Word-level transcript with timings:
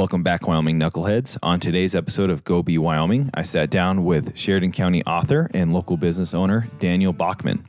Welcome 0.00 0.22
back, 0.22 0.48
Wyoming 0.48 0.80
Knuckleheads. 0.80 1.36
On 1.42 1.60
today's 1.60 1.94
episode 1.94 2.30
of 2.30 2.42
Go 2.42 2.62
Be 2.62 2.78
Wyoming, 2.78 3.28
I 3.34 3.42
sat 3.42 3.68
down 3.68 4.06
with 4.06 4.34
Sheridan 4.34 4.72
County 4.72 5.04
author 5.04 5.50
and 5.52 5.74
local 5.74 5.98
business 5.98 6.32
owner 6.32 6.66
Daniel 6.78 7.12
Bachman. 7.12 7.66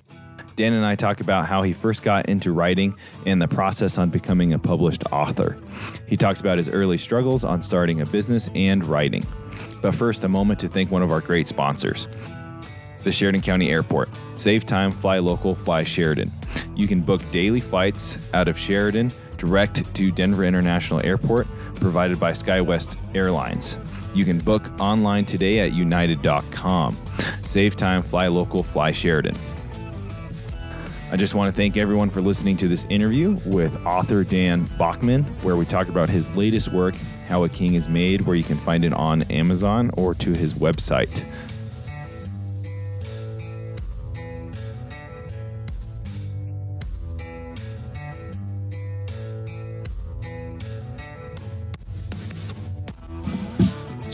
Dan 0.56 0.72
and 0.72 0.86
I 0.86 0.96
talk 0.96 1.20
about 1.20 1.48
how 1.48 1.62
he 1.62 1.74
first 1.74 2.04
got 2.04 2.28
into 2.28 2.54
writing 2.54 2.96
and 3.26 3.42
the 3.42 3.50
process 3.50 3.98
on 3.98 4.12
becoming 4.12 4.54
a 4.54 4.60
published 4.60 5.04
author. 5.12 5.58
He 6.08 6.16
talks 6.16 6.40
about 6.40 6.58
his 6.58 6.70
early 6.70 6.98
struggles 6.98 7.44
on 7.44 7.62
starting 7.62 8.00
a 8.00 8.06
business 8.06 8.50
and 8.56 8.86
writing. 8.86 9.26
But 9.82 9.94
first, 9.94 10.24
a 10.24 10.30
moment 10.30 10.62
to 10.62 10.70
thank 10.70 10.90
one 10.90 11.02
of 11.02 11.12
our 11.12 11.20
great 11.20 11.50
sponsors 11.50 12.08
the 13.04 13.12
Sheridan 13.12 13.42
County 13.42 13.70
Airport. 13.70 14.08
Save 14.38 14.66
time, 14.66 14.92
fly 14.92 15.20
local, 15.20 15.54
fly 15.54 15.84
Sheridan. 15.84 16.32
You 16.78 16.88
can 16.88 17.02
book 17.02 17.22
daily 17.34 17.60
flights 17.60 18.18
out 18.34 18.48
of 18.48 18.58
Sheridan 18.58 19.12
direct 19.36 19.94
to 19.96 20.12
Denver 20.12 20.46
International 20.46 21.06
Airport 21.06 21.48
provided 21.82 22.20
by 22.20 22.32
SkyWest 22.32 22.98
Airlines. 23.16 23.78
You 24.14 24.24
can 24.24 24.38
book 24.38 24.70
online 24.80 25.26
today 25.26 25.60
at 25.60 25.74
united.com. 25.74 26.98
Save 27.44 27.76
time, 27.76 28.02
fly 28.04 28.28
local, 28.28 28.64
fly 28.64 28.92
Sheridan. 28.92 29.36
I 31.12 31.18
just 31.18 31.36
want 31.36 31.54
to 31.54 31.54
thank 31.54 31.76
everyone 31.76 32.10
for 32.10 32.22
listening 32.22 32.56
to 32.58 32.70
this 32.70 32.86
interview 32.86 33.38
with 33.46 33.76
author 33.86 34.24
Dan 34.24 34.66
Bachman, 34.78 35.24
where 35.44 35.58
we 35.58 35.66
talk 35.66 35.90
about 35.90 36.10
his 36.10 36.34
latest 36.38 36.72
work, 36.72 36.96
How 37.28 37.44
a 37.44 37.50
King 37.50 37.74
is 37.74 37.90
Made, 37.90 38.22
where 38.22 38.38
you 38.38 38.46
can 38.46 38.56
find 38.56 38.86
it 38.86 38.94
on 38.94 39.24
Amazon 39.24 39.92
or 39.98 40.14
to 40.16 40.34
his 40.34 40.54
website. 40.54 41.22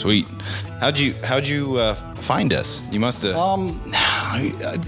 Sweet. 0.07 0.25
How'd 0.79 0.97
you 0.97 1.13
How'd 1.25 1.45
you 1.45 1.75
uh, 1.75 1.93
find 2.15 2.53
us? 2.53 2.81
You 2.93 2.99
must 3.01 3.23
have. 3.23 3.35
Um, 3.35 3.77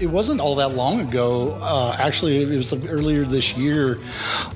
it 0.00 0.08
wasn't 0.08 0.40
all 0.40 0.54
that 0.54 0.70
long 0.70 1.02
ago. 1.02 1.58
Uh, 1.60 1.94
actually, 1.98 2.42
it 2.42 2.48
was 2.56 2.72
earlier 2.86 3.26
this 3.26 3.54
year. 3.54 3.98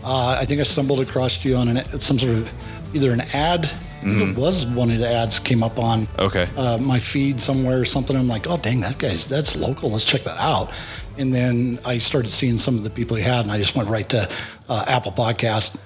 Uh, 0.03 0.38
I 0.41 0.47
think 0.47 0.61
I 0.61 0.62
stumbled 0.62 1.00
across 1.00 1.44
you 1.44 1.56
on 1.56 1.69
an, 1.69 1.84
some 2.00 2.19
sort 2.19 2.33
of 2.33 2.94
either 2.97 3.11
an 3.11 3.20
ad. 3.34 3.70
It 4.06 4.38
was 4.38 4.64
one 4.64 4.91
of 4.91 4.97
the 4.97 5.08
ads 5.08 5.38
came 5.38 5.62
up 5.62 5.78
on 5.78 6.08
Okay. 6.19 6.48
uh, 6.56 6.78
my 6.78 6.98
feed 6.98 7.42
somewhere 7.42 7.81
or 7.81 7.84
something. 7.84 8.16
I'm 8.16 8.28
like, 8.28 8.47
oh 8.48 8.56
dang, 8.56 8.81
that 8.81 8.97
guy's 8.97 9.28
that's 9.28 9.56
local. 9.56 9.91
Let's 9.91 10.05
check 10.05 10.22
that 10.22 10.38
out. 10.38 10.72
And 11.19 11.31
then 11.33 11.78
I 11.84 11.98
started 11.98 12.31
seeing 12.31 12.56
some 12.56 12.77
of 12.78 12.84
the 12.84 12.91
people 12.91 13.19
he 13.19 13.22
had, 13.22 13.41
and 13.42 13.53
I 13.53 13.58
just 13.58 13.77
went 13.77 13.91
right 13.91 14.08
to 14.08 14.31
uh, 14.70 14.84
Apple 14.86 15.12
Podcast. 15.12 15.78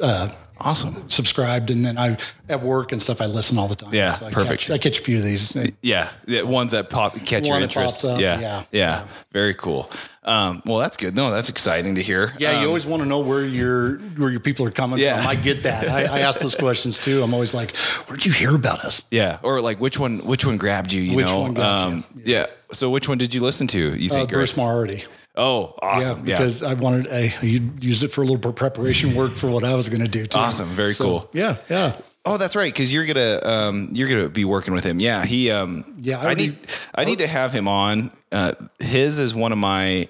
Uh, 0.00 0.28
Awesome. 0.60 1.08
Subscribed, 1.10 1.70
and 1.70 1.84
then 1.84 1.98
I 1.98 2.16
at 2.48 2.62
work 2.62 2.92
and 2.92 3.02
stuff. 3.02 3.20
I 3.20 3.26
listen 3.26 3.58
all 3.58 3.66
the 3.68 3.74
time. 3.74 3.92
Yeah, 3.92 4.16
I 4.22 4.30
perfect. 4.30 4.62
Catch, 4.62 4.70
I 4.70 4.78
catch 4.78 4.98
a 4.98 5.02
few 5.02 5.16
of 5.18 5.24
these. 5.24 5.56
yeah, 5.82 6.10
the 6.26 6.42
ones 6.44 6.70
that 6.72 6.90
pop 6.90 7.14
catch 7.26 7.46
your 7.46 7.60
interest. 7.60 8.04
up, 8.04 8.20
yeah, 8.20 8.38
yeah, 8.38 8.40
yeah, 8.40 8.62
yeah. 8.70 9.06
Very 9.32 9.54
cool. 9.54 9.90
Um, 10.22 10.62
well, 10.64 10.78
that's 10.78 10.96
good. 10.96 11.14
No, 11.16 11.30
that's 11.30 11.48
exciting 11.48 11.96
to 11.96 12.02
hear. 12.02 12.32
Yeah, 12.38 12.52
Um, 12.52 12.62
you 12.62 12.68
always 12.68 12.86
want 12.86 13.02
to 13.02 13.08
know 13.08 13.18
where 13.20 13.44
your 13.44 13.98
where 14.16 14.30
your 14.30 14.40
people 14.40 14.64
are 14.64 14.70
coming 14.70 14.98
Yeah. 15.00 15.18
from. 15.20 15.26
I 15.28 15.34
get 15.34 15.64
that. 15.64 15.88
I, 15.88 16.04
I 16.04 16.20
ask 16.20 16.40
those 16.40 16.54
questions 16.54 16.98
too. 16.98 17.22
I'm 17.22 17.34
always 17.34 17.52
like, 17.52 17.76
"Where'd 18.06 18.24
you 18.24 18.32
hear 18.32 18.54
about 18.54 18.84
us?" 18.84 19.04
Yeah, 19.10 19.38
or 19.42 19.60
like 19.60 19.80
which 19.80 19.98
one? 19.98 20.20
Which 20.20 20.46
one 20.46 20.56
grabbed 20.56 20.92
you? 20.92 21.02
You 21.02 21.16
Which 21.16 21.26
know. 21.26 21.40
one 21.40 21.54
got 21.54 21.80
you? 21.88 21.94
um, 21.96 22.04
Yeah. 22.24 22.46
So 22.72 22.90
which 22.90 23.08
one 23.08 23.18
did 23.18 23.34
you 23.34 23.40
listen 23.40 23.66
to? 23.68 23.94
You 23.96 24.10
Uh, 24.10 24.14
think? 24.14 24.32
or- 24.32 24.36
Bruce 24.36 24.56
Moriarty. 24.56 25.04
Oh, 25.36 25.74
awesome. 25.82 26.26
Yeah. 26.26 26.36
because 26.36 26.62
I 26.62 26.74
wanted 26.74 27.08
I 27.12 27.32
used 27.42 28.04
it 28.04 28.08
for 28.08 28.22
a 28.22 28.24
little 28.24 28.52
preparation 28.52 29.14
work 29.14 29.30
for 29.32 29.50
what 29.50 29.64
I 29.64 29.74
was 29.74 29.88
going 29.88 30.02
to 30.02 30.08
do 30.08 30.26
too. 30.26 30.38
Awesome. 30.38 30.68
Very 30.68 30.92
So, 30.92 31.04
cool. 31.04 31.30
Yeah, 31.32 31.56
yeah. 31.68 31.96
Oh, 32.26 32.38
that's 32.38 32.56
right. 32.56 32.72
Because 32.72 32.90
you're 32.92 33.04
gonna 33.04 33.40
um, 33.42 33.90
you're 33.92 34.08
gonna 34.08 34.30
be 34.30 34.46
working 34.46 34.72
with 34.72 34.82
him. 34.84 34.98
Yeah, 34.98 35.24
he. 35.26 35.50
Um, 35.50 35.84
Yeah, 36.00 36.20
I 36.20 36.30
I, 36.30 36.34
need 36.34 36.56
I 36.94 37.04
need 37.04 37.18
to 37.18 37.26
have 37.26 37.52
him 37.52 37.68
on. 37.68 38.10
Uh, 38.32 38.52
his 38.78 39.18
is 39.18 39.34
one 39.34 39.52
of 39.52 39.58
my. 39.58 40.08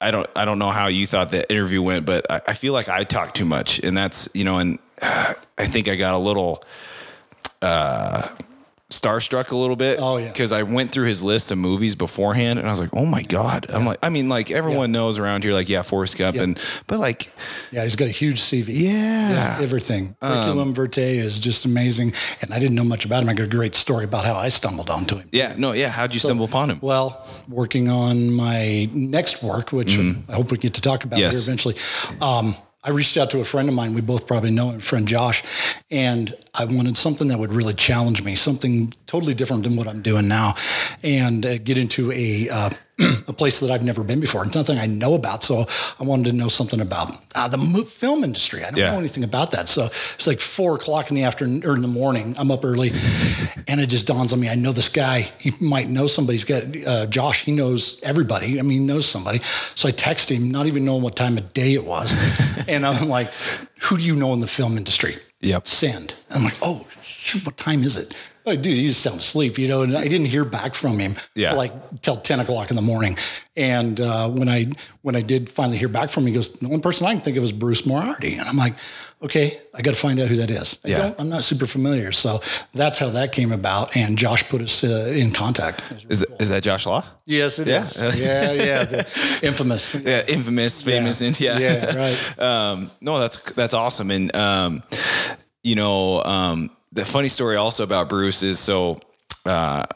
I 0.00 0.10
don't 0.10 0.26
I 0.34 0.44
don't 0.44 0.58
know 0.58 0.70
how 0.70 0.88
you 0.88 1.06
thought 1.06 1.30
the 1.30 1.48
interview 1.48 1.82
went, 1.82 2.04
but 2.04 2.28
I, 2.30 2.40
I 2.48 2.54
feel 2.54 2.72
like 2.72 2.88
I 2.88 3.04
talk 3.04 3.34
too 3.34 3.44
much, 3.44 3.78
and 3.78 3.96
that's 3.96 4.28
you 4.34 4.42
know, 4.44 4.58
and 4.58 4.78
uh, 5.00 5.34
I 5.58 5.66
think 5.66 5.86
I 5.86 5.94
got 5.94 6.14
a 6.14 6.18
little. 6.18 6.64
Uh, 7.62 8.26
starstruck 8.90 9.52
a 9.52 9.56
little 9.56 9.76
bit 9.76 9.98
Oh, 10.00 10.16
yeah. 10.16 10.28
because 10.28 10.50
i 10.52 10.62
went 10.64 10.90
through 10.92 11.06
his 11.06 11.22
list 11.22 11.50
of 11.52 11.58
movies 11.58 11.94
beforehand 11.94 12.58
and 12.58 12.66
i 12.66 12.70
was 12.72 12.80
like 12.80 12.90
oh 12.92 13.06
my 13.06 13.22
god 13.22 13.66
i'm 13.70 13.86
like 13.86 13.98
i 14.02 14.08
mean 14.08 14.28
like 14.28 14.50
everyone 14.50 14.90
knows 14.90 15.16
around 15.18 15.44
here 15.44 15.52
like 15.52 15.68
yeah 15.68 15.82
forrest 15.82 16.18
gump 16.18 16.36
and 16.36 16.58
but 16.88 16.98
like 16.98 17.32
Yeah, 17.70 17.84
he's 17.84 17.94
got 17.96 18.08
a 18.08 18.10
huge 18.10 18.40
CV. 18.40 18.66
yeah, 18.70 19.54
Um, 19.58 19.62
everything. 19.62 20.16
Curriculum 20.20 20.74
vitae 20.74 21.18
is 21.18 21.38
just 21.38 21.64
amazing, 21.64 22.12
and 22.42 22.52
I 22.52 22.58
didn't 22.58 22.74
know 22.74 22.82
much 22.84 23.04
about 23.04 23.22
him. 23.22 23.28
I 23.28 23.34
got 23.34 23.44
a 23.46 23.56
great 23.56 23.74
story 23.76 24.04
about 24.04 24.24
how 24.24 24.34
I 24.34 24.48
stumbled 24.50 24.90
onto 24.90 25.16
him. 25.18 25.28
yeah 25.32 25.54
no 25.56 25.70
yeah 25.72 25.88
how'd 25.88 26.12
you 26.12 26.18
stumble 26.18 26.44
upon 26.46 26.70
him 26.70 26.78
Well, 26.82 27.24
working 27.48 27.88
on 27.88 28.32
my 28.34 28.88
next 28.92 29.42
work, 29.42 29.70
which 29.72 29.96
I 29.98 30.32
hope 30.32 30.50
we 30.50 30.58
get 30.58 30.74
to 30.74 30.80
talk 30.80 31.04
about. 31.04 31.20
Yes. 31.20 31.32
here 31.34 31.42
eventually. 31.42 31.76
Um, 32.20 32.54
I 32.82 32.90
reached 32.90 33.18
out 33.18 33.28
to 33.32 33.40
a 33.40 33.44
friend 33.44 33.68
of 33.68 33.74
mine. 33.74 33.92
We 33.92 34.00
both 34.00 34.26
probably 34.26 34.50
know 34.50 34.70
him, 34.70 34.80
friend 34.80 35.06
Josh, 35.06 35.42
and 35.90 36.34
I 36.54 36.64
wanted 36.64 36.96
something 36.96 37.28
that 37.28 37.38
would 37.38 37.52
really 37.52 37.74
challenge 37.74 38.22
me, 38.22 38.34
something 38.34 38.94
totally 39.06 39.34
different 39.34 39.64
than 39.64 39.76
what 39.76 39.86
I'm 39.86 40.00
doing 40.00 40.28
now, 40.28 40.54
and 41.02 41.44
uh, 41.44 41.58
get 41.58 41.76
into 41.76 42.10
a 42.12 42.48
uh, 42.48 42.70
a 43.28 43.32
place 43.32 43.60
that 43.60 43.70
I've 43.70 43.82
never 43.84 44.04
been 44.04 44.20
before. 44.20 44.44
It's 44.44 44.54
nothing 44.54 44.78
I 44.78 44.86
know 44.86 45.14
about, 45.14 45.42
so 45.42 45.66
I 45.98 46.04
wanted 46.04 46.26
to 46.26 46.32
know 46.32 46.48
something 46.48 46.80
about 46.80 47.16
uh, 47.34 47.48
the 47.48 47.56
mo- 47.56 47.84
film 47.84 48.24
industry. 48.24 48.62
I 48.64 48.70
don't 48.70 48.78
Yeah. 48.80 48.92
know 48.92 48.98
anything 48.98 49.24
about 49.24 49.52
that, 49.52 49.68
so 49.68 49.86
it's 50.14 50.26
like 50.26 50.40
four 50.40 50.74
o'clock 50.76 51.10
in 51.10 51.16
the 51.16 51.24
afternoon 51.24 51.64
or 51.64 51.74
in 51.74 51.82
the 51.82 51.88
morning. 51.88 52.34
I'm 52.38 52.50
up 52.50 52.64
early, 52.64 52.90
and 53.68 53.80
it 53.80 53.88
just 53.88 54.06
dawns 54.06 54.32
on 54.32 54.40
me. 54.40 54.48
I 54.48 54.54
know 54.54 54.72
this 54.72 54.88
guy. 54.88 55.30
He 55.38 55.52
might 55.60 55.88
know 55.88 56.06
somebody. 56.06 56.34
He's 56.38 56.44
got 56.44 56.62
uh, 56.86 57.06
Josh. 57.06 57.44
He 57.44 57.52
knows 57.52 57.98
everybody. 58.02 58.58
I 58.58 58.62
mean, 58.62 58.72
he 58.72 58.86
knows 58.86 59.06
somebody. 59.06 59.40
So 59.74 59.88
I 59.88 59.92
text 59.92 60.30
him, 60.30 60.50
not 60.50 60.66
even 60.66 60.84
knowing 60.84 61.02
what 61.02 61.16
time 61.16 61.38
of 61.38 61.52
day 61.54 61.74
it 61.74 61.84
was, 61.84 62.14
and 62.68 62.86
I'm 62.86 63.08
like, 63.08 63.30
"Who 63.82 63.96
do 63.96 64.04
you 64.04 64.14
know 64.16 64.32
in 64.34 64.40
the 64.40 64.46
film 64.48 64.76
industry?" 64.76 65.16
Yep. 65.40 65.66
Send. 65.68 66.14
I'm 66.30 66.44
like, 66.44 66.58
"Oh 66.60 66.86
shoot, 67.02 67.46
what 67.46 67.56
time 67.56 67.82
is 67.82 67.96
it?" 67.96 68.14
Like, 68.46 68.62
dude, 68.62 68.76
he's 68.76 68.96
sound 68.96 69.20
asleep, 69.20 69.58
you 69.58 69.68
know. 69.68 69.82
And 69.82 69.96
I 69.96 70.08
didn't 70.08 70.26
hear 70.26 70.44
back 70.44 70.74
from 70.74 70.98
him, 70.98 71.14
Yeah. 71.34 71.52
like 71.54 71.72
till 72.00 72.16
ten 72.16 72.40
o'clock 72.40 72.70
in 72.70 72.76
the 72.76 72.82
morning. 72.82 73.16
And 73.56 74.00
uh, 74.00 74.28
when 74.30 74.48
I 74.48 74.68
when 75.02 75.14
I 75.16 75.20
did 75.20 75.48
finally 75.48 75.76
hear 75.78 75.88
back 75.88 76.10
from 76.10 76.22
him, 76.22 76.28
he 76.28 76.34
goes, 76.34 76.50
"The 76.50 76.66
only 76.66 76.80
person 76.80 77.06
I 77.06 77.12
can 77.12 77.20
think 77.22 77.36
of 77.36 77.44
is 77.44 77.52
Bruce 77.52 77.84
Moriarty." 77.86 78.34
And 78.38 78.48
I'm 78.48 78.56
like, 78.56 78.74
"Okay, 79.22 79.60
I 79.74 79.82
got 79.82 79.90
to 79.92 79.96
find 80.00 80.18
out 80.20 80.28
who 80.28 80.36
that 80.36 80.50
is." 80.50 80.78
I 80.84 80.88
Yeah. 80.88 80.96
don't. 80.98 81.20
I'm 81.20 81.28
not 81.28 81.42
super 81.44 81.66
familiar, 81.66 82.12
so 82.12 82.40
that's 82.72 82.98
how 82.98 83.10
that 83.10 83.32
came 83.32 83.52
about. 83.52 83.94
And 83.96 84.16
Josh 84.16 84.48
put 84.48 84.62
us 84.62 84.82
uh, 84.84 85.12
in 85.14 85.32
contact. 85.32 85.82
Really 85.90 86.06
is, 86.08 86.24
cool. 86.26 86.36
is 86.40 86.48
that 86.48 86.62
josh 86.62 86.86
law 86.86 87.04
Yes, 87.26 87.58
it 87.58 87.66
Yeah. 87.68 87.84
is. 87.84 87.96
yeah, 87.98 88.52
yeah, 88.52 88.84
the 88.84 89.38
infamous. 89.42 89.94
yeah, 89.94 90.24
infamous, 90.26 90.82
famous, 90.82 91.20
Yeah. 91.20 91.26
and 91.28 91.40
yeah, 91.40 91.58
Yeah, 91.58 91.94
right. 91.96 92.38
um, 92.48 92.90
no, 93.02 93.18
that's 93.18 93.36
that's 93.52 93.74
awesome, 93.74 94.10
and 94.10 94.34
um, 94.34 94.82
you 95.62 95.74
know, 95.74 96.22
um, 96.24 96.70
the 96.92 97.04
funny 97.04 97.28
story 97.28 97.56
also 97.56 97.84
about 97.84 98.08
Bruce 98.08 98.42
is 98.42 98.58
so. 98.58 99.00
Uh, 99.46 99.86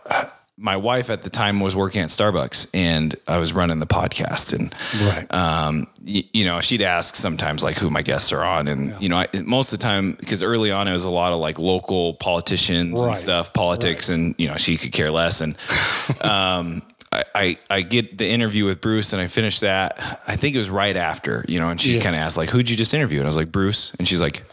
my 0.56 0.76
wife 0.76 1.10
at 1.10 1.22
the 1.22 1.30
time 1.30 1.58
was 1.58 1.74
working 1.74 2.00
at 2.00 2.10
Starbucks, 2.10 2.70
and 2.72 3.14
I 3.26 3.38
was 3.38 3.52
running 3.52 3.80
the 3.80 3.86
podcast, 3.88 4.52
and 4.52 4.72
Right. 5.04 5.34
um, 5.34 5.88
y- 6.06 6.22
you 6.32 6.44
know, 6.44 6.60
she'd 6.60 6.80
ask 6.80 7.16
sometimes 7.16 7.64
like 7.64 7.76
who 7.76 7.90
my 7.90 8.02
guests 8.02 8.30
are 8.32 8.44
on, 8.44 8.68
and 8.68 8.94
you 9.02 9.08
know, 9.08 9.16
I, 9.18 9.26
most 9.42 9.72
of 9.72 9.80
the 9.80 9.82
time 9.82 10.12
because 10.12 10.44
early 10.44 10.70
on 10.70 10.86
it 10.86 10.92
was 10.92 11.02
a 11.04 11.10
lot 11.10 11.32
of 11.32 11.40
like 11.40 11.58
local 11.58 12.14
politicians 12.14 13.00
and 13.00 13.16
stuff, 13.16 13.52
politics, 13.52 14.08
and 14.08 14.36
you 14.38 14.46
know, 14.46 14.56
she 14.56 14.76
could 14.76 14.92
care 14.92 15.10
less, 15.10 15.40
and 15.40 15.56
um, 16.20 16.82
I, 17.10 17.24
I 17.34 17.58
I 17.68 17.82
get 17.82 18.16
the 18.16 18.28
interview 18.28 18.64
with 18.64 18.80
Bruce, 18.80 19.12
and 19.12 19.20
I 19.20 19.26
finish 19.26 19.58
that. 19.60 19.98
I 20.28 20.36
think 20.36 20.54
it 20.54 20.58
was 20.58 20.70
right 20.70 20.96
after, 20.96 21.44
you 21.48 21.58
know, 21.58 21.70
and 21.70 21.80
she 21.80 21.96
Yeah. 21.96 22.02
kind 22.02 22.14
of 22.14 22.20
asked 22.20 22.36
like, 22.36 22.50
"Who'd 22.50 22.70
you 22.70 22.76
just 22.76 22.94
interview?" 22.94 23.18
And 23.18 23.26
I 23.26 23.28
was 23.28 23.36
like, 23.36 23.50
"Bruce," 23.52 23.92
and 23.98 24.06
she's 24.08 24.20
like. 24.20 24.44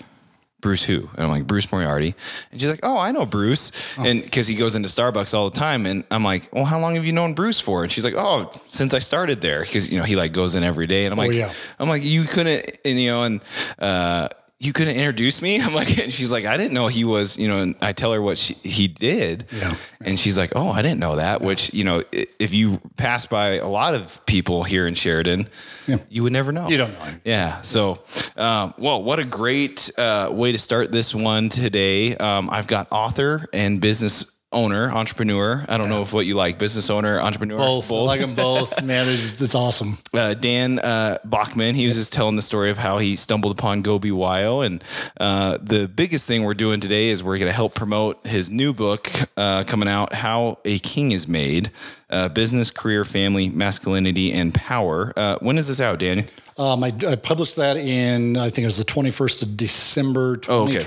Bruce 0.61 0.83
who? 0.83 1.09
And 1.15 1.23
I'm 1.25 1.29
like, 1.29 1.45
Bruce 1.47 1.71
Moriarty. 1.71 2.15
And 2.51 2.61
she's 2.61 2.69
like, 2.69 2.81
Oh, 2.83 2.97
I 2.97 3.11
know 3.11 3.25
Bruce. 3.25 3.71
And 3.97 4.23
because 4.23 4.47
he 4.47 4.55
goes 4.55 4.75
into 4.75 4.87
Starbucks 4.89 5.33
all 5.33 5.49
the 5.49 5.57
time. 5.57 5.85
And 5.85 6.03
I'm 6.11 6.23
like, 6.23 6.47
Well, 6.53 6.65
how 6.65 6.79
long 6.79 6.95
have 6.95 7.05
you 7.05 7.11
known 7.13 7.33
Bruce 7.33 7.59
for? 7.59 7.83
And 7.83 7.91
she's 7.91 8.05
like, 8.05 8.13
Oh, 8.15 8.51
since 8.67 8.93
I 8.93 8.99
started 8.99 9.41
there. 9.41 9.65
Cause 9.65 9.89
you 9.89 9.97
know, 9.97 10.03
he 10.05 10.15
like 10.15 10.33
goes 10.33 10.55
in 10.55 10.63
every 10.63 10.87
day. 10.87 11.05
And 11.05 11.11
I'm 11.13 11.17
like, 11.17 11.33
yeah. 11.33 11.51
I'm 11.79 11.89
like, 11.89 12.03
you 12.03 12.23
couldn't, 12.23 12.77
and 12.85 12.99
you 12.99 13.09
know, 13.09 13.23
and 13.23 13.41
uh 13.79 14.29
you 14.63 14.73
couldn't 14.73 14.95
introduce 14.95 15.41
me. 15.41 15.59
I'm 15.61 15.73
like, 15.73 15.97
and 15.97 16.13
she's 16.13 16.31
like, 16.31 16.45
I 16.45 16.55
didn't 16.55 16.73
know 16.73 16.87
he 16.87 17.03
was, 17.03 17.35
you 17.35 17.47
know, 17.47 17.57
and 17.63 17.75
I 17.81 17.93
tell 17.93 18.13
her 18.13 18.21
what 18.21 18.37
she, 18.37 18.53
he 18.53 18.87
did. 18.87 19.45
Yeah. 19.51 19.75
And 20.05 20.19
she's 20.19 20.37
like, 20.37 20.51
oh, 20.55 20.69
I 20.69 20.83
didn't 20.83 20.99
know 20.99 21.15
that, 21.15 21.41
which, 21.41 21.73
you 21.73 21.83
know, 21.83 22.03
if 22.11 22.53
you 22.53 22.79
pass 22.95 23.25
by 23.25 23.55
a 23.55 23.67
lot 23.67 23.95
of 23.95 24.23
people 24.27 24.63
here 24.63 24.85
in 24.85 24.93
Sheridan, 24.93 25.49
Yeah. 25.87 25.97
you 26.09 26.21
would 26.23 26.31
never 26.33 26.51
know. 26.51 26.69
You 26.69 26.77
don't 26.77 26.93
know 26.93 27.03
him. 27.05 27.21
Yeah. 27.25 27.61
So, 27.63 27.99
um, 28.37 28.75
well, 28.77 29.01
what 29.01 29.17
a 29.17 29.23
great 29.25 29.89
uh, 29.97 30.29
way 30.31 30.51
to 30.51 30.59
start 30.59 30.91
this 30.91 31.15
one 31.15 31.49
today. 31.49 32.15
Um, 32.17 32.47
I've 32.51 32.67
got 32.67 32.87
author 32.91 33.47
and 33.53 33.81
business 33.81 34.30
owner, 34.51 34.91
entrepreneur. 34.91 35.65
I 35.69 35.77
don't 35.77 35.89
know 35.89 36.01
if 36.01 36.13
what 36.13 36.25
you 36.25 36.35
like, 36.35 36.57
business 36.57 36.89
owner, 36.89 37.19
entrepreneur. 37.19 37.57
Both. 37.57 37.91
I 37.91 37.95
like 37.95 38.19
them 38.19 38.35
both. 38.35 38.81
Man, 38.83 39.07
it's, 39.07 39.41
it's 39.41 39.55
awesome. 39.55 39.97
uh, 40.13 40.33
Dan 40.33 40.79
uh, 40.79 41.17
Bachman, 41.23 41.75
he 41.75 41.85
was 41.85 41.95
just 41.95 42.11
telling 42.13 42.35
the 42.35 42.41
story 42.41 42.69
of 42.69 42.77
how 42.77 42.97
he 42.97 43.15
stumbled 43.15 43.57
upon 43.57 43.81
Go 43.81 43.97
BYO. 43.99 44.61
And 44.61 44.83
uh, 45.19 45.57
the 45.61 45.87
biggest 45.87 46.25
thing 46.25 46.43
we're 46.43 46.53
doing 46.53 46.79
today 46.79 47.09
is 47.09 47.23
we're 47.23 47.37
going 47.37 47.49
to 47.49 47.55
help 47.55 47.75
promote 47.75 48.25
his 48.27 48.49
new 48.51 48.73
book 48.73 49.09
uh, 49.37 49.63
coming 49.63 49.87
out, 49.87 50.13
How 50.13 50.59
a 50.65 50.79
King 50.79 51.11
is 51.11 51.27
Made 51.27 51.71
uh, 52.09 52.27
Business, 52.29 52.71
Career, 52.71 53.05
Family, 53.05 53.47
Masculinity, 53.49 54.33
and 54.33 54.53
Power. 54.53 55.13
Uh, 55.15 55.37
when 55.39 55.57
is 55.57 55.67
this 55.69 55.79
out, 55.79 55.99
Daniel? 55.99 56.27
Um, 56.57 56.83
I, 56.83 56.93
I 57.07 57.15
published 57.15 57.55
that 57.55 57.77
in, 57.77 58.35
I 58.37 58.49
think 58.49 58.63
it 58.63 58.65
was 58.65 58.77
the 58.77 58.83
21st 58.83 59.43
of 59.43 59.57
December, 59.57 60.39
Oh, 60.49 60.67
okay. 60.67 60.79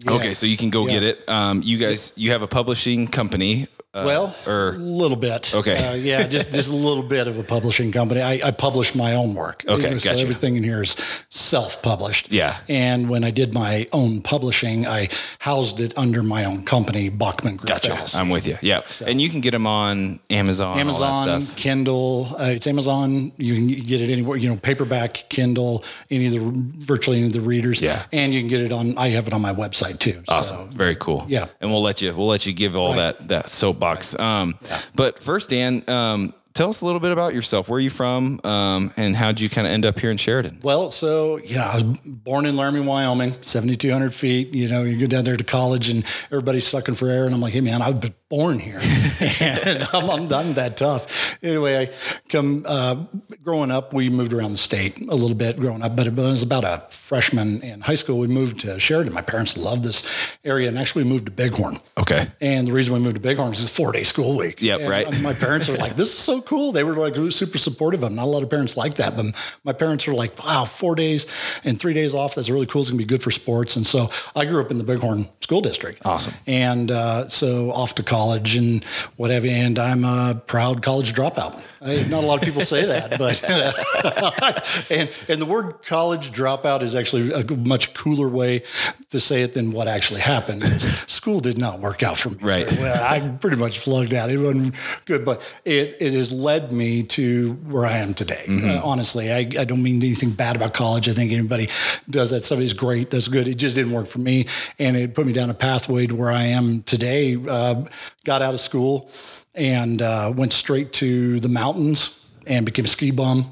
2021. 0.00 0.14
Yeah. 0.14 0.26
Okay, 0.26 0.34
so 0.34 0.46
you 0.46 0.56
can 0.56 0.70
go 0.70 0.86
Yeah. 0.86 0.92
get 0.94 1.02
it. 1.02 1.28
Um, 1.28 1.62
you 1.64 1.78
guys, 1.78 2.12
you 2.16 2.30
have 2.32 2.42
a 2.42 2.46
publishing 2.46 3.06
company. 3.08 3.66
Uh, 3.94 4.02
Well, 4.04 4.36
or 4.46 4.74
a 4.74 4.78
little 4.78 5.16
bit. 5.16 5.54
Okay. 5.54 5.74
Uh, 5.76 5.94
yeah, 5.94 6.26
just 6.28 6.52
just 6.52 6.68
a 6.70 6.74
little 6.74 7.02
bit 7.02 7.26
of 7.26 7.38
a 7.38 7.42
publishing 7.42 7.90
company. 7.90 8.20
I, 8.20 8.38
I 8.44 8.50
publish 8.50 8.94
my 8.94 9.14
own 9.14 9.34
work. 9.34 9.64
Okay, 9.66 9.98
so 9.98 10.10
gotcha. 10.10 10.20
everything 10.20 10.56
in 10.56 10.62
here 10.62 10.82
is 10.82 10.94
self-published. 11.30 12.30
Yeah. 12.30 12.58
And 12.68 13.08
when 13.08 13.24
I 13.24 13.30
did 13.30 13.54
my 13.54 13.86
own 13.94 14.20
publishing, 14.20 14.86
I 14.86 15.08
housed 15.38 15.80
it 15.80 15.96
under 15.96 16.22
my 16.22 16.44
own 16.44 16.64
company, 16.64 17.08
Bachman 17.08 17.56
Group. 17.56 17.68
gotcha. 17.68 17.92
LLC. 17.92 18.20
I'm 18.20 18.28
with 18.28 18.46
you. 18.46 18.58
Yeah, 18.60 18.82
and 19.06 19.20
you 19.22 19.30
can 19.30 19.40
get 19.40 19.52
them 19.52 19.66
on 19.66 20.20
Amazon. 20.28 20.68
all 20.68 20.74
that 20.74 20.80
Amazon, 20.82 21.42
stuff. 21.42 21.56
Kindle. 21.56 22.36
Uh, 22.38 22.44
it's 22.56 22.66
Amazon. 22.66 23.32
You 23.38 23.54
can 23.54 23.66
get 23.68 24.02
it 24.02 24.10
anywhere. 24.12 24.36
You 24.36 24.50
know, 24.50 24.56
paperback, 24.56 25.30
Kindle, 25.30 25.82
any 26.10 26.26
of 26.26 26.32
the 26.32 26.40
virtually 26.84 27.16
any 27.18 27.26
of 27.28 27.32
the 27.32 27.40
readers. 27.40 27.80
Yeah. 27.80 28.04
And 28.12 28.34
you 28.34 28.40
can 28.40 28.48
get 28.48 28.60
it 28.60 28.72
on. 28.72 28.98
I 28.98 29.08
have 29.16 29.26
it 29.26 29.32
on 29.32 29.40
my 29.40 29.54
website 29.54 29.98
too. 29.98 30.22
Awesome. 30.28 30.70
Very 30.72 30.94
cool. 30.96 31.24
Yeah. 31.26 31.46
And 31.62 31.70
we'll 31.70 31.82
let 31.82 32.02
you 32.02 32.14
we'll 32.14 32.26
let 32.28 32.44
you 32.44 32.52
give 32.52 32.76
all 32.76 32.88
Right. 32.94 33.16
that 33.18 33.28
that 33.28 33.48
soapbox. 33.78 34.18
Um 34.18 34.56
but 34.94 35.22
first 35.22 35.50
Dan, 35.50 35.88
um 35.88 36.34
tell 36.58 36.68
us 36.68 36.80
a 36.80 36.84
little 36.84 37.00
bit 37.00 37.12
about 37.12 37.34
yourself. 37.34 37.68
Where 37.68 37.78
are 37.78 37.80
you 37.80 37.88
from? 37.90 38.40
Um 38.44 38.92
and 38.96 39.16
how'd 39.16 39.40
you 39.40 39.48
kind 39.48 39.66
of 39.66 39.72
end 39.72 39.86
up 39.86 39.98
here 39.98 40.10
in 40.10 40.16
Sheridan? 40.16 40.58
Well, 40.62 40.90
so 40.90 41.38
you 41.38 41.56
know, 41.56 41.62
I 41.62 41.74
was 41.76 41.84
born 42.04 42.46
in 42.46 42.56
Laramie, 42.56 42.80
Wyoming, 42.80 43.32
seventy 43.42 43.76
two 43.76 43.92
hundred 43.92 44.12
feet. 44.12 44.52
You 44.52 44.68
know, 44.68 44.82
you 44.82 44.98
go 44.98 45.06
down 45.06 45.24
there 45.24 45.36
to 45.36 45.44
college, 45.44 45.88
and 45.88 46.04
everybody's 46.26 46.66
sucking 46.66 46.96
for 46.96 47.08
air, 47.08 47.24
and 47.24 47.34
I'm 47.34 47.40
like, 47.40 47.52
hey 47.52 47.60
man, 47.60 47.80
I 47.80 47.90
was 47.90 48.10
born 48.28 48.58
here, 48.58 48.80
and 49.40 49.88
I'm, 49.92 50.10
I'm, 50.10 50.32
I'm 50.32 50.54
that 50.54 50.76
tough. 50.76 51.38
Anyway, 51.42 51.78
I 51.78 51.90
come 52.28 52.64
uh, 52.68 53.04
growing 53.42 53.70
up. 53.70 53.94
We 53.94 54.10
moved 54.10 54.32
around 54.32 54.52
the 54.52 54.58
state 54.58 55.00
a 55.00 55.14
little 55.14 55.34
bit 55.34 55.58
growing 55.58 55.82
up, 55.82 55.96
but 55.96 56.06
when 56.08 56.26
I 56.26 56.30
was 56.30 56.42
about 56.42 56.64
a 56.64 56.84
freshman 56.90 57.62
in 57.62 57.80
high 57.80 57.94
school, 57.94 58.18
we 58.18 58.26
moved 58.26 58.60
to 58.60 58.78
Sheridan. 58.78 59.14
My 59.14 59.22
parents 59.22 59.56
loved 59.56 59.82
this 59.82 60.36
area, 60.44 60.68
and 60.68 60.78
actually 60.78 61.04
we 61.04 61.10
moved 61.10 61.26
to 61.26 61.32
Bighorn. 61.32 61.78
Okay. 61.96 62.26
And 62.40 62.68
the 62.68 62.72
reason 62.72 62.92
we 62.92 63.00
moved 63.00 63.16
to 63.16 63.22
Bighorn 63.22 63.52
is 63.52 63.62
it's 63.62 63.70
a 63.70 63.74
four 63.74 63.92
day 63.92 64.02
school 64.02 64.36
week. 64.36 64.60
Yep, 64.60 64.80
And 64.80 64.90
right. 64.90 65.22
My 65.22 65.32
parents 65.32 65.68
are 65.68 65.76
like, 65.76 65.96
this 65.96 66.12
is 66.12 66.18
so 66.18 66.40
cool. 66.48 66.72
They 66.72 66.82
were 66.82 66.96
like 66.96 67.14
super 67.30 67.58
supportive 67.58 68.02
of 68.02 68.10
it. 68.10 68.14
Not 68.14 68.24
a 68.24 68.30
lot 68.30 68.42
of 68.42 68.48
parents 68.48 68.74
like 68.74 68.94
that, 68.94 69.16
but 69.16 69.26
my 69.64 69.74
parents 69.74 70.06
were 70.06 70.14
like, 70.14 70.42
wow, 70.42 70.64
four 70.64 70.94
days 70.94 71.26
and 71.62 71.78
three 71.78 71.92
days 71.92 72.14
off. 72.14 72.34
That's 72.34 72.48
really 72.48 72.64
cool. 72.64 72.80
It's 72.80 72.90
gonna 72.90 72.98
be 72.98 73.04
good 73.04 73.22
for 73.22 73.30
sports. 73.30 73.76
And 73.76 73.86
so 73.86 74.10
I 74.34 74.46
grew 74.46 74.60
up 74.62 74.70
in 74.70 74.78
the 74.78 74.84
Bighorn 74.84 75.28
School 75.40 75.60
District. 75.60 76.00
Awesome. 76.06 76.32
And 76.46 76.90
uh, 76.90 77.28
so 77.28 77.70
off 77.70 77.96
to 77.96 78.02
college 78.02 78.56
and 78.56 78.82
whatever. 79.16 79.46
And 79.46 79.78
I'm 79.78 80.04
a 80.04 80.40
proud 80.46 80.82
college 80.82 81.12
dropout. 81.12 81.62
I, 81.80 81.94
not 82.08 82.24
a 82.24 82.26
lot 82.26 82.38
of 82.38 82.44
people 82.44 82.62
say 82.62 82.86
that, 82.86 83.18
but 83.18 84.90
and 84.90 85.08
and 85.28 85.40
the 85.40 85.46
word 85.46 85.82
college 85.84 86.32
dropout 86.32 86.82
is 86.82 86.96
actually 86.96 87.32
a 87.32 87.44
much 87.56 87.94
cooler 87.94 88.28
way 88.28 88.64
to 89.10 89.20
say 89.20 89.42
it 89.42 89.52
than 89.52 89.70
what 89.70 89.86
actually 89.86 90.20
happened. 90.20 90.82
School 91.06 91.38
did 91.38 91.56
not 91.56 91.78
work 91.78 92.02
out 92.02 92.18
for 92.18 92.30
me. 92.30 92.36
Right. 92.40 92.70
well. 92.72 93.04
I 93.04 93.26
pretty 93.28 93.58
much 93.58 93.78
flugged 93.78 94.12
out. 94.12 94.28
It 94.28 94.38
wasn't 94.38 94.74
good, 95.04 95.24
but 95.24 95.40
it, 95.64 95.96
it 96.00 96.14
has 96.28 96.38
led 96.38 96.72
me 96.72 97.02
to 97.02 97.52
where 97.68 97.86
I 97.86 97.98
am 97.98 98.14
today. 98.14 98.44
Uh, 98.48 98.80
honestly, 98.82 99.32
I, 99.32 99.38
I 99.38 99.64
don't 99.64 99.82
mean 99.82 99.96
anything 99.96 100.30
bad 100.30 100.56
about 100.56 100.74
college. 100.74 101.08
I 101.08 101.12
think 101.12 101.32
anybody 101.32 101.68
does 102.08 102.30
that 102.30 102.40
stuff 102.40 102.60
is 102.60 102.72
great. 102.72 103.10
That's 103.10 103.28
good. 103.28 103.48
It 103.48 103.56
just 103.56 103.74
didn't 103.74 103.92
work 103.92 104.06
for 104.06 104.18
me, 104.18 104.46
and 104.78 104.96
it 104.96 105.14
put 105.14 105.26
me 105.26 105.32
down 105.32 105.50
a 105.50 105.54
pathway 105.54 106.06
to 106.06 106.14
where 106.14 106.30
I 106.30 106.44
am 106.44 106.82
today. 106.82 107.36
Uh, 107.36 107.84
got 108.24 108.42
out 108.42 108.54
of 108.54 108.60
school 108.60 109.10
and 109.54 110.02
uh, 110.02 110.32
went 110.34 110.52
straight 110.52 110.92
to 110.94 111.40
the 111.40 111.48
mountains 111.48 112.18
and 112.46 112.64
became 112.64 112.84
a 112.84 112.88
ski 112.88 113.10
bum 113.10 113.44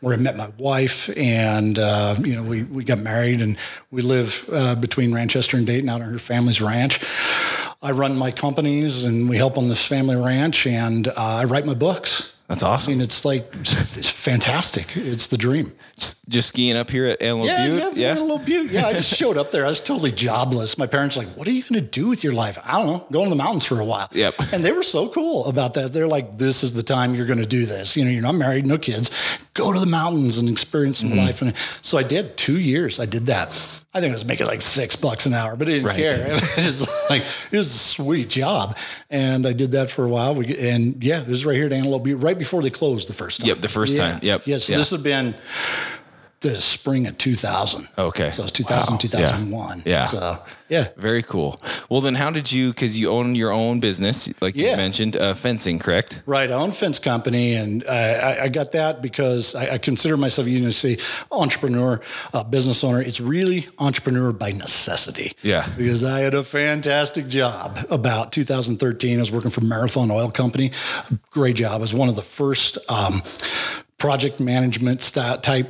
where 0.00 0.14
I 0.14 0.16
met 0.16 0.36
my 0.36 0.48
wife, 0.58 1.10
and 1.16 1.78
uh, 1.78 2.14
you 2.20 2.34
know 2.34 2.42
we 2.42 2.62
we 2.64 2.84
got 2.84 2.98
married, 2.98 3.40
and 3.40 3.56
we 3.90 4.02
live 4.02 4.48
uh, 4.52 4.74
between 4.74 5.10
Ranchester 5.10 5.54
and 5.58 5.66
Dayton 5.66 5.88
out 5.88 6.02
on 6.02 6.12
her 6.12 6.18
family's 6.18 6.60
ranch. 6.60 7.00
I 7.80 7.92
run 7.92 8.16
my 8.16 8.32
companies, 8.32 9.04
and 9.04 9.28
we 9.28 9.36
help 9.36 9.56
on 9.56 9.68
this 9.68 9.86
family 9.86 10.16
ranch, 10.16 10.66
and 10.66 11.06
uh, 11.06 11.14
I 11.16 11.44
write 11.44 11.64
my 11.64 11.74
books. 11.74 12.36
That's 12.48 12.62
awesome. 12.62 12.92
I 12.92 12.94
mean, 12.94 13.02
it's 13.02 13.26
like 13.26 13.46
it's 13.54 14.08
fantastic. 14.10 14.96
It's 14.96 15.26
the 15.26 15.36
dream. 15.36 15.72
Just, 15.98 16.48
skiing 16.48 16.76
up 16.76 16.88
here 16.90 17.04
at 17.06 17.20
Antelope 17.20 17.46
Yeah, 17.48 17.66
Butte? 17.66 17.78
yeah, 17.96 18.14
yeah, 18.14 18.18
a 18.18 18.22
little 18.22 18.38
butte. 18.38 18.70
Yeah, 18.70 18.86
I 18.86 18.92
just 18.94 19.14
showed 19.18 19.36
up 19.36 19.50
there. 19.50 19.66
I 19.66 19.68
was 19.68 19.80
totally 19.80 20.12
jobless. 20.12 20.78
My 20.78 20.86
parents 20.86 21.16
were 21.16 21.24
like, 21.24 21.36
"What 21.36 21.46
are 21.46 21.50
you 21.50 21.62
going 21.62 21.74
to 21.74 21.80
do 21.86 22.06
with 22.08 22.24
your 22.24 22.32
life?" 22.32 22.56
I 22.64 22.72
don't 22.78 22.86
know. 22.86 23.06
Go 23.12 23.22
in 23.24 23.28
the 23.30 23.36
mountains 23.36 23.64
for 23.66 23.78
a 23.80 23.84
while. 23.84 24.08
Yep. 24.12 24.36
And 24.52 24.64
they 24.64 24.72
were 24.72 24.82
so 24.82 25.08
cool 25.10 25.44
about 25.46 25.74
that. 25.74 25.92
They're 25.92 26.08
like, 26.08 26.38
"This 26.38 26.64
is 26.64 26.72
the 26.72 26.82
time 26.82 27.14
you're 27.14 27.26
going 27.26 27.38
to 27.40 27.46
do 27.46 27.66
this. 27.66 27.96
You 27.96 28.04
know, 28.06 28.10
you're 28.10 28.22
not 28.22 28.34
married, 28.36 28.66
no 28.66 28.78
kids. 28.78 29.10
Go 29.52 29.72
to 29.72 29.80
the 29.80 29.86
mountains 29.86 30.38
and 30.38 30.48
experience 30.48 31.02
Mm-hmm. 31.02 31.08
some 31.10 31.18
life." 31.18 31.42
And 31.42 31.54
so 31.82 31.98
I 31.98 32.02
did. 32.02 32.36
Two 32.38 32.58
years, 32.58 32.98
I 32.98 33.04
did 33.06 33.26
that. 33.26 33.48
I 33.94 34.00
think 34.00 34.10
I 34.10 34.14
was 34.14 34.24
making 34.24 34.46
like 34.46 34.60
six 34.62 34.94
bucks 34.96 35.26
an 35.26 35.34
hour, 35.34 35.56
but 35.56 35.66
I 35.66 35.72
didn't 35.72 35.86
Right. 35.86 35.96
care. 35.96 36.26
It 36.58 36.66
was 36.66 36.88
like 37.10 37.24
it 37.50 37.56
was 37.56 37.74
a 37.74 37.78
sweet 37.78 38.28
job, 38.30 38.76
and 39.10 39.46
I 39.46 39.52
did 39.52 39.72
that 39.72 39.90
for 39.90 40.04
a 40.04 40.08
while. 40.08 40.34
We 40.34 40.56
and 40.56 41.02
yeah, 41.04 41.20
it 41.20 41.26
was 41.28 41.44
right 41.44 41.56
here 41.56 41.66
at 41.66 41.72
Antelope 41.72 42.04
Butte, 42.04 42.20
right 42.22 42.37
before 42.38 42.62
they 42.62 42.70
closed 42.70 43.08
the 43.08 43.12
first 43.14 43.40
time. 43.40 43.48
Yep, 43.48 43.60
the 43.60 43.68
first 43.68 43.96
Yeah. 43.96 44.10
time. 44.12 44.20
Yep. 44.22 44.46
Yeah. 44.46 44.58
So 44.58 44.72
Yeah. 44.72 44.78
this 44.78 44.90
has 44.90 45.00
been 45.02 45.34
the 46.40 46.54
spring 46.54 47.06
of 47.08 47.18
2000. 47.18 47.88
Okay. 47.98 48.30
So 48.30 48.44
it's 48.44 48.52
2000, 48.52 48.92
Wow. 48.92 48.98
2001. 48.98 49.82
Yeah. 49.84 50.04
So, 50.04 50.38
yeah. 50.68 50.88
Very 50.96 51.22
cool. 51.22 51.60
Well, 51.88 52.00
then, 52.00 52.14
how 52.14 52.30
did 52.30 52.52
you? 52.52 52.68
Because 52.68 52.96
you 52.96 53.10
own 53.10 53.34
your 53.34 53.50
own 53.50 53.80
business, 53.80 54.32
like 54.40 54.54
you 54.54 54.66
mentioned, 54.76 55.16
uh, 55.16 55.34
fencing, 55.34 55.78
correct? 55.80 56.22
Right. 56.26 56.48
I 56.50 56.54
own 56.54 56.68
a 56.68 56.72
fence 56.72 57.00
company, 57.00 57.54
and 57.54 57.84
I, 57.88 58.12
I, 58.12 58.42
I 58.44 58.48
got 58.50 58.72
that 58.72 59.02
because 59.02 59.54
I, 59.56 59.74
I 59.74 59.78
consider 59.78 60.16
myself, 60.16 60.46
you 60.46 60.60
know, 60.60 60.70
say 60.70 60.98
entrepreneur, 61.32 62.00
uh, 62.32 62.44
business 62.44 62.84
owner. 62.84 63.02
It's 63.02 63.20
really 63.20 63.66
entrepreneur 63.78 64.32
by 64.32 64.52
necessity. 64.52 65.32
Yeah. 65.42 65.68
Because 65.76 66.04
I 66.04 66.20
had 66.20 66.34
a 66.34 66.44
fantastic 66.44 67.26
job 67.26 67.84
about 67.90 68.30
2013. 68.30 69.16
I 69.16 69.20
was 69.20 69.32
working 69.32 69.50
for 69.50 69.62
Marathon 69.62 70.10
Oil 70.12 70.30
Company. 70.30 70.70
Great 71.30 71.56
job. 71.56 71.72
I 71.72 71.78
was 71.78 71.94
one 71.94 72.08
of 72.08 72.14
the 72.16 72.22
first. 72.22 72.78
Um, 72.88 73.22
Project 73.98 74.38
management 74.38 75.00
type 75.12 75.68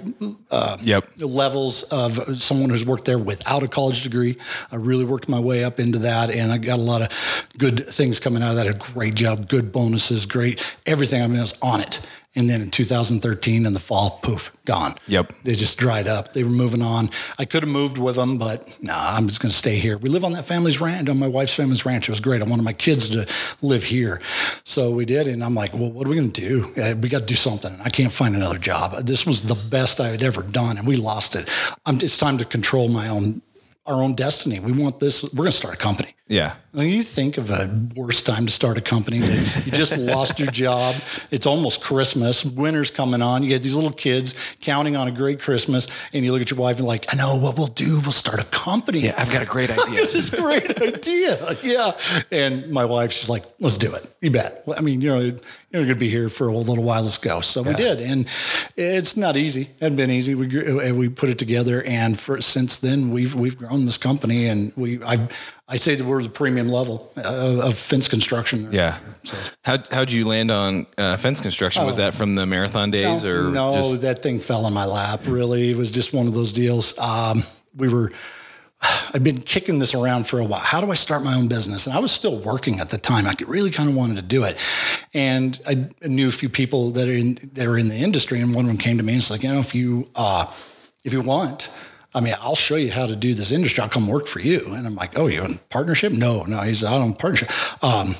uh, 0.50 0.76
Yep. 0.82 1.08
levels 1.20 1.82
of 1.84 2.40
someone 2.42 2.68
who's 2.68 2.84
worked 2.84 3.06
there 3.06 3.18
without 3.18 3.62
a 3.62 3.68
college 3.68 4.02
degree. 4.02 4.36
I 4.70 4.76
really 4.76 5.06
worked 5.06 5.30
my 5.30 5.40
way 5.40 5.64
up 5.64 5.80
into 5.80 6.00
that, 6.00 6.30
and 6.30 6.52
I 6.52 6.58
got 6.58 6.78
a 6.78 6.82
lot 6.82 7.00
of 7.00 7.08
good 7.56 7.88
things 7.88 8.20
coming 8.20 8.42
out 8.42 8.50
of 8.50 8.56
that. 8.56 8.66
A 8.66 8.92
great 8.92 9.14
job, 9.14 9.48
good 9.48 9.72
bonuses, 9.72 10.26
great 10.26 10.60
everything. 10.84 11.22
I 11.22 11.26
mean, 11.26 11.38
I 11.38 11.40
was 11.40 11.58
on 11.62 11.80
it. 11.80 12.00
And 12.38 12.48
then 12.48 12.62
in 12.62 12.70
2013, 12.70 13.66
in 13.66 13.72
the 13.72 13.80
fall, 13.80 14.20
poof, 14.22 14.52
gone. 14.64 14.94
Yep. 15.08 15.32
They 15.42 15.56
just 15.56 15.76
dried 15.76 16.06
up. 16.06 16.34
They 16.34 16.44
were 16.44 16.50
moving 16.50 16.82
on. 16.82 17.10
I 17.36 17.44
could 17.44 17.64
have 17.64 17.72
moved 17.72 17.98
with 17.98 18.14
them, 18.14 18.38
but 18.38 18.80
nah, 18.80 19.16
I'm 19.16 19.26
just 19.26 19.40
going 19.40 19.50
to 19.50 19.56
stay 19.56 19.74
here. 19.74 19.98
We 19.98 20.08
live 20.08 20.24
on 20.24 20.30
that 20.34 20.44
family's 20.44 20.80
ranch, 20.80 21.08
on 21.08 21.18
my 21.18 21.26
wife's 21.26 21.52
family's 21.52 21.84
ranch. 21.84 22.08
It 22.08 22.12
was 22.12 22.20
great. 22.20 22.40
I 22.40 22.44
wanted 22.44 22.62
my 22.62 22.72
kids 22.72 23.08
to 23.08 23.26
live 23.60 23.82
here. 23.82 24.20
So 24.62 24.92
we 24.92 25.04
did. 25.04 25.26
And 25.26 25.42
I'm 25.42 25.56
like, 25.56 25.74
well, 25.74 25.90
what 25.90 26.06
are 26.06 26.10
we 26.10 26.14
going 26.14 26.30
to 26.30 26.40
do? 26.40 26.94
We 27.00 27.08
got 27.08 27.20
to 27.20 27.26
do 27.26 27.34
something. 27.34 27.76
I 27.82 27.90
can't 27.90 28.12
find 28.12 28.36
another 28.36 28.58
job. 28.58 29.04
This 29.04 29.26
was 29.26 29.42
the 29.42 29.56
best 29.56 30.00
I 30.00 30.06
had 30.06 30.22
ever 30.22 30.44
done, 30.44 30.78
and 30.78 30.86
we 30.86 30.94
lost 30.94 31.34
it. 31.34 31.50
I'm, 31.86 31.96
it's 31.96 32.18
time 32.18 32.38
to 32.38 32.44
control 32.44 32.88
my 32.88 33.08
own, 33.08 33.42
our 33.88 34.02
own 34.02 34.14
destiny. 34.14 34.60
We 34.60 34.72
want 34.72 35.00
this. 35.00 35.22
We're 35.22 35.38
going 35.38 35.46
to 35.46 35.52
start 35.52 35.74
a 35.74 35.78
company. 35.78 36.14
Yeah. 36.28 36.56
When 36.72 36.88
you 36.88 37.02
think 37.02 37.38
of 37.38 37.50
a 37.50 37.88
worse 37.96 38.20
time 38.20 38.44
to 38.44 38.52
start 38.52 38.76
a 38.76 38.82
company, 38.82 39.18
that 39.20 39.62
you 39.64 39.72
just 39.72 39.96
lost 39.98 40.38
your 40.38 40.50
job. 40.50 40.94
It's 41.30 41.46
almost 41.46 41.82
Christmas. 41.82 42.44
Winter's 42.44 42.90
coming 42.90 43.22
on. 43.22 43.42
You 43.42 43.48
get 43.48 43.62
these 43.62 43.74
little 43.74 43.92
kids 43.92 44.34
counting 44.60 44.94
on 44.94 45.08
a 45.08 45.10
great 45.10 45.40
Christmas, 45.40 45.88
and 46.12 46.24
you 46.24 46.32
look 46.32 46.42
at 46.42 46.50
your 46.50 46.60
wife 46.60 46.78
and 46.78 46.86
like, 46.86 47.12
I 47.12 47.16
know 47.16 47.36
what 47.36 47.56
we'll 47.56 47.68
do. 47.68 47.98
We'll 48.00 48.12
start 48.12 48.40
a 48.40 48.44
company. 48.44 49.00
Yeah, 49.00 49.14
I've 49.16 49.30
got 49.30 49.42
a 49.42 49.46
great 49.46 49.70
idea. 49.78 50.02
this 50.02 50.14
is 50.14 50.32
a 50.34 50.36
great 50.36 50.80
idea. 50.82 51.56
Yeah. 51.62 51.96
And 52.30 52.70
my 52.70 52.84
wife, 52.84 53.10
she's 53.12 53.30
like, 53.30 53.44
let's 53.58 53.78
do 53.78 53.94
it. 53.94 54.06
You 54.20 54.30
bet. 54.30 54.64
I 54.76 54.82
mean, 54.82 55.00
you 55.00 55.08
know, 55.08 55.20
you're 55.20 55.38
going 55.72 55.88
to 55.88 55.94
be 55.94 56.10
here 56.10 56.28
for 56.28 56.48
a 56.48 56.52
little 56.52 56.84
while. 56.84 57.02
Let's 57.02 57.16
go. 57.16 57.40
So 57.40 57.62
we 57.62 57.72
did. 57.72 58.02
And 58.02 58.28
it's 58.76 59.16
not 59.16 59.38
easy. 59.38 59.62
It 59.62 59.80
hadn't 59.80 59.96
been 59.96 60.10
easy. 60.10 60.34
We, 60.34 60.46
and 60.86 60.98
we 60.98 61.08
put 61.08 61.30
it 61.30 61.38
together. 61.38 61.82
And 61.82 62.20
for 62.20 62.40
since 62.42 62.76
then, 62.76 63.10
we've, 63.10 63.34
we've 63.34 63.56
grown 63.56 63.77
this 63.84 63.98
company. 63.98 64.46
And 64.46 64.72
we, 64.76 65.02
I, 65.02 65.28
I 65.68 65.76
say 65.76 65.94
that 65.94 66.04
we're 66.04 66.22
the 66.22 66.28
premium 66.28 66.68
level 66.68 67.10
uh, 67.16 67.66
of 67.68 67.78
fence 67.78 68.08
construction. 68.08 68.72
Yeah. 68.72 68.98
How 69.62 69.78
how'd 69.90 70.10
you 70.10 70.26
land 70.26 70.50
on 70.50 70.86
uh, 70.96 71.16
fence 71.16 71.40
construction? 71.40 71.84
Was 71.84 71.96
that 71.96 72.14
from 72.14 72.34
the 72.34 72.46
marathon 72.46 72.90
days 72.90 73.24
no, 73.24 73.30
or 73.30 73.50
no 73.50 73.74
just 73.74 74.02
that 74.02 74.22
thing 74.22 74.40
fell 74.40 74.66
in 74.66 74.72
my 74.72 74.84
lap 74.84 75.20
really 75.26 75.70
it 75.70 75.76
was 75.76 75.90
just 75.90 76.14
one 76.14 76.26
of 76.26 76.34
those 76.34 76.52
deals 76.52 76.98
um, 76.98 77.42
we 77.76 77.88
were 77.88 78.10
I've 78.80 79.24
been 79.24 79.40
kicking 79.40 79.80
this 79.80 79.94
around 79.94 80.28
for 80.28 80.38
a 80.38 80.44
while. 80.44 80.60
How 80.60 80.80
do 80.80 80.90
I 80.90 80.94
start 80.94 81.24
my 81.24 81.34
own 81.34 81.48
business? 81.48 81.86
And 81.86 81.96
I 81.96 81.98
was 81.98 82.12
still 82.12 82.38
working 82.38 82.78
at 82.78 82.90
the 82.90 82.98
time. 82.98 83.26
I 83.26 83.34
really 83.46 83.70
kind 83.70 83.88
of 83.88 83.96
wanted 83.96 84.16
to 84.16 84.22
do 84.22 84.44
it, 84.44 84.56
and 85.12 85.58
I 85.66 85.88
knew 86.06 86.28
a 86.28 86.32
few 86.32 86.48
people 86.48 86.92
that 86.92 87.08
are 87.08 87.12
in 87.12 87.38
that 87.54 87.66
are 87.66 87.76
in 87.76 87.88
the 87.88 87.96
industry, 87.96 88.40
and 88.40 88.54
one 88.54 88.64
of 88.64 88.68
them 88.68 88.78
came 88.78 88.96
to 88.98 89.02
me 89.02 89.14
and 89.14 89.18
was 89.18 89.30
like, 89.30 89.42
you 89.42 89.52
know, 89.52 89.58
if 89.58 89.74
you 89.74 90.08
uh, 90.14 90.46
if 91.04 91.12
you 91.12 91.20
want. 91.20 91.70
I 92.14 92.20
mean, 92.20 92.34
I'll 92.40 92.54
show 92.54 92.76
you 92.76 92.90
how 92.90 93.06
to 93.06 93.14
do 93.14 93.34
this 93.34 93.52
industry. 93.52 93.82
I'll 93.82 93.88
come 93.88 94.08
work 94.08 94.26
for 94.26 94.40
you. 94.40 94.72
And 94.72 94.86
I'm 94.86 94.94
like, 94.94 95.18
oh, 95.18 95.26
you 95.26 95.42
in 95.42 95.58
partnership? 95.70 96.12
No, 96.12 96.44
no. 96.44 96.60
He's 96.62 96.82
out 96.82 97.00
on 97.00 97.12
partnership. 97.12 97.50
Um, 97.84 98.14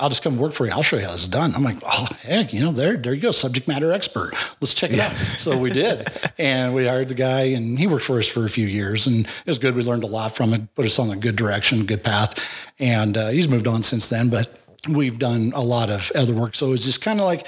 I'll 0.00 0.08
just 0.08 0.22
come 0.22 0.38
work 0.38 0.52
for 0.52 0.64
you. 0.64 0.72
I'll 0.72 0.82
show 0.82 0.96
you 0.96 1.04
how 1.04 1.12
it's 1.12 1.28
done. 1.28 1.54
I'm 1.54 1.62
like, 1.62 1.76
oh 1.84 2.08
heck, 2.22 2.54
you 2.54 2.60
know, 2.60 2.72
there, 2.72 2.96
there 2.96 3.12
you 3.12 3.20
go, 3.20 3.32
subject 3.32 3.68
matter 3.68 3.92
expert. 3.92 4.32
Let's 4.60 4.72
check 4.72 4.92
it 4.92 4.96
yeah. 4.96 5.08
out. 5.08 5.12
So 5.38 5.58
we 5.58 5.70
did, 5.70 6.08
and 6.38 6.74
we 6.74 6.86
hired 6.86 7.08
the 7.08 7.14
guy, 7.14 7.40
and 7.40 7.78
he 7.78 7.86
worked 7.86 8.06
for 8.06 8.18
us 8.18 8.26
for 8.26 8.46
a 8.46 8.48
few 8.48 8.66
years, 8.66 9.06
and 9.06 9.26
it 9.26 9.46
was 9.46 9.58
good. 9.58 9.74
We 9.74 9.82
learned 9.82 10.02
a 10.02 10.08
lot 10.08 10.34
from 10.34 10.54
it, 10.54 10.74
put 10.74 10.86
us 10.86 10.98
on 10.98 11.10
a 11.10 11.16
good 11.16 11.36
direction, 11.36 11.84
good 11.84 12.02
path, 12.02 12.50
and 12.78 13.16
uh, 13.16 13.28
he's 13.28 13.48
moved 13.48 13.66
on 13.66 13.82
since 13.82 14.08
then. 14.08 14.30
But 14.30 14.58
we've 14.88 15.18
done 15.18 15.52
a 15.54 15.60
lot 15.60 15.90
of 15.90 16.10
other 16.14 16.32
work, 16.32 16.54
so 16.54 16.72
it's 16.72 16.84
just 16.84 17.02
kind 17.02 17.20
of 17.20 17.26
like. 17.26 17.46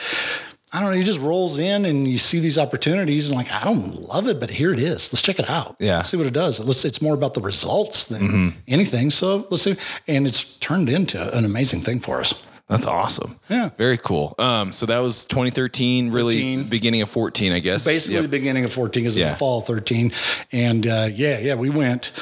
I 0.72 0.80
don't 0.80 0.90
know. 0.90 0.96
He 0.96 1.04
just 1.04 1.20
rolls 1.20 1.58
in 1.58 1.84
and 1.84 2.08
you 2.08 2.16
see 2.16 2.38
these 2.38 2.58
opportunities 2.58 3.28
and 3.28 3.36
like, 3.36 3.52
I 3.52 3.62
don't 3.62 4.08
love 4.08 4.26
it, 4.26 4.40
but 4.40 4.50
here 4.50 4.72
it 4.72 4.78
is. 4.78 5.12
Let's 5.12 5.20
check 5.20 5.38
it 5.38 5.50
out. 5.50 5.76
Yeah. 5.78 5.96
Let's 5.96 6.08
see 6.08 6.16
what 6.16 6.26
it 6.26 6.32
does. 6.32 6.60
Let's, 6.60 6.86
it's 6.86 7.02
more 7.02 7.14
about 7.14 7.34
the 7.34 7.42
results 7.42 8.06
than 8.06 8.22
mm-hmm. 8.22 8.48
anything. 8.66 9.10
So 9.10 9.46
let's 9.50 9.62
see. 9.62 9.76
And 10.08 10.26
it's 10.26 10.44
turned 10.58 10.88
into 10.88 11.36
an 11.36 11.44
amazing 11.44 11.80
thing 11.82 12.00
for 12.00 12.20
us. 12.20 12.32
That's 12.68 12.86
awesome. 12.86 13.38
Yeah. 13.50 13.68
Very 13.76 13.98
cool. 13.98 14.34
Um, 14.38 14.72
so 14.72 14.86
that 14.86 15.00
was 15.00 15.26
2013, 15.26 16.10
really 16.10 16.36
13. 16.36 16.64
beginning 16.70 17.02
of 17.02 17.10
14, 17.10 17.52
I 17.52 17.58
guess. 17.58 17.84
Basically 17.84 18.14
yep. 18.14 18.22
the 18.22 18.28
beginning 18.28 18.64
of 18.64 18.72
14 18.72 19.02
because 19.02 19.18
yeah. 19.18 19.32
the 19.32 19.36
fall 19.36 19.60
13. 19.60 20.10
And 20.52 20.86
uh, 20.86 21.08
yeah, 21.12 21.38
yeah, 21.38 21.54
we 21.54 21.68
went 21.68 22.12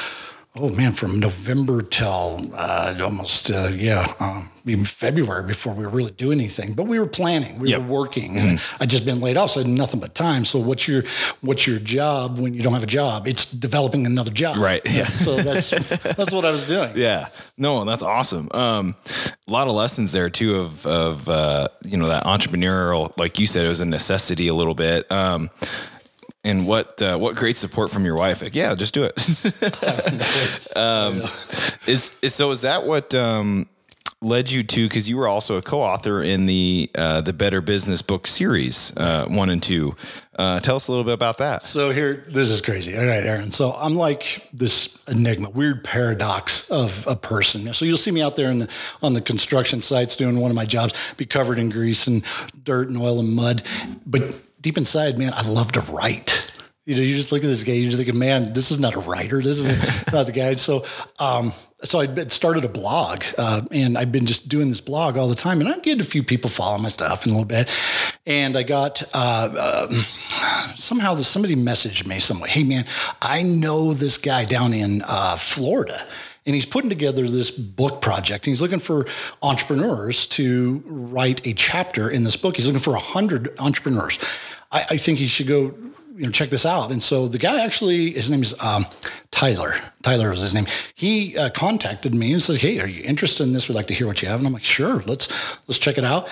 oh 0.56 0.68
man, 0.70 0.92
from 0.92 1.20
November 1.20 1.82
till 1.82 2.50
uh, 2.54 2.94
almost 3.02 3.50
uh, 3.50 3.70
yeah, 3.72 4.12
um, 4.20 4.48
even 4.66 4.84
February 4.84 5.44
before 5.46 5.72
we 5.72 5.84
were 5.84 5.90
really 5.90 6.10
doing 6.10 6.38
anything. 6.38 6.74
But 6.74 6.84
we 6.84 6.98
were 6.98 7.06
planning, 7.06 7.58
we 7.58 7.70
yep. 7.70 7.80
were 7.80 7.86
working. 7.86 8.34
Mm-hmm. 8.34 8.82
I 8.82 8.86
just 8.86 9.04
been 9.04 9.20
laid 9.20 9.36
off, 9.36 9.50
so 9.50 9.60
I 9.60 9.62
had 9.64 9.72
nothing 9.72 10.00
but 10.00 10.14
time. 10.14 10.44
So 10.44 10.58
what's 10.58 10.88
your 10.88 11.04
what's 11.40 11.66
your 11.66 11.78
job 11.78 12.38
when 12.38 12.54
you 12.54 12.62
don't 12.62 12.72
have 12.72 12.82
a 12.82 12.86
job? 12.86 13.26
It's 13.26 13.50
developing 13.50 14.06
another 14.06 14.32
job, 14.32 14.58
right? 14.58 14.82
Yeah. 14.84 15.06
so 15.06 15.36
that's 15.36 15.70
that's 16.16 16.32
what 16.32 16.44
I 16.44 16.50
was 16.50 16.64
doing. 16.64 16.92
Yeah. 16.96 17.28
No, 17.56 17.84
that's 17.84 18.02
awesome. 18.02 18.48
Um, 18.52 18.96
a 19.46 19.50
lot 19.50 19.68
of 19.68 19.74
lessons 19.74 20.12
there 20.12 20.30
too 20.30 20.56
of 20.56 20.84
of 20.86 21.28
uh, 21.28 21.68
you 21.84 21.96
know 21.96 22.08
that 22.08 22.24
entrepreneurial, 22.24 23.12
like 23.16 23.38
you 23.38 23.46
said, 23.46 23.64
it 23.64 23.68
was 23.68 23.80
a 23.80 23.86
necessity 23.86 24.48
a 24.48 24.54
little 24.54 24.74
bit. 24.74 25.10
Um, 25.12 25.50
and 26.44 26.66
what 26.66 27.00
uh, 27.02 27.18
what 27.18 27.36
great 27.36 27.58
support 27.58 27.90
from 27.90 28.04
your 28.04 28.16
wife. 28.16 28.42
Like, 28.42 28.54
yeah, 28.54 28.74
just 28.74 28.94
do 28.94 29.04
it. 29.04 30.76
um, 30.76 31.22
is, 31.86 32.16
is 32.22 32.34
so 32.34 32.50
is 32.50 32.62
that 32.62 32.86
what 32.86 33.14
um, 33.14 33.68
led 34.22 34.50
you 34.50 34.62
to? 34.62 34.88
Because 34.88 35.08
you 35.08 35.16
were 35.16 35.28
also 35.28 35.56
a 35.58 35.62
co-author 35.62 36.22
in 36.22 36.46
the 36.46 36.90
uh, 36.94 37.20
the 37.20 37.32
Better 37.32 37.60
Business 37.60 38.02
book 38.02 38.26
series 38.26 38.96
uh, 38.96 39.26
one 39.26 39.50
and 39.50 39.62
two. 39.62 39.94
Uh, 40.38 40.58
tell 40.58 40.76
us 40.76 40.88
a 40.88 40.90
little 40.90 41.04
bit 41.04 41.12
about 41.12 41.36
that. 41.36 41.62
So 41.62 41.90
here, 41.90 42.24
this 42.28 42.48
is 42.48 42.62
crazy. 42.62 42.96
All 42.96 43.04
right, 43.04 43.22
Aaron. 43.22 43.50
So 43.50 43.74
I'm 43.74 43.94
like 43.94 44.48
this 44.54 44.96
enigma, 45.06 45.50
weird 45.50 45.84
paradox 45.84 46.70
of 46.70 47.06
a 47.06 47.14
person. 47.14 47.70
So 47.74 47.84
you'll 47.84 47.98
see 47.98 48.10
me 48.10 48.22
out 48.22 48.36
there 48.36 48.50
in 48.50 48.60
the, 48.60 48.70
on 49.02 49.12
the 49.12 49.20
construction 49.20 49.82
sites 49.82 50.16
doing 50.16 50.38
one 50.38 50.50
of 50.50 50.54
my 50.54 50.64
jobs, 50.64 50.94
be 51.18 51.26
covered 51.26 51.58
in 51.58 51.68
grease 51.68 52.06
and 52.06 52.24
dirt 52.64 52.88
and 52.88 52.96
oil 52.96 53.20
and 53.20 53.34
mud, 53.34 53.62
but 54.06 54.42
deep 54.60 54.76
inside, 54.76 55.18
man, 55.18 55.32
I 55.34 55.46
love 55.46 55.72
to 55.72 55.80
write. 55.80 56.46
You 56.86 56.96
know, 56.96 57.02
you 57.02 57.14
just 57.14 57.30
look 57.30 57.44
at 57.44 57.46
this 57.46 57.62
guy, 57.62 57.74
you're 57.74 57.90
just 57.90 58.02
thinking, 58.02 58.18
man, 58.18 58.52
this 58.52 58.70
is 58.70 58.80
not 58.80 58.94
a 58.94 59.00
writer. 59.00 59.40
This 59.40 59.58
is 59.58 59.68
not 60.12 60.26
the 60.26 60.32
guy. 60.32 60.54
So, 60.54 60.84
um, 61.18 61.52
so 61.84 62.00
I 62.00 62.26
started 62.26 62.64
a 62.64 62.68
blog, 62.68 63.22
uh, 63.38 63.62
and 63.70 63.96
I've 63.96 64.10
been 64.10 64.26
just 64.26 64.48
doing 64.48 64.68
this 64.68 64.80
blog 64.80 65.16
all 65.16 65.28
the 65.28 65.34
time, 65.34 65.60
and 65.60 65.68
I 65.68 65.78
get 65.78 66.00
a 66.00 66.04
few 66.04 66.22
people 66.22 66.50
following 66.50 66.82
my 66.82 66.88
stuff 66.88 67.24
in 67.24 67.32
a 67.32 67.34
little 67.34 67.46
bit, 67.46 67.70
and 68.26 68.56
I 68.56 68.62
got 68.64 69.02
uh, 69.14 69.50
uh, 69.56 69.88
somehow 70.74 71.14
somebody 71.16 71.54
messaged 71.54 72.06
me 72.06 72.18
some 72.18 72.40
way, 72.40 72.48
hey 72.48 72.64
man, 72.64 72.86
I 73.22 73.42
know 73.42 73.94
this 73.94 74.18
guy 74.18 74.44
down 74.44 74.74
in 74.74 75.02
uh, 75.02 75.36
Florida 75.36 76.04
and 76.46 76.54
he's 76.54 76.66
putting 76.66 76.90
together 76.90 77.28
this 77.28 77.50
book 77.50 78.00
project. 78.00 78.44
He's 78.44 78.62
looking 78.62 78.78
for 78.78 79.06
entrepreneurs 79.42 80.26
to 80.28 80.82
write 80.86 81.46
a 81.46 81.52
chapter 81.52 82.08
in 82.10 82.24
this 82.24 82.36
book. 82.36 82.56
He's 82.56 82.66
looking 82.66 82.80
for 82.80 82.92
100 82.92 83.58
entrepreneurs. 83.58 84.18
I, 84.72 84.86
I 84.90 84.96
think 84.96 85.18
he 85.18 85.26
should 85.26 85.46
go 85.46 85.74
you 86.16 86.24
know, 86.24 86.30
check 86.30 86.50
this 86.50 86.66
out. 86.66 86.90
And 86.92 87.02
so 87.02 87.28
the 87.28 87.38
guy 87.38 87.62
actually, 87.64 88.12
his 88.12 88.30
name 88.30 88.42
is 88.42 88.54
um, 88.60 88.84
Tyler. 89.30 89.74
Tyler 90.02 90.30
was 90.30 90.40
his 90.40 90.54
name. 90.54 90.66
He 90.94 91.36
uh, 91.36 91.50
contacted 91.50 92.14
me 92.14 92.32
and 92.32 92.42
says, 92.42 92.60
"Hey, 92.60 92.80
are 92.80 92.86
you 92.86 93.02
interested 93.04 93.42
in 93.44 93.52
this? 93.52 93.68
We'd 93.68 93.74
like 93.74 93.86
to 93.88 93.94
hear 93.94 94.06
what 94.06 94.22
you 94.22 94.28
have." 94.28 94.40
And 94.40 94.46
I'm 94.46 94.52
like, 94.52 94.62
"Sure, 94.62 95.02
let's 95.06 95.28
let's 95.68 95.78
check 95.78 95.98
it 95.98 96.04
out." 96.04 96.28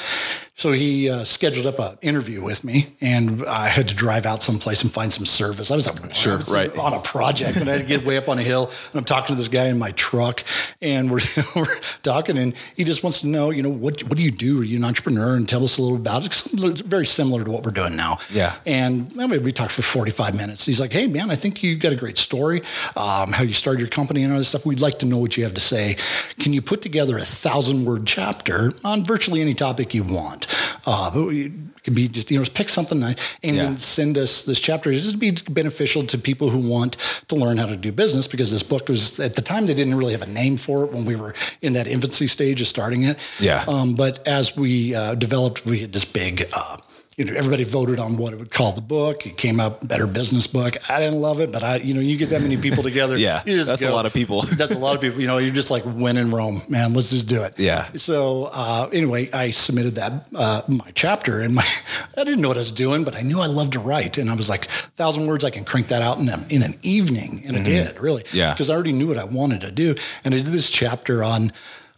So 0.55 0.73
he 0.73 1.09
uh, 1.09 1.23
scheduled 1.23 1.67
up 1.67 1.79
an 1.79 1.99
interview 2.03 2.43
with 2.43 2.65
me, 2.65 2.97
and 3.01 3.47
I 3.47 3.69
had 3.69 3.89
to 3.89 3.95
drive 3.95 4.27
out 4.27 4.43
someplace 4.43 4.83
and 4.83 4.91
find 4.91 5.13
some 5.13 5.25
service. 5.25 5.71
I 5.71 5.77
was 5.77 5.87
like, 5.87 6.13
sure, 6.13 6.39
was 6.39 6.53
right, 6.53 6.77
on 6.77 6.95
a 6.95 7.01
project, 7.01 7.59
and 7.59 7.69
I 7.69 7.75
had 7.75 7.83
to 7.83 7.87
get 7.87 8.05
way 8.05 8.17
up 8.17 8.29
on 8.29 8.41
a 8.41 8.43
hill, 8.43 8.65
and 8.91 8.99
I'm 8.99 9.05
talking 9.05 9.37
to 9.37 9.39
this 9.39 9.47
guy 9.47 9.67
in 9.67 9.79
my 9.79 9.93
truck, 9.93 10.43
and 10.83 11.13
we're, 11.13 11.21
we're 11.57 11.79
talking, 12.03 12.37
and 12.39 12.55
he 12.75 12.83
just 12.83 13.05
wants 13.05 13.21
to 13.21 13.29
know, 13.29 13.51
you 13.51 13.63
know, 13.63 13.69
what 13.69 14.03
what 14.05 14.17
do 14.17 14.25
you 14.25 14.33
do? 14.33 14.61
Are 14.61 14.65
you 14.65 14.79
an 14.79 14.85
entrepreneur? 14.85 15.37
And 15.37 15.49
tell 15.49 15.63
us 15.63 15.79
a 15.79 15.83
little 15.83 15.97
about 15.97 16.25
it. 16.25 16.27
It's 16.27 16.81
very 16.81 17.07
similar 17.07 17.45
to 17.45 17.51
what 17.53 17.63
we're 17.63 17.71
doing 17.71 17.95
now. 17.95 18.17
Yeah. 18.33 18.57
And 18.67 19.13
I 19.21 19.29
mean, 19.29 19.45
we 19.45 19.53
talked 19.53 19.68
for 19.71 19.83
45 19.83 20.35
minutes. 20.35 20.65
He's 20.67 20.81
like, 20.81 20.93
hey 20.93 21.07
man, 21.07 21.31
I 21.31 21.37
think 21.37 21.63
you 21.63 21.77
got 21.77 21.93
a 21.93 21.97
great 21.97 22.19
story, 22.19 22.63
um, 22.97 23.33
how 23.33 23.43
you 23.43 23.53
started 23.53 23.81
your 23.81 23.89
company 23.89 24.23
and 24.23 24.33
all 24.33 24.39
this 24.39 24.49
stuff. 24.49 24.67
We'd 24.67 24.81
like 24.81 24.99
to 25.01 25.07
know 25.07 25.19
what 25.19 25.37
you 25.37 25.45
have 25.45 25.55
to 25.55 25.61
say. 25.61 25.97
Can 26.39 26.53
you 26.53 26.63
put 26.63 26.83
together 26.83 27.19
a 27.19 27.25
thousand 27.25 27.85
word 27.85 28.07
chapter 28.07 28.73
on 28.85 29.05
virtually 29.05 29.41
any 29.41 29.55
topic 29.55 29.95
you 29.95 30.05
want? 30.05 30.47
Uh, 30.87 31.11
it 31.15 31.53
could 31.85 31.95
be 31.95 32.09
just 32.09 32.31
you 32.31 32.39
know 32.39 32.45
pick 32.55 32.69
something 32.69 33.03
and 33.03 33.17
yeah. 33.43 33.55
then 33.63 33.77
send 33.77 34.17
us 34.19 34.45
this 34.45 34.61
chapter. 34.61 34.91
This 34.91 35.11
would 35.11 35.21
be 35.21 35.33
beneficial 35.51 36.05
to 36.07 36.19
people 36.19 36.51
who 36.51 36.67
want 36.67 36.97
to 37.29 37.37
learn 37.37 37.59
how 37.59 37.67
to 37.67 37.77
do 37.77 37.93
business 37.93 38.27
because 38.27 38.51
this 38.51 38.63
book 38.63 38.89
was 38.89 39.19
at 39.21 39.35
the 39.35 39.43
time 39.43 39.67
they 39.67 39.75
didn't 39.75 39.95
really 39.97 40.13
have 40.13 40.23
a 40.23 40.27
name 40.27 40.57
for 40.57 40.85
it 40.85 40.93
when 40.93 41.05
we 41.05 41.17
were 41.17 41.35
in 41.63 41.75
that 41.75 41.87
infancy 41.87 42.27
stage 42.27 42.61
of 42.61 42.67
starting 42.67 43.03
it. 43.05 43.19
Yeah. 43.41 43.65
Um, 43.69 43.95
but 43.95 44.27
as 44.27 44.57
we 44.57 44.95
uh, 44.95 45.15
developed, 45.15 45.65
we 45.65 45.81
had 45.81 45.93
this 45.93 46.05
big. 46.05 46.49
Uh, 46.53 46.79
you 47.19 47.25
know, 47.25 47.33
everybody 47.35 47.65
voted 47.65 47.99
on 47.99 48.17
what 48.17 48.33
it 48.33 48.39
would 48.39 48.53
call 48.53 48.71
the 48.71 48.81
book. 48.81 49.27
It 49.27 49.37
came 49.37 49.59
out 49.59 49.87
better 49.87 50.07
business 50.07 50.47
book. 50.47 50.77
I 50.89 51.01
didn't 51.01 51.21
love 51.21 51.41
it, 51.41 51.51
but 51.51 51.65
I, 51.65 51.77
you 51.79 51.93
know, 51.93 52.01
you 52.01 52.17
get 52.17 52.31
that 52.31 52.43
many 52.43 52.57
people 52.57 52.85
together. 52.85 53.17
yeah, 53.17 53.43
that's 53.45 53.83
go, 53.83 53.91
a 53.91 53.93
lot 53.93 54.07
of 54.07 54.15
people. 54.15 54.43
that's 54.53 54.71
a 54.71 54.79
lot 54.79 54.95
of 54.95 55.01
people. 55.01 55.21
You 55.21 55.27
know, 55.27 55.39
you're 55.39 55.53
just 55.53 55.69
like 55.69 55.83
win 55.85 56.17
in 56.17 56.31
Rome, 56.31 56.63
man. 56.69 56.95
Let's 56.95 57.11
just 57.11 57.29
do 57.29 57.43
it. 57.43 57.59
Yeah. 57.59 57.91
So 57.97 58.45
uh, 58.53 58.89
anyway, 58.93 59.33
I 59.33 59.51
submitted 59.51 59.97
that 59.97 60.29
uh, 60.33 60.63
my 60.69 60.93
chapter, 60.95 61.41
and 61.41 61.57
my 61.57 61.65
I 62.17 62.23
didn't 62.23 62.41
know 62.41 62.49
what 62.49 62.57
I 62.57 62.61
was 62.61 62.71
doing, 62.71 63.03
but 63.03 63.17
I 63.17 63.23
knew 63.23 63.41
I 63.41 63.47
loved 63.47 63.73
to 63.73 63.81
write, 63.81 64.17
and 64.17 64.31
I 64.31 64.37
was 64.37 64.49
like, 64.49 64.67
thousand 64.97 65.27
words, 65.27 65.45
I 65.45 65.51
can 65.51 65.65
crank 65.65 65.89
that 65.89 66.03
out 66.03 66.19
in 66.19 66.29
a, 66.29 66.47
in 66.51 66.63
an 66.63 66.77
evening, 66.83 67.43
and 67.45 67.57
mm-hmm. 67.57 67.61
I 67.61 67.63
did 67.65 67.99
really. 67.99 68.23
Yeah. 68.33 68.55
Because 68.55 68.71
I 68.71 68.75
already 68.75 68.93
knew 68.93 69.09
what 69.09 69.19
I 69.19 69.25
wanted 69.25 69.63
to 69.63 69.73
do, 69.73 69.97
and 70.23 70.35
I 70.35 70.39
did 70.39 70.47
this 70.47 70.71
chapter 70.71 71.25
on 71.25 71.51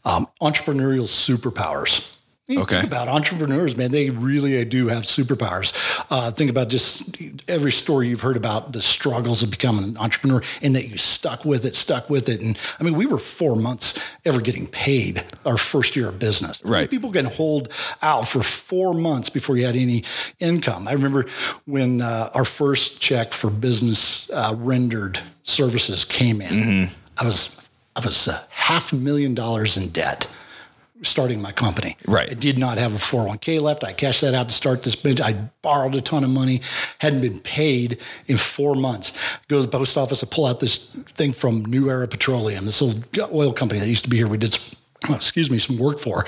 um, 0.07 0.29
entrepreneurial 0.41 1.05
superpowers. 1.05 2.11
You 2.51 2.63
okay. 2.63 2.81
Think 2.81 2.93
about 2.93 3.07
entrepreneurs, 3.07 3.77
man. 3.77 3.93
They 3.93 4.11
really 4.11 4.65
do 4.65 4.89
have 4.89 5.05
superpowers. 5.05 5.73
Uh, 6.11 6.33
think 6.33 6.51
about 6.51 6.69
just 6.69 7.17
every 7.47 7.71
story 7.71 8.09
you've 8.09 8.23
heard 8.23 8.37
about 8.37 8.73
the 8.73 8.83
struggles 8.83 9.45
of 9.45 9.53
becoming 9.53 9.85
an 9.85 9.97
entrepreneur 9.97 10.43
and 10.61 10.75
that 10.75 10.89
you 10.89 10.99
stuck 10.99 11.45
with 11.45 11.65
it, 11.65 11.77
stuck 11.77 12.11
with 12.11 12.29
it. 12.29 12.41
And 12.41 12.59
I 12.81 12.83
mean, 12.83 12.95
we 12.95 13.07
were 13.07 13.21
four 13.21 13.55
months 13.55 14.01
ever 14.25 14.41
getting 14.41 14.67
paid 14.67 15.25
our 15.47 15.57
first 15.57 15.95
year 15.95 16.09
of 16.09 16.19
business. 16.19 16.61
Right. 16.65 16.91
People 16.91 17.13
can 17.13 17.27
hold 17.27 17.69
out 18.03 18.27
for 18.27 18.43
four 18.43 18.95
months 18.95 19.29
before 19.29 19.57
you 19.57 19.65
had 19.65 19.77
any 19.77 20.03
income. 20.41 20.89
I 20.89 20.93
remember 20.93 21.27
when 21.67 22.01
uh, 22.03 22.31
our 22.35 22.45
first 22.45 23.01
check 23.01 23.33
for 23.33 23.49
business 23.49 24.29
uh, 24.31 24.55
rendered 24.57 25.21
services 25.45 26.05
came 26.05 26.41
in. 26.41 26.53
Mm-hmm. 26.53 26.95
I 27.17 27.25
was 27.25 27.57
I 27.95 28.01
was 28.01 28.27
uh, 28.27 28.43
half 28.51 28.93
a 28.93 28.97
million 28.97 29.35
dollars 29.35 29.77
in 29.77 29.91
debt 29.91 30.27
starting 31.03 31.41
my 31.41 31.53
company. 31.53 31.97
Right. 32.07 32.31
I 32.31 32.35
did 32.35 32.59
not 32.59 32.79
have 32.79 32.95
a 32.95 32.99
401k 32.99 33.61
left. 33.61 33.85
I 33.85 33.93
cashed 33.93 34.21
that 34.21 34.35
out 34.35 34.49
to 34.49 34.55
start 34.55 34.83
this 34.83 34.95
business. 34.95 35.27
I 35.27 35.33
borrowed 35.63 35.95
a 35.95 36.01
ton 36.01 36.25
of 36.25 36.31
money, 36.31 36.61
hadn't 36.99 37.21
been 37.21 37.41
paid 37.41 38.01
in 38.27 38.37
four 38.37 38.75
months. 38.75 39.13
Go 39.49 39.57
to 39.57 39.63
the 39.63 39.69
post 39.69 39.97
office, 39.97 40.23
I 40.23 40.29
pull 40.31 40.47
out 40.47 40.61
this 40.61 40.77
thing 40.77 41.33
from 41.33 41.65
New 41.65 41.91
Era 41.91 42.07
Petroleum, 42.09 42.65
this 42.65 42.83
old 42.83 43.05
oil 43.33 43.53
company 43.53 43.81
that 43.81 43.89
used 43.89 44.05
to 44.05 44.11
be 44.11 44.19
here. 44.19 44.29
We 44.29 44.39
did 44.39 44.57
oh, 44.57 44.77
excuse 45.11 45.51
me, 45.51 45.59
some 45.59 45.79
work 45.79 45.99
for. 45.99 46.25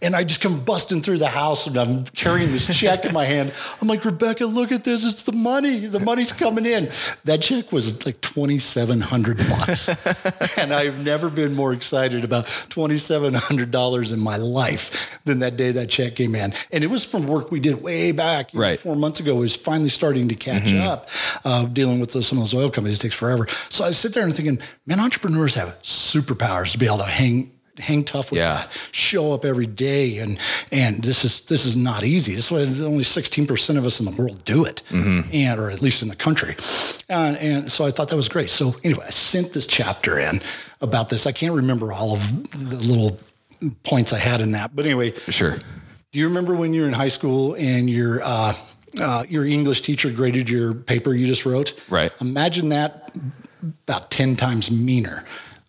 And 0.00 0.16
I 0.16 0.24
just 0.24 0.40
come 0.40 0.64
busting 0.64 1.02
through 1.02 1.18
the 1.18 1.28
house 1.28 1.66
and 1.66 1.76
I'm 1.76 2.04
carrying 2.04 2.50
this 2.50 2.66
check 2.78 3.04
in 3.04 3.12
my 3.12 3.24
hand. 3.24 3.52
I'm 3.80 3.88
like, 3.88 4.04
Rebecca, 4.04 4.46
look 4.46 4.72
at 4.72 4.84
this. 4.84 5.04
It's 5.04 5.24
the 5.24 5.32
money. 5.32 5.86
The 5.86 6.00
money's 6.00 6.32
coming 6.32 6.64
in. 6.64 6.90
That 7.24 7.42
check 7.42 7.72
was 7.72 8.06
like 8.06 8.20
2,700 8.22 9.36
bucks. 9.36 10.56
and 10.58 10.72
I've 10.72 11.04
never 11.04 11.28
been 11.28 11.54
more 11.54 11.72
excited 11.72 12.24
about 12.24 12.46
$2,700 12.46 14.12
in 14.12 14.20
my 14.20 14.36
life 14.36 15.20
than 15.24 15.40
that 15.40 15.56
day 15.56 15.72
that 15.72 15.90
check 15.90 16.14
came 16.14 16.34
in. 16.34 16.54
And 16.72 16.84
it 16.84 16.88
was 16.88 17.04
from 17.04 17.26
work 17.26 17.50
we 17.50 17.60
did 17.60 17.82
way 17.82 18.12
back 18.12 18.54
you 18.54 18.60
know, 18.60 18.76
four 18.76 18.96
months 18.96 19.20
ago. 19.20 19.36
It 19.36 19.40
was 19.40 19.56
finally 19.56 19.90
starting 19.90 20.28
to 20.28 20.34
catch 20.34 20.72
up 20.74 21.08
uh, 21.44 21.66
dealing 21.66 22.00
with 22.00 22.12
those, 22.12 22.26
some 22.26 22.38
of 22.38 22.44
those 22.44 22.54
oil 22.54 22.70
companies. 22.70 22.96
Takes 22.96 23.14
forever. 23.14 23.46
So 23.68 23.84
I 23.84 23.90
sit 23.90 24.14
there 24.14 24.24
and 24.24 24.34
thinking, 24.34 24.58
man, 24.86 25.00
entrepreneurs 25.00 25.54
have 25.54 25.80
superpowers 25.82 26.72
to 26.72 26.78
be 26.78 26.86
able 26.86 26.98
to 26.98 27.04
hang 27.04 27.50
hang 27.78 28.04
tough 28.04 28.30
with 28.30 28.38
Yeah. 28.38 28.54
that, 28.54 28.72
show 28.92 29.32
up 29.32 29.44
every 29.44 29.66
day, 29.66 30.18
and 30.18 30.38
and 30.72 31.02
this 31.02 31.24
is 31.24 31.42
this 31.42 31.64
is 31.64 31.76
not 31.76 32.04
easy. 32.04 32.34
This 32.34 32.50
is 32.50 32.52
why 32.52 32.84
only 32.86 33.04
sixteen 33.04 33.46
percent 33.46 33.78
of 33.78 33.84
us 33.86 34.00
in 34.00 34.06
the 34.06 34.12
world 34.12 34.44
do 34.44 34.64
it, 34.64 34.82
and 34.90 35.60
or 35.60 35.70
at 35.70 35.82
least 35.82 36.02
in 36.02 36.08
the 36.08 36.16
country. 36.16 36.54
And, 37.08 37.36
and 37.38 37.72
so 37.72 37.84
I 37.84 37.90
thought 37.90 38.08
that 38.08 38.16
was 38.16 38.28
great. 38.28 38.50
So 38.50 38.76
anyway, 38.82 39.04
I 39.06 39.10
sent 39.10 39.52
this 39.52 39.66
chapter 39.66 40.18
in 40.18 40.40
about 40.80 41.08
this. 41.08 41.26
I 41.26 41.32
can't 41.32 41.54
remember 41.54 41.92
all 41.92 42.14
of 42.14 42.50
the 42.68 42.76
little 42.76 43.18
points 43.84 44.12
I 44.12 44.18
had 44.18 44.40
in 44.40 44.52
that, 44.52 44.74
but 44.76 44.84
anyway, 44.84 45.12
Sure. 45.28 45.56
do 46.12 46.18
you 46.18 46.26
remember 46.28 46.54
when 46.54 46.74
you 46.74 46.82
were 46.82 46.88
in 46.88 46.92
high 46.94 47.08
school 47.08 47.54
and 47.58 47.88
your 47.88 48.22
uh, 48.22 48.54
uh, 49.00 49.24
your 49.28 49.44
English 49.44 49.82
teacher 49.82 50.10
graded 50.10 50.48
your 50.48 50.74
paper 50.74 51.14
you 51.14 51.26
just 51.26 51.44
wrote? 51.46 51.74
Right. 51.88 52.12
Imagine 52.20 52.68
that 52.70 53.16
about 53.88 54.10
ten 54.10 54.36
times 54.36 54.70
meaner 54.70 55.24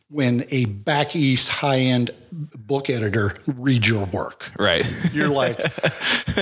when 0.10 0.46
a 0.50 0.66
back 0.66 1.16
east 1.16 1.50
high 1.50 1.80
end 1.80 2.12
book 2.32 2.90
editor 2.90 3.34
reads 3.46 3.88
your 3.88 4.06
work. 4.06 4.52
Right. 4.60 4.86
You're 5.14 5.28
like, 5.30 5.58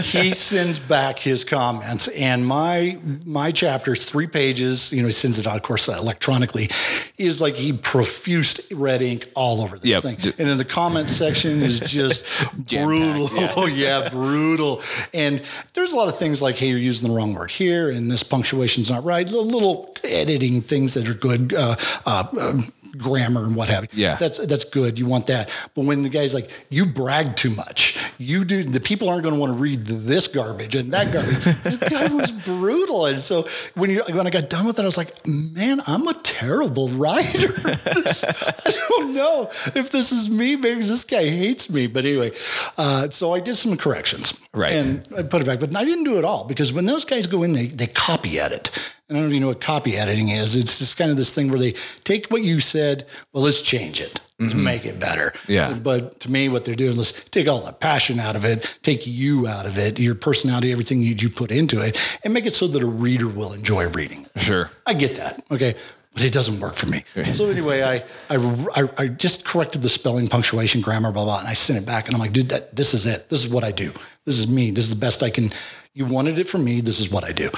he 0.03 0.33
sends 0.33 0.77
back 0.79 1.17
his 1.19 1.43
comments, 1.43 2.07
and 2.09 2.45
my 2.45 2.99
my 3.25 3.51
chapter's 3.51 4.05
three 4.05 4.27
pages. 4.27 4.91
You 4.91 5.01
know, 5.01 5.07
he 5.07 5.13
sends 5.13 5.39
it 5.39 5.47
out, 5.47 5.55
of 5.55 5.61
course, 5.63 5.87
electronically. 5.87 6.69
Is 7.17 7.39
like 7.41 7.55
he 7.55 7.71
profused 7.73 8.61
red 8.73 9.01
ink 9.01 9.31
all 9.35 9.61
over 9.61 9.79
this 9.79 9.89
Yep. 9.91 10.03
thing, 10.03 10.33
and 10.37 10.49
then 10.49 10.57
the 10.57 10.65
comment 10.65 11.09
section 11.09 11.61
is 11.61 11.79
just 11.79 12.25
brutal. 12.67 13.29
yeah. 13.39 13.53
Oh 13.57 13.67
yeah, 13.67 14.09
brutal. 14.09 14.81
And 15.13 15.41
there's 15.73 15.93
a 15.93 15.95
lot 15.95 16.07
of 16.09 16.17
things 16.17 16.41
like, 16.41 16.57
hey, 16.57 16.67
you're 16.67 16.77
using 16.77 17.07
the 17.07 17.15
wrong 17.15 17.33
word 17.33 17.51
here, 17.51 17.89
and 17.89 18.11
this 18.11 18.21
punctuation's 18.23 18.89
not 18.91 19.03
right. 19.03 19.25
Little, 19.29 19.45
little 19.45 19.95
editing 20.03 20.61
things 20.61 20.93
that 20.95 21.07
are 21.07 21.13
good, 21.13 21.53
uh, 21.53 21.75
uh, 22.05 22.27
um, 22.39 22.71
grammar 22.97 23.43
and 23.45 23.55
what 23.55 23.67
have 23.69 23.83
you. 23.83 23.89
Yeah. 24.03 24.15
that's 24.17 24.37
that's 24.39 24.63
good. 24.63 24.97
You 24.99 25.05
want 25.05 25.27
that. 25.27 25.49
But 25.73 25.85
when 25.85 26.03
the 26.03 26.09
guy's 26.09 26.33
like, 26.33 26.49
you 26.69 26.85
brag 26.85 27.35
too 27.35 27.51
much, 27.51 27.97
you 28.17 28.45
do. 28.45 28.63
The 28.63 28.79
people 28.79 29.09
aren't 29.09 29.23
going 29.23 29.35
to 29.35 29.39
want 29.39 29.51
to 29.53 29.57
read 29.57 29.85
this 29.85 30.27
garbage 30.27 30.75
and 30.75 30.91
that 30.93 31.11
garbage. 31.13 31.43
this 31.63 31.77
guy 31.77 32.13
was 32.13 32.31
brutal. 32.45 33.05
And 33.05 33.21
so 33.23 33.47
when 33.75 33.89
you 33.89 34.03
when 34.11 34.27
I 34.27 34.29
got 34.29 34.49
done 34.49 34.65
with 34.67 34.79
it, 34.79 34.81
I 34.81 34.85
was 34.85 34.97
like, 34.97 35.13
man, 35.27 35.81
I'm 35.87 36.07
a 36.07 36.13
terrible 36.13 36.89
writer. 36.89 37.47
This- 37.95 38.23
I 38.23 38.71
don't 38.89 39.13
know 39.13 39.49
if 39.75 39.91
this 39.91 40.11
is 40.11 40.29
me. 40.29 40.55
Maybe 40.55 40.81
this 40.81 41.03
guy 41.03 41.23
hates 41.23 41.69
me. 41.69 41.87
But 41.87 42.05
anyway, 42.05 42.31
uh, 42.77 43.09
so 43.09 43.33
I 43.33 43.39
did 43.39 43.55
some 43.55 43.77
corrections. 43.77 44.37
Right. 44.53 44.73
And 44.73 45.07
I 45.17 45.23
put 45.23 45.41
it 45.41 45.45
back, 45.45 45.59
but 45.59 45.75
I 45.75 45.85
didn't 45.85 46.03
do 46.03 46.17
it 46.17 46.25
all 46.25 46.45
because 46.45 46.71
when 46.73 46.85
those 46.85 47.05
guys 47.05 47.27
go 47.27 47.43
in, 47.43 47.53
they 47.53 47.67
they 47.67 47.87
copy 47.87 48.39
edit. 48.39 48.69
And 49.07 49.17
I 49.17 49.21
don't 49.21 49.31
you 49.31 49.39
know 49.39 49.49
what 49.49 49.61
copy 49.61 49.97
editing 49.97 50.29
is. 50.29 50.55
It's 50.55 50.79
just 50.79 50.97
kind 50.97 51.11
of 51.11 51.17
this 51.17 51.33
thing 51.33 51.49
where 51.49 51.59
they 51.59 51.75
take 52.03 52.27
what 52.27 52.41
you 52.41 52.59
said, 52.59 53.05
well, 53.33 53.43
let's 53.43 53.61
change 53.61 54.01
it. 54.01 54.19
Let's 54.39 54.53
mm-hmm. 54.53 54.63
make 54.63 54.85
it 54.85 54.99
better. 54.99 55.31
Yeah. 55.47 55.73
But 55.73 56.19
to 56.21 56.31
me, 56.31 56.49
what 56.49 56.65
they're 56.65 56.75
doing, 56.75 56.97
let's 56.97 57.23
take 57.25 57.47
all 57.47 57.61
the 57.61 57.71
passion 57.71 58.19
out 58.19 58.35
of 58.35 58.43
it, 58.43 58.77
take 58.81 59.05
you 59.05 59.47
out 59.47 59.65
of 59.65 59.77
it, 59.77 59.99
your 59.99 60.15
personality, 60.15 60.71
everything 60.71 61.01
you, 61.01 61.15
you 61.15 61.29
put 61.29 61.51
into 61.51 61.81
it, 61.81 61.97
and 62.23 62.33
make 62.33 62.45
it 62.45 62.53
so 62.53 62.67
that 62.67 62.81
a 62.81 62.87
reader 62.87 63.27
will 63.27 63.53
enjoy 63.53 63.87
reading 63.89 64.27
it. 64.35 64.41
Sure. 64.41 64.71
I 64.85 64.95
get 64.95 65.15
that. 65.15 65.43
Okay. 65.51 65.75
But 66.13 66.23
it 66.23 66.33
doesn't 66.33 66.59
work 66.61 66.75
for 66.75 66.87
me. 66.87 67.03
So 67.33 67.49
anyway, 67.49 67.83
I, 67.83 67.95
I, 68.33 68.65
I, 68.73 68.89
I 68.97 69.07
just 69.09 69.43
corrected 69.43 69.81
the 69.81 69.89
spelling, 69.89 70.29
punctuation, 70.29 70.79
grammar, 70.79 71.11
blah, 71.11 71.25
blah, 71.25 71.39
and 71.39 71.47
I 71.47 71.53
sent 71.53 71.77
it 71.77 71.85
back. 71.85 72.07
And 72.07 72.15
I'm 72.15 72.21
like, 72.21 72.31
dude, 72.31 72.49
that, 72.49 72.73
this 72.75 72.93
is 72.93 73.05
it. 73.05 73.27
This 73.27 73.45
is 73.45 73.51
what 73.51 73.65
I 73.65 73.71
do. 73.71 73.91
This 74.23 74.39
is 74.39 74.47
me. 74.47 74.71
This 74.71 74.85
is 74.85 74.91
the 74.91 74.99
best 74.99 75.21
I 75.21 75.29
can. 75.29 75.49
You 75.93 76.05
wanted 76.05 76.39
it 76.39 76.47
from 76.47 76.63
me. 76.63 76.79
This 76.79 77.01
is 77.01 77.11
what 77.11 77.25
I 77.25 77.33
do. 77.33 77.51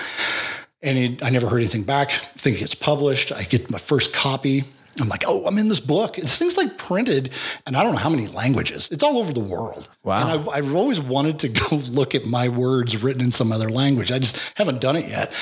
And 0.81 0.97
it, 0.97 1.23
I 1.23 1.29
never 1.29 1.47
heard 1.47 1.57
anything 1.57 1.83
back. 1.83 2.11
I 2.11 2.17
think 2.17 2.61
it's 2.61 2.75
published. 2.75 3.31
I 3.31 3.43
get 3.43 3.71
my 3.71 3.79
first 3.79 4.13
copy. 4.13 4.63
I'm 4.99 5.09
like, 5.09 5.23
oh, 5.27 5.45
I'm 5.45 5.57
in 5.57 5.67
this 5.69 5.79
book. 5.79 6.15
This 6.15 6.37
thing's 6.37 6.57
like 6.57 6.77
printed, 6.77 7.29
and 7.65 7.77
I 7.77 7.83
don't 7.83 7.93
know 7.93 7.99
how 7.99 8.09
many 8.09 8.27
languages. 8.27 8.89
It's 8.91 9.03
all 9.03 9.17
over 9.17 9.31
the 9.31 9.39
world. 9.39 9.87
Wow. 10.03 10.21
And 10.21 10.49
I, 10.49 10.53
I've 10.53 10.73
always 10.73 10.99
wanted 10.99 11.39
to 11.39 11.49
go 11.69 11.75
look 11.91 12.15
at 12.15 12.25
my 12.25 12.49
words 12.49 13.01
written 13.01 13.21
in 13.21 13.31
some 13.31 13.51
other 13.51 13.69
language. 13.69 14.11
I 14.11 14.19
just 14.19 14.39
haven't 14.55 14.81
done 14.81 14.95
it 14.95 15.07
yet. 15.07 15.33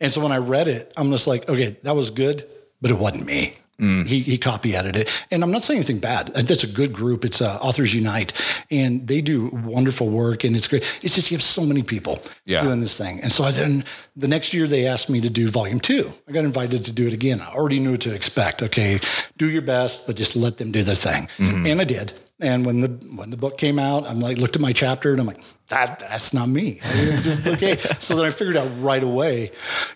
And 0.00 0.12
so 0.12 0.20
when 0.20 0.32
I 0.32 0.38
read 0.38 0.68
it, 0.68 0.92
I'm 0.96 1.10
just 1.10 1.26
like, 1.26 1.48
okay, 1.48 1.76
that 1.82 1.94
was 1.94 2.10
good, 2.10 2.48
but 2.80 2.90
it 2.90 2.98
wasn't 2.98 3.26
me. 3.26 3.54
Mm. 3.82 4.06
He, 4.06 4.20
he 4.20 4.38
copy 4.38 4.76
edited 4.76 5.02
it. 5.02 5.24
And 5.32 5.42
I'm 5.42 5.50
not 5.50 5.62
saying 5.62 5.78
anything 5.78 5.98
bad. 5.98 6.30
Uh, 6.36 6.42
that's 6.42 6.62
a 6.62 6.68
good 6.68 6.92
group. 6.92 7.24
It's 7.24 7.42
uh, 7.42 7.58
Authors 7.60 7.92
Unite, 7.94 8.32
and 8.70 9.06
they 9.08 9.20
do 9.20 9.48
wonderful 9.64 10.08
work, 10.08 10.44
and 10.44 10.54
it's 10.54 10.68
great. 10.68 10.84
It's 11.02 11.16
just 11.16 11.30
you 11.30 11.36
have 11.36 11.42
so 11.42 11.66
many 11.66 11.82
people 11.82 12.22
Yeah. 12.44 12.62
doing 12.62 12.80
this 12.80 12.96
thing. 12.96 13.20
And 13.20 13.32
so 13.32 13.42
I 13.44 13.50
then 13.50 13.84
the 14.16 14.28
next 14.28 14.54
year 14.54 14.68
they 14.68 14.86
asked 14.86 15.10
me 15.10 15.20
to 15.20 15.30
do 15.30 15.48
volume 15.48 15.80
two. 15.80 16.12
I 16.28 16.32
got 16.32 16.44
invited 16.44 16.84
to 16.84 16.92
do 16.92 17.06
it 17.08 17.12
again. 17.12 17.40
I 17.40 17.52
already 17.52 17.80
knew 17.80 17.92
what 17.92 18.00
to 18.02 18.14
expect. 18.14 18.62
Okay, 18.62 19.00
do 19.36 19.50
your 19.50 19.62
best, 19.62 20.06
but 20.06 20.16
just 20.16 20.36
let 20.36 20.58
them 20.58 20.70
do 20.70 20.82
their 20.84 20.94
thing. 20.96 21.28
Mm-hmm. 21.38 21.66
And 21.66 21.80
I 21.80 21.84
did. 21.84 22.12
And 22.42 22.66
when 22.66 22.80
the 22.80 22.88
when 23.16 23.30
the 23.30 23.36
book 23.36 23.56
came 23.56 23.78
out, 23.78 24.06
I'm 24.08 24.20
like 24.20 24.38
looked 24.38 24.56
at 24.56 24.62
my 24.62 24.72
chapter 24.72 25.12
and 25.12 25.20
I'm 25.20 25.26
like, 25.26 25.40
that 25.68 26.00
that's 26.00 26.34
not 26.34 26.48
me. 26.48 26.80
Just 27.22 27.46
okay. 27.46 27.76
so 27.98 28.16
then 28.16 28.24
I 28.26 28.30
figured 28.30 28.56
out 28.56 28.68
right 28.80 29.02
away, 29.02 29.52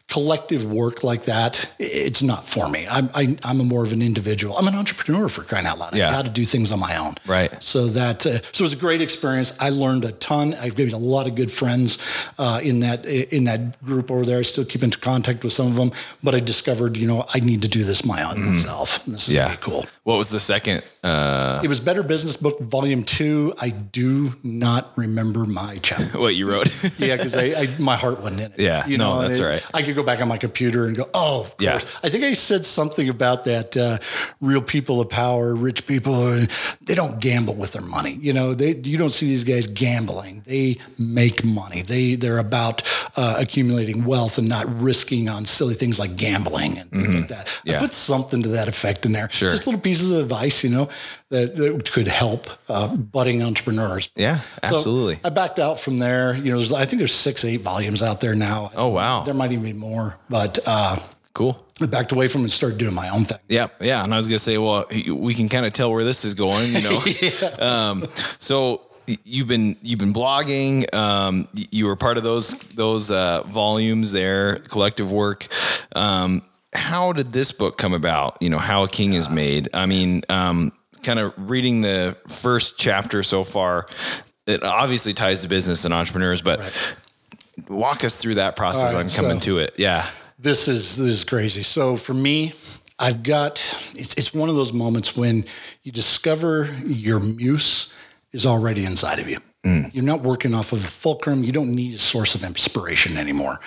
collective 0.09 0.65
work 0.65 1.03
like 1.05 1.25
that, 1.25 1.69
it's 1.79 2.23
not 2.23 2.47
for 2.49 2.69
me. 2.69 2.87
I'm 2.91 3.11
I, 3.15 3.37
I'm 3.45 3.61
a 3.61 3.65
more 3.65 3.85
of 3.85 3.93
an 3.93 4.01
individual. 4.01 4.57
I'm 4.57 4.67
an 4.69 4.75
entrepreneur 4.75 5.29
for 5.29 5.43
crying 5.43 5.67
out 5.67 5.79
loud. 5.79 5.97
Yeah. 5.97 6.09
I 6.09 6.13
got 6.13 6.25
to 6.25 6.31
do 6.31 6.45
things 6.47 6.73
on 6.73 6.79
my 6.81 6.97
own. 6.97 7.15
Right. 7.27 7.63
So 7.63 7.87
that 7.89 8.25
uh, 8.27 8.41
so 8.53 8.63
it 8.63 8.67
was 8.67 8.73
a 8.73 8.77
great 8.77 9.03
experience. 9.03 9.55
I 9.61 9.71
learned 9.71 10.05
a 10.05 10.13
ton. 10.13 10.55
I've 10.55 10.79
made 10.79 10.93
a 10.93 10.97
lot 10.99 11.27
of 11.27 11.35
good 11.35 11.51
friends 11.51 11.99
uh, 12.39 12.61
in 12.63 12.81
that 12.81 13.05
in 13.07 13.45
that 13.45 13.83
group 13.85 14.11
over 14.11 14.25
there. 14.25 14.39
I 14.39 14.43
still 14.43 14.65
keep 14.65 14.83
in 14.83 14.91
contact 14.93 15.43
with 15.45 15.53
some 15.53 15.67
of 15.67 15.75
them, 15.77 15.91
but 16.23 16.35
I 16.35 16.41
discovered 16.41 16.97
you 16.97 17.07
know 17.07 17.27
I 17.35 17.41
need 17.41 17.63
to 17.63 17.69
do 17.69 17.85
this 17.85 18.05
my 18.05 18.23
own 18.23 18.43
myself. 18.43 19.05
And 19.07 19.15
this 19.15 19.29
is 19.29 19.35
Yeah. 19.35 19.47
really 19.47 19.59
cool. 19.61 19.87
What 20.05 20.19
was 20.19 20.31
the 20.31 20.41
second? 20.41 20.83
Uh, 21.03 21.61
It 21.65 21.69
was 21.69 21.81
Better 21.81 22.03
Business 22.05 22.36
Book 22.37 22.61
Volume 22.61 23.03
Two. 23.03 23.55
I 23.59 23.70
do 23.70 24.35
not 24.42 24.96
remember 24.96 25.44
my 25.46 25.77
chapter. 25.83 26.18
what 26.18 26.35
you 26.35 26.49
wrote? 26.51 26.68
yeah, 26.99 27.16
because 27.16 27.37
I, 27.37 27.44
I 27.62 27.68
my 27.79 27.96
heart 27.96 28.20
wasn't 28.20 28.40
in 28.40 28.53
it. 28.53 28.61
Yeah, 28.61 28.85
no, 28.96 29.18
and 29.20 29.29
that's 29.29 29.38
it- 29.38 29.44
right. 29.44 29.66
I 29.75 29.83
could 29.83 29.94
go 29.94 30.03
back 30.03 30.20
on 30.20 30.29
my 30.29 30.38
computer 30.38 30.87
and 30.87 30.96
go, 30.96 31.09
oh, 31.14 31.40
of 31.40 31.55
Yeah. 31.59 31.81
I 32.03 32.09
think 32.09 32.25
I 32.25 32.33
said 32.33 32.64
something 32.64 33.09
about 33.09 33.44
that. 33.44 33.77
Uh, 33.77 33.99
real 34.40 34.62
people 34.62 35.01
of 35.01 35.09
power, 35.09 35.55
rich 35.55 35.87
people, 35.87 36.14
uh, 36.14 36.46
they 36.83 36.94
don't 36.94 37.20
gamble 37.20 37.55
with 37.55 37.72
their 37.72 37.83
money. 37.83 38.18
You 38.20 38.33
know, 38.33 38.55
they 38.55 38.75
you 38.75 38.99
don't 38.99 39.11
see 39.11 39.27
these 39.27 39.44
guys 39.44 39.66
gambling. 39.66 40.42
They 40.46 40.79
make 40.99 41.44
money. 41.44 41.83
They 41.83 42.14
they're 42.16 42.38
about 42.38 42.83
uh, 43.16 43.37
accumulating 43.38 44.05
wealth 44.05 44.38
and 44.38 44.49
not 44.49 44.66
risking 44.81 45.29
on 45.29 45.44
silly 45.46 45.75
things 45.75 45.99
like 45.99 46.16
gambling 46.16 46.79
and 46.79 46.90
things 46.90 47.14
like 47.14 47.29
that. 47.29 47.46
Mm-hmm. 47.46 47.68
Yeah. 47.68 47.77
I 47.77 47.81
put 47.81 47.92
something 47.92 48.42
to 48.42 48.49
that 48.51 48.68
effect 48.68 49.07
in 49.07 49.12
there. 49.12 49.29
Sure. 49.31 49.51
Just 49.51 49.66
little 49.66 49.81
pieces 49.81 50.11
of 50.11 50.20
advice, 50.20 50.62
you 50.64 50.70
know, 50.70 50.88
that, 51.31 51.57
that 51.57 51.90
could 51.90 52.09
help 52.16 52.48
uh, 52.70 52.88
budding 52.96 53.42
entrepreneurs. 53.42 54.09
Yeah, 54.16 54.38
So 54.64 54.76
absolutely. 54.76 55.20
I 55.22 55.29
backed 55.29 55.59
out 55.59 55.79
from 55.79 55.98
there. 55.98 56.35
You 56.35 56.50
know, 56.50 56.57
there's, 56.57 56.72
I 56.72 56.87
think 56.87 56.98
there's 56.98 57.12
six, 57.14 57.44
eight 57.44 57.61
volumes 57.61 58.02
out 58.02 58.20
there 58.20 58.35
now. 58.35 58.70
Oh, 58.74 58.88
wow. 58.88 59.22
There 59.22 59.35
might 59.35 59.52
even 59.52 59.64
be 59.64 59.74
more, 59.74 60.16
but 60.31 60.59
uh, 60.66 60.98
cool. 61.35 61.62
I 61.81 61.87
backed 61.87 62.12
away 62.12 62.29
from 62.29 62.40
it 62.40 62.44
and 62.44 62.52
started 62.52 62.79
doing 62.79 62.94
my 62.94 63.11
own 63.11 63.26
thing. 63.26 63.38
Yeah, 63.48 63.66
yeah. 63.81 64.02
And 64.02 64.14
I 64.14 64.16
was 64.16 64.26
gonna 64.29 64.38
say, 64.38 64.57
well, 64.57 64.87
we 64.90 65.35
can 65.35 65.50
kind 65.50 65.66
of 65.66 65.74
tell 65.74 65.92
where 65.92 66.05
this 66.05 66.24
is 66.24 66.33
going, 66.33 66.72
you 66.72 66.81
know. 66.81 67.59
um, 67.59 68.09
so 68.38 68.81
you've 69.07 69.46
been 69.48 69.76
you've 69.83 69.98
been 69.98 70.14
blogging. 70.14 70.92
Um, 70.94 71.48
you 71.52 71.85
were 71.85 71.96
part 71.96 72.16
of 72.16 72.22
those 72.22 72.59
those 72.74 73.11
uh, 73.11 73.42
volumes 73.42 74.12
there, 74.12 74.57
collective 74.70 75.12
work. 75.12 75.48
Um, 75.94 76.42
how 76.72 77.12
did 77.12 77.33
this 77.33 77.52
book 77.52 77.76
come 77.76 77.92
about? 77.92 78.38
You 78.40 78.48
know, 78.48 78.59
how 78.59 78.85
a 78.85 78.88
king 78.88 79.12
is 79.12 79.29
made. 79.29 79.68
I 79.74 79.85
mean, 79.85 80.22
um, 80.31 80.72
kind 81.07 81.21
of 81.21 81.33
reading 81.37 81.81
the 81.81 82.16
first 82.29 82.79
chapter 82.79 83.23
so 83.23 83.45
far. 83.45 83.87
It 84.47 84.62
obviously 84.62 85.14
ties 85.14 85.42
to 85.42 85.49
business 85.49 85.85
and 85.85 85.95
entrepreneurs, 85.95 86.42
but 86.42 86.61
walk 87.69 88.05
us 88.05 88.21
through 88.21 88.35
that 88.35 88.57
process 88.57 88.92
All 88.92 89.01
on 89.01 89.09
coming 89.09 89.40
so- 89.40 89.53
to 89.53 89.59
it. 89.61 89.75
Yeah. 89.79 90.07
This 90.38 90.69
is 90.69 90.97
this 90.97 91.07
is 91.07 91.25
crazy. 91.25 91.62
So 91.62 91.97
for 91.97 92.12
me, 92.12 92.53
I've 92.99 93.23
got 93.23 93.59
it's 93.95 94.12
it's 94.14 94.35
one 94.35 94.51
of 94.51 94.57
those 94.57 94.73
moments 94.73 95.16
when 95.16 95.47
you 95.83 95.92
discover 95.92 96.69
your 96.85 97.21
muse 97.21 97.90
is 98.33 98.45
already 98.45 98.85
inside 98.85 99.19
of 99.19 99.31
you. 99.31 99.38
Mm. 99.64 99.95
You're 99.95 100.05
not 100.05 100.21
working 100.21 100.55
off 100.55 100.73
of 100.73 100.85
a 100.85 100.88
fulcrum. 100.88 101.42
You 101.42 101.53
don't 101.53 101.75
need 101.75 101.95
a 101.95 101.99
source 101.99 102.35
of 102.35 102.45
inspiration 102.45 103.16
anymore. 103.16 103.61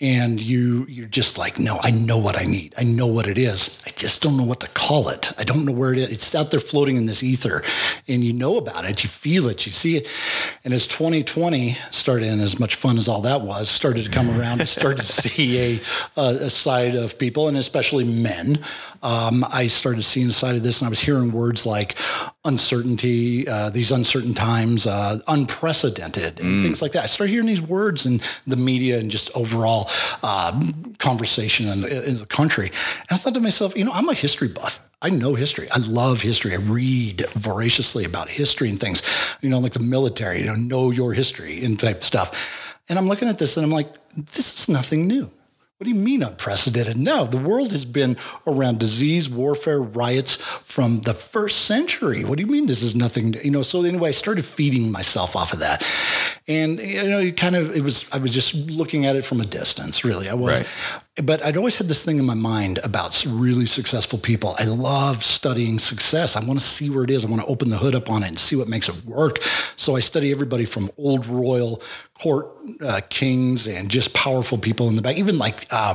And 0.00 0.40
you 0.40 0.86
you're 0.88 1.08
just 1.08 1.38
like, 1.38 1.58
no, 1.58 1.80
I 1.82 1.90
know 1.90 2.18
what 2.18 2.40
I 2.40 2.44
need. 2.44 2.72
I 2.78 2.84
know 2.84 3.06
what 3.06 3.26
it 3.26 3.36
is. 3.36 3.82
I 3.84 3.90
just 3.90 4.22
don't 4.22 4.36
know 4.36 4.44
what 4.44 4.60
to 4.60 4.68
call 4.68 5.08
it. 5.08 5.32
I 5.36 5.42
don't 5.42 5.64
know 5.64 5.72
where 5.72 5.92
it 5.92 5.98
is. 5.98 6.10
It's 6.10 6.34
out 6.34 6.52
there 6.52 6.60
floating 6.60 6.96
in 6.96 7.06
this 7.06 7.22
ether, 7.22 7.62
and 8.06 8.22
you 8.22 8.32
know 8.32 8.58
about 8.58 8.84
it. 8.84 9.02
You 9.02 9.08
feel 9.08 9.48
it. 9.48 9.66
You 9.66 9.72
see 9.72 9.96
it. 9.96 10.08
And 10.64 10.72
as 10.72 10.86
2020 10.86 11.72
started, 11.90 12.28
and 12.28 12.40
as 12.40 12.60
much 12.60 12.76
fun 12.76 12.96
as 12.98 13.08
all 13.08 13.22
that 13.22 13.40
was, 13.40 13.68
started 13.68 14.04
to 14.04 14.10
come 14.10 14.30
around, 14.30 14.60
I 14.60 14.66
started 14.66 14.98
to 14.98 15.06
see 15.06 15.80
a, 16.16 16.20
a, 16.20 16.50
side 16.50 16.94
of 16.94 17.18
people, 17.18 17.48
and 17.48 17.56
especially 17.56 18.04
men. 18.04 18.60
Um, 19.02 19.44
I 19.50 19.66
started 19.66 20.02
seeing 20.02 20.28
a 20.28 20.32
side 20.32 20.54
of 20.54 20.62
this, 20.62 20.80
and 20.80 20.86
I 20.86 20.90
was 20.90 21.00
hearing 21.00 21.32
words 21.32 21.66
like 21.66 21.96
uncertainty, 22.48 23.46
uh, 23.46 23.70
these 23.70 23.92
uncertain 23.92 24.34
times, 24.34 24.86
uh, 24.86 25.20
unprecedented, 25.28 26.40
and 26.40 26.62
things 26.62 26.82
like 26.82 26.92
that. 26.92 27.04
I 27.04 27.06
started 27.06 27.30
hearing 27.32 27.46
these 27.46 27.62
words 27.62 28.06
in 28.06 28.20
the 28.46 28.56
media 28.56 28.98
and 28.98 29.10
just 29.10 29.30
overall 29.36 29.88
uh, 30.22 30.58
conversation 30.98 31.68
in, 31.68 31.84
in 31.84 32.18
the 32.18 32.26
country. 32.26 32.68
And 32.68 33.12
I 33.12 33.16
thought 33.16 33.34
to 33.34 33.40
myself, 33.40 33.76
you 33.76 33.84
know, 33.84 33.92
I'm 33.92 34.08
a 34.08 34.14
history 34.14 34.48
buff. 34.48 34.80
I 35.00 35.10
know 35.10 35.34
history. 35.34 35.70
I 35.70 35.78
love 35.78 36.22
history. 36.22 36.52
I 36.54 36.56
read 36.56 37.26
voraciously 37.30 38.04
about 38.04 38.28
history 38.28 38.68
and 38.68 38.80
things, 38.80 39.02
you 39.40 39.48
know, 39.48 39.60
like 39.60 39.74
the 39.74 39.80
military, 39.80 40.40
you 40.40 40.46
know, 40.46 40.56
know 40.56 40.90
your 40.90 41.12
history 41.12 41.64
and 41.64 41.78
type 41.78 42.02
stuff. 42.02 42.76
And 42.88 42.98
I'm 42.98 43.06
looking 43.06 43.28
at 43.28 43.38
this 43.38 43.56
and 43.56 43.64
I'm 43.64 43.70
like, 43.70 43.92
this 44.16 44.58
is 44.58 44.68
nothing 44.68 45.06
new. 45.06 45.30
What 45.78 45.84
do 45.84 45.90
you 45.90 46.00
mean 46.00 46.24
unprecedented? 46.24 46.96
No, 46.96 47.24
the 47.24 47.38
world 47.38 47.70
has 47.70 47.84
been 47.84 48.16
around 48.48 48.80
disease, 48.80 49.30
warfare, 49.30 49.80
riots 49.80 50.34
from 50.34 51.02
the 51.02 51.14
first 51.14 51.66
century. 51.66 52.24
What 52.24 52.36
do 52.36 52.42
you 52.42 52.50
mean 52.50 52.66
this 52.66 52.82
is 52.82 52.96
nothing? 52.96 53.34
You 53.34 53.52
know, 53.52 53.62
so 53.62 53.84
anyway, 53.84 54.08
I 54.08 54.10
started 54.10 54.44
feeding 54.44 54.90
myself 54.90 55.36
off 55.36 55.52
of 55.52 55.60
that. 55.60 55.86
And 56.48 56.80
you 56.80 57.04
know, 57.04 57.20
it 57.20 57.36
kind 57.36 57.54
of 57.54 57.76
it 57.76 57.82
was 57.82 58.10
I 58.10 58.18
was 58.18 58.32
just 58.32 58.56
looking 58.56 59.06
at 59.06 59.14
it 59.14 59.24
from 59.24 59.40
a 59.40 59.46
distance, 59.46 60.04
really. 60.04 60.28
I 60.28 60.34
was. 60.34 60.62
Right. 60.62 60.68
But 61.22 61.44
I'd 61.44 61.56
always 61.56 61.76
had 61.76 61.88
this 61.88 62.02
thing 62.02 62.18
in 62.18 62.24
my 62.24 62.34
mind 62.34 62.78
about 62.84 63.24
really 63.26 63.66
successful 63.66 64.18
people. 64.18 64.54
I 64.58 64.64
love 64.64 65.24
studying 65.24 65.78
success. 65.78 66.36
I 66.36 66.44
want 66.44 66.60
to 66.60 66.64
see 66.64 66.90
where 66.90 67.04
it 67.04 67.10
is. 67.10 67.24
I 67.24 67.28
want 67.28 67.42
to 67.42 67.48
open 67.48 67.70
the 67.70 67.78
hood 67.78 67.94
up 67.94 68.08
on 68.08 68.22
it 68.22 68.28
and 68.28 68.38
see 68.38 68.56
what 68.56 68.68
makes 68.68 68.88
it 68.88 69.04
work. 69.04 69.42
So 69.76 69.96
I 69.96 70.00
study 70.00 70.30
everybody 70.30 70.64
from 70.64 70.90
old 70.96 71.26
royal 71.26 71.82
court 72.14 72.48
uh, 72.80 73.00
kings 73.08 73.66
and 73.66 73.90
just 73.90 74.14
powerful 74.14 74.58
people 74.58 74.88
in 74.88 74.96
the 74.96 75.02
back, 75.02 75.18
even 75.18 75.38
like 75.38 75.66
uh, 75.70 75.94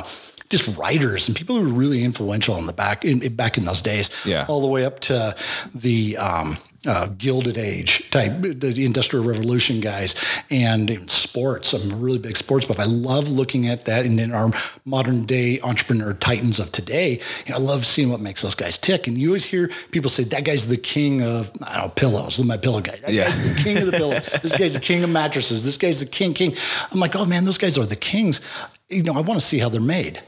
just 0.50 0.78
writers 0.78 1.28
and 1.28 1.38
people 1.38 1.56
who 1.58 1.64
were 1.64 1.74
really 1.74 2.04
influential 2.04 2.58
in 2.58 2.66
the 2.66 2.74
back 2.74 3.06
in, 3.06 3.36
back 3.36 3.58
in 3.58 3.66
those 3.66 3.82
days. 3.82 4.10
Yeah. 4.26 4.46
all 4.48 4.62
the 4.62 4.68
way 4.68 4.86
up 4.86 5.00
to 5.02 5.36
the. 5.74 6.18
Um, 6.18 6.58
uh, 6.86 7.08
Gilded 7.18 7.58
Age 7.58 8.10
type, 8.10 8.34
the 8.42 8.86
Industrial 8.86 9.24
Revolution 9.24 9.80
guys, 9.80 10.16
and 10.50 10.90
in 10.90 11.08
sports. 11.08 11.74
I'm 11.74 11.92
a 11.92 11.96
really 11.96 12.18
big 12.20 12.36
sports 12.38 12.66
buff. 12.66 12.80
I 12.80 12.84
love 12.86 13.30
looking 13.30 13.68
at 13.68 13.86
that, 13.86 14.06
and 14.06 14.18
then 14.20 14.32
our 14.32 14.52
modern 14.86 15.26
day 15.26 15.60
entrepreneur 15.62 16.14
titans 16.14 16.60
of 16.60 16.72
today. 16.72 17.20
I 17.54 17.58
love 17.58 17.86
seeing 17.86 18.10
what 18.10 18.20
makes 18.20 18.42
those 18.42 18.56
guys 18.56 18.78
tick. 18.78 19.08
And 19.08 19.18
you 19.18 19.30
always 19.30 19.46
hear 19.46 19.70
people 19.92 20.10
say 20.10 20.24
that 20.26 20.44
guy's 20.46 20.68
the 20.68 20.78
king 20.78 21.22
of 21.22 21.52
I 21.62 21.76
don't 21.78 21.84
know 21.88 21.90
pillows. 21.90 22.44
My 22.44 22.58
pillow 22.58 22.82
guy. 22.82 22.98
That 22.98 23.14
Yeah. 23.14 23.24
guy's 23.26 23.56
the 23.56 23.62
king 23.64 23.78
of 23.78 23.86
the 23.86 23.92
pillow. 23.94 24.20
this 24.42 24.58
guy's 24.58 24.74
the 24.74 24.80
king 24.80 25.04
of 25.04 25.10
mattresses. 25.10 25.64
This 25.64 25.78
guy's 25.78 26.00
the 26.00 26.06
king, 26.06 26.34
king. 26.34 26.56
I'm 26.92 27.00
like, 27.00 27.16
oh 27.16 27.26
man, 27.26 27.46
those 27.46 27.58
guys 27.58 27.78
are 27.78 27.86
the 27.86 27.96
kings. 27.96 28.42
You 28.90 29.04
know, 29.04 29.14
I 29.14 29.22
want 29.22 29.40
to 29.40 29.46
see 29.46 29.60
how 29.60 29.70
they're 29.70 29.82
made. 29.82 30.22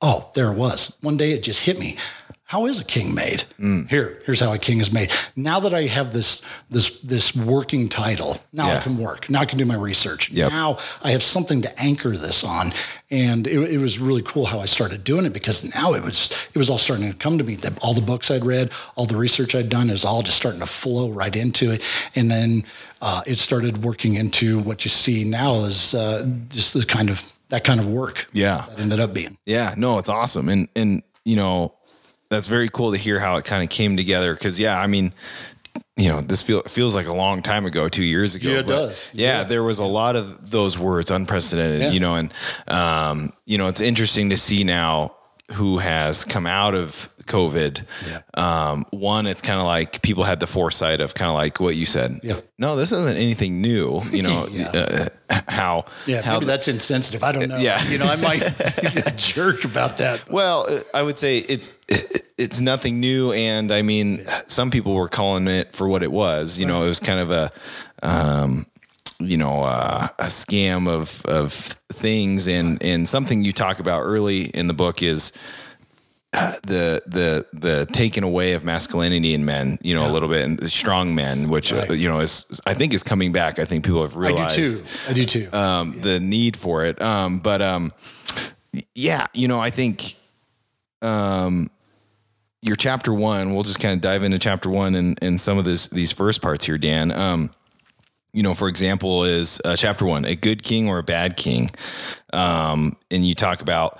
Oh, 0.00 0.30
there 0.34 0.50
it 0.52 0.56
was. 0.56 0.96
One 1.02 1.16
day 1.16 1.32
it 1.32 1.42
just 1.42 1.64
hit 1.64 1.78
me. 1.78 1.96
How 2.48 2.64
is 2.64 2.80
a 2.80 2.84
king 2.84 3.14
made? 3.14 3.44
Mm. 3.60 3.90
Here, 3.90 4.22
here's 4.24 4.40
how 4.40 4.54
a 4.54 4.58
king 4.58 4.80
is 4.80 4.90
made. 4.90 5.12
Now 5.36 5.60
that 5.60 5.74
I 5.74 5.82
have 5.82 6.14
this 6.14 6.40
this 6.70 6.98
this 7.00 7.36
working 7.36 7.90
title, 7.90 8.40
now 8.54 8.68
Yeah. 8.68 8.78
I 8.78 8.80
can 8.80 8.96
work. 8.96 9.28
Now 9.28 9.40
I 9.40 9.44
can 9.44 9.58
do 9.58 9.66
my 9.66 9.74
research. 9.74 10.30
Yep. 10.30 10.50
Now 10.50 10.78
I 11.02 11.10
have 11.10 11.22
something 11.22 11.60
to 11.60 11.78
anchor 11.78 12.16
this 12.16 12.42
on, 12.44 12.72
and 13.10 13.46
it, 13.46 13.58
it 13.72 13.76
was 13.76 13.98
really 13.98 14.22
cool 14.22 14.46
how 14.46 14.60
I 14.60 14.64
started 14.64 15.04
doing 15.04 15.26
it 15.26 15.34
because 15.34 15.62
now 15.74 15.92
it 15.92 16.02
was 16.02 16.30
it 16.54 16.56
was 16.56 16.70
all 16.70 16.78
starting 16.78 17.12
to 17.12 17.18
come 17.18 17.36
to 17.36 17.44
me. 17.44 17.54
That 17.56 17.78
all 17.82 17.92
the 17.92 18.00
books 18.00 18.30
I'd 18.30 18.46
read, 18.46 18.72
all 18.96 19.04
the 19.04 19.16
research 19.16 19.54
I'd 19.54 19.68
done, 19.68 19.90
is 19.90 20.06
all 20.06 20.22
just 20.22 20.38
starting 20.38 20.60
to 20.60 20.66
flow 20.66 21.10
right 21.10 21.36
into 21.36 21.70
it, 21.70 21.82
and 22.14 22.30
then 22.30 22.64
uh, 23.02 23.20
it 23.26 23.36
started 23.36 23.84
working 23.84 24.14
into 24.14 24.58
what 24.58 24.86
you 24.86 24.88
see 24.88 25.22
now 25.22 25.64
is 25.64 25.94
uh, 25.94 26.26
just 26.48 26.72
the 26.72 26.86
kind 26.86 27.10
of 27.10 27.30
that 27.50 27.62
kind 27.64 27.78
of 27.78 27.86
work. 27.86 28.26
Yeah. 28.32 28.64
that 28.70 28.80
ended 28.80 29.00
up 29.00 29.12
being. 29.12 29.36
Yeah, 29.44 29.74
no, 29.76 29.98
it's 29.98 30.08
awesome, 30.08 30.48
and 30.48 30.68
and 30.74 31.02
you 31.26 31.36
know, 31.36 31.74
that's 32.30 32.46
very 32.46 32.68
cool 32.68 32.92
to 32.92 32.98
hear 32.98 33.18
how 33.18 33.36
it 33.36 33.44
kind 33.44 33.62
of 33.62 33.70
came 33.70 33.96
together. 33.96 34.34
Because 34.34 34.58
yeah, 34.60 34.78
I 34.78 34.86
mean, 34.86 35.12
you 35.96 36.08
know, 36.08 36.20
this 36.20 36.42
feel, 36.42 36.62
feels 36.62 36.94
like 36.94 37.06
a 37.06 37.14
long 37.14 37.42
time 37.42 37.64
ago, 37.66 37.88
two 37.88 38.02
years 38.04 38.34
ago. 38.34 38.50
Yeah, 38.50 38.58
it 38.58 38.66
does. 38.66 39.10
Yeah, 39.12 39.38
Yeah. 39.40 39.44
there 39.44 39.62
was 39.62 39.78
a 39.78 39.84
lot 39.84 40.16
of 40.16 40.50
those 40.50 40.78
words, 40.78 41.10
unprecedented. 41.10 41.82
Yeah. 41.82 41.90
You 41.90 42.00
know, 42.00 42.14
and 42.14 42.32
um, 42.68 43.32
you 43.46 43.58
know, 43.58 43.68
it's 43.68 43.80
interesting 43.80 44.30
to 44.30 44.36
see 44.36 44.64
now 44.64 45.14
who 45.52 45.78
has 45.78 46.24
come 46.24 46.46
out 46.46 46.74
of 46.74 47.08
COVID. 47.28 47.84
Yeah. 48.08 48.20
Um, 48.34 48.84
one, 48.90 49.26
it's 49.26 49.42
kind 49.42 49.60
of 49.60 49.66
like 49.66 50.02
people 50.02 50.24
had 50.24 50.40
the 50.40 50.46
foresight 50.46 51.00
of 51.00 51.14
kind 51.14 51.30
of 51.30 51.36
like 51.36 51.60
what 51.60 51.76
you 51.76 51.86
said. 51.86 52.20
Yeah. 52.22 52.40
No, 52.58 52.74
this 52.76 52.90
isn't 52.92 53.16
anything 53.16 53.60
new. 53.60 54.00
You 54.10 54.22
know, 54.22 54.48
Yeah. 54.50 54.68
uh, 55.30 55.40
how 55.48 55.84
Yeah, 56.06 56.22
how 56.22 56.34
maybe 56.34 56.46
the- 56.46 56.52
that's 56.52 56.68
insensitive. 56.68 57.22
I 57.22 57.32
don't 57.32 57.48
know. 57.48 57.58
Yeah. 57.58 57.82
you 57.88 57.98
know, 57.98 58.06
I 58.06 58.16
might 58.16 58.40
be 58.58 59.00
a 59.06 59.10
jerk 59.16 59.64
about 59.64 59.98
that. 59.98 60.28
Well, 60.30 60.66
uh, 60.68 60.80
I 60.94 61.02
would 61.02 61.18
say 61.18 61.38
it's 61.38 61.70
it's 62.36 62.60
nothing 62.60 63.00
new, 63.00 63.32
and 63.32 63.70
I 63.72 63.82
mean, 63.82 64.24
some 64.46 64.70
people 64.70 64.94
were 64.94 65.08
calling 65.08 65.48
it 65.48 65.72
for 65.74 65.88
what 65.88 66.02
it 66.02 66.12
was. 66.12 66.58
You 66.58 66.66
know, 66.66 66.82
it 66.84 66.88
was 66.88 67.00
kind 67.00 67.18
of 67.20 67.30
a, 67.30 67.50
um, 68.02 68.66
you 69.18 69.36
know, 69.36 69.64
uh, 69.64 70.08
a 70.18 70.26
scam 70.26 70.88
of 70.88 71.22
of 71.26 71.52
things, 71.92 72.46
and 72.48 72.80
and 72.82 73.08
something 73.08 73.42
you 73.42 73.52
talk 73.52 73.80
about 73.80 74.02
early 74.02 74.44
in 74.44 74.66
the 74.68 74.74
book 74.74 75.02
is. 75.02 75.32
The 76.62 77.02
the 77.06 77.46
the 77.54 77.86
taking 77.92 78.22
away 78.22 78.52
of 78.52 78.62
masculinity 78.62 79.32
in 79.32 79.46
men, 79.46 79.78
you 79.82 79.94
know, 79.94 80.06
a 80.08 80.12
little 80.12 80.28
bit, 80.28 80.44
and 80.44 80.58
the 80.58 80.68
strong 80.68 81.14
men, 81.14 81.48
which 81.48 81.72
uh, 81.72 81.86
you 81.90 82.08
know 82.08 82.20
is 82.20 82.60
I 82.66 82.74
think 82.74 82.92
is 82.92 83.02
coming 83.02 83.32
back. 83.32 83.58
I 83.58 83.64
think 83.64 83.84
people 83.84 84.02
have 84.02 84.14
I 84.16 84.20
realized 84.20 84.56
do 84.56 84.76
too. 84.76 84.84
I 85.08 85.12
do 85.14 85.24
too. 85.24 85.48
um, 85.52 85.98
the 86.00 86.20
need 86.20 86.56
for 86.56 86.84
it. 86.84 87.00
Um, 87.00 87.38
but 87.38 87.62
um, 87.62 87.94
yeah, 88.94 89.28
you 89.32 89.48
know, 89.48 89.58
I 89.58 89.70
think 89.70 90.16
um, 91.00 91.70
your 92.60 92.76
chapter 92.76 93.14
one. 93.14 93.54
We'll 93.54 93.62
just 93.62 93.80
kind 93.80 93.94
of 93.94 94.02
dive 94.02 94.22
into 94.22 94.38
chapter 94.38 94.68
one 94.68 94.94
and 94.94 95.18
and 95.22 95.40
some 95.40 95.56
of 95.56 95.64
this 95.64 95.86
these 95.88 96.12
first 96.12 96.42
parts 96.42 96.66
here, 96.66 96.76
Dan. 96.76 97.10
Um, 97.10 97.50
you 98.34 98.42
know, 98.42 98.52
for 98.52 98.68
example, 98.68 99.24
is 99.24 99.60
uh, 99.64 99.76
chapter 99.76 100.04
one 100.04 100.26
a 100.26 100.36
good 100.36 100.62
king 100.62 100.88
or 100.88 100.98
a 100.98 101.02
bad 101.02 101.38
king? 101.38 101.70
Um, 102.34 102.96
and 103.10 103.26
you 103.26 103.34
talk 103.34 103.62
about, 103.62 103.98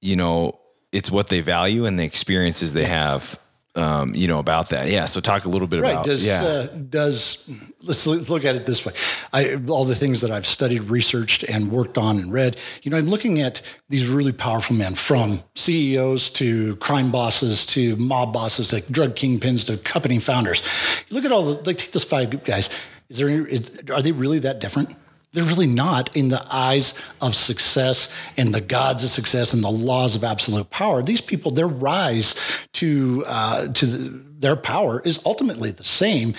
you 0.00 0.16
know, 0.16 0.58
it's 0.92 1.10
what 1.10 1.28
they 1.28 1.40
value 1.40 1.84
and 1.86 1.98
the 1.98 2.04
experiences 2.04 2.72
they 2.72 2.84
have. 2.84 3.38
Um, 3.74 4.12
you 4.12 4.26
know 4.26 4.40
about 4.40 4.70
that, 4.70 4.88
yeah. 4.88 5.04
So 5.04 5.20
talk 5.20 5.44
a 5.44 5.48
little 5.48 5.68
bit 5.68 5.82
Right. 5.82 5.92
about 5.92 6.04
Does 6.04 6.26
yeah, 6.26 6.42
uh, 6.42 6.66
does 6.66 7.48
let's 7.82 8.08
look 8.08 8.44
at 8.44 8.56
it 8.56 8.66
this 8.66 8.84
way. 8.84 8.92
I 9.32 9.54
all 9.68 9.84
the 9.84 9.94
things 9.94 10.20
that 10.22 10.32
I've 10.32 10.46
studied, 10.46 10.80
researched, 10.90 11.44
and 11.44 11.70
worked 11.70 11.96
on 11.96 12.18
and 12.18 12.32
read. 12.32 12.56
You 12.82 12.90
know, 12.90 12.96
I'm 12.96 13.06
looking 13.06 13.40
at 13.40 13.62
these 13.88 14.08
really 14.08 14.32
powerful 14.32 14.74
men, 14.74 14.96
from 14.96 15.40
CEOs 15.54 16.30
to 16.30 16.74
crime 16.76 17.12
bosses 17.12 17.66
to 17.66 17.94
mob 17.96 18.32
bosses 18.32 18.68
to 18.70 18.80
drug 18.90 19.14
kingpins 19.14 19.64
to 19.66 19.76
company 19.76 20.18
founders. 20.18 20.60
You 21.08 21.14
look 21.14 21.24
at 21.24 21.30
all 21.30 21.44
the 21.44 21.62
like 21.64 21.76
take 21.78 21.92
those 21.92 22.02
five 22.04 22.42
guys. 22.42 22.70
Is 23.10 23.18
there 23.18 23.28
any, 23.28 23.48
is, 23.48 23.80
are 23.94 24.02
they 24.02 24.12
really 24.12 24.40
that 24.40 24.58
different? 24.58 24.96
They're 25.32 25.44
really 25.44 25.66
not 25.66 26.16
in 26.16 26.28
the 26.28 26.44
eyes 26.50 26.94
of 27.20 27.34
success 27.34 28.14
and 28.36 28.54
the 28.54 28.60
gods 28.60 29.04
of 29.04 29.10
success 29.10 29.52
and 29.52 29.62
the 29.62 29.70
laws 29.70 30.16
of 30.16 30.24
absolute 30.24 30.70
power. 30.70 31.02
These 31.02 31.20
people, 31.20 31.50
their 31.50 31.68
rise 31.68 32.34
to 32.74 33.24
uh, 33.26 33.68
to 33.68 33.86
the, 33.86 34.22
their 34.38 34.56
power 34.56 35.02
is 35.04 35.20
ultimately 35.26 35.70
the 35.70 35.84
same. 35.84 36.34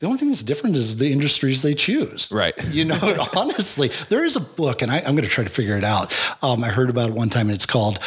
The 0.00 0.06
only 0.06 0.18
thing 0.18 0.28
that's 0.28 0.44
different 0.44 0.76
is 0.76 0.98
the 0.98 1.10
industries 1.10 1.62
they 1.62 1.74
choose. 1.74 2.30
Right. 2.30 2.54
You 2.68 2.84
know, 2.84 3.26
honestly, 3.36 3.90
there 4.10 4.24
is 4.24 4.36
a 4.36 4.40
book, 4.40 4.80
and 4.80 4.92
I, 4.92 4.98
I'm 4.98 5.16
going 5.16 5.24
to 5.24 5.28
try 5.28 5.42
to 5.42 5.50
figure 5.50 5.76
it 5.76 5.82
out. 5.82 6.14
Um, 6.40 6.62
I 6.62 6.68
heard 6.68 6.88
about 6.88 7.08
it 7.08 7.14
one 7.14 7.30
time, 7.30 7.46
and 7.46 7.54
it's 7.54 7.66
called 7.66 7.98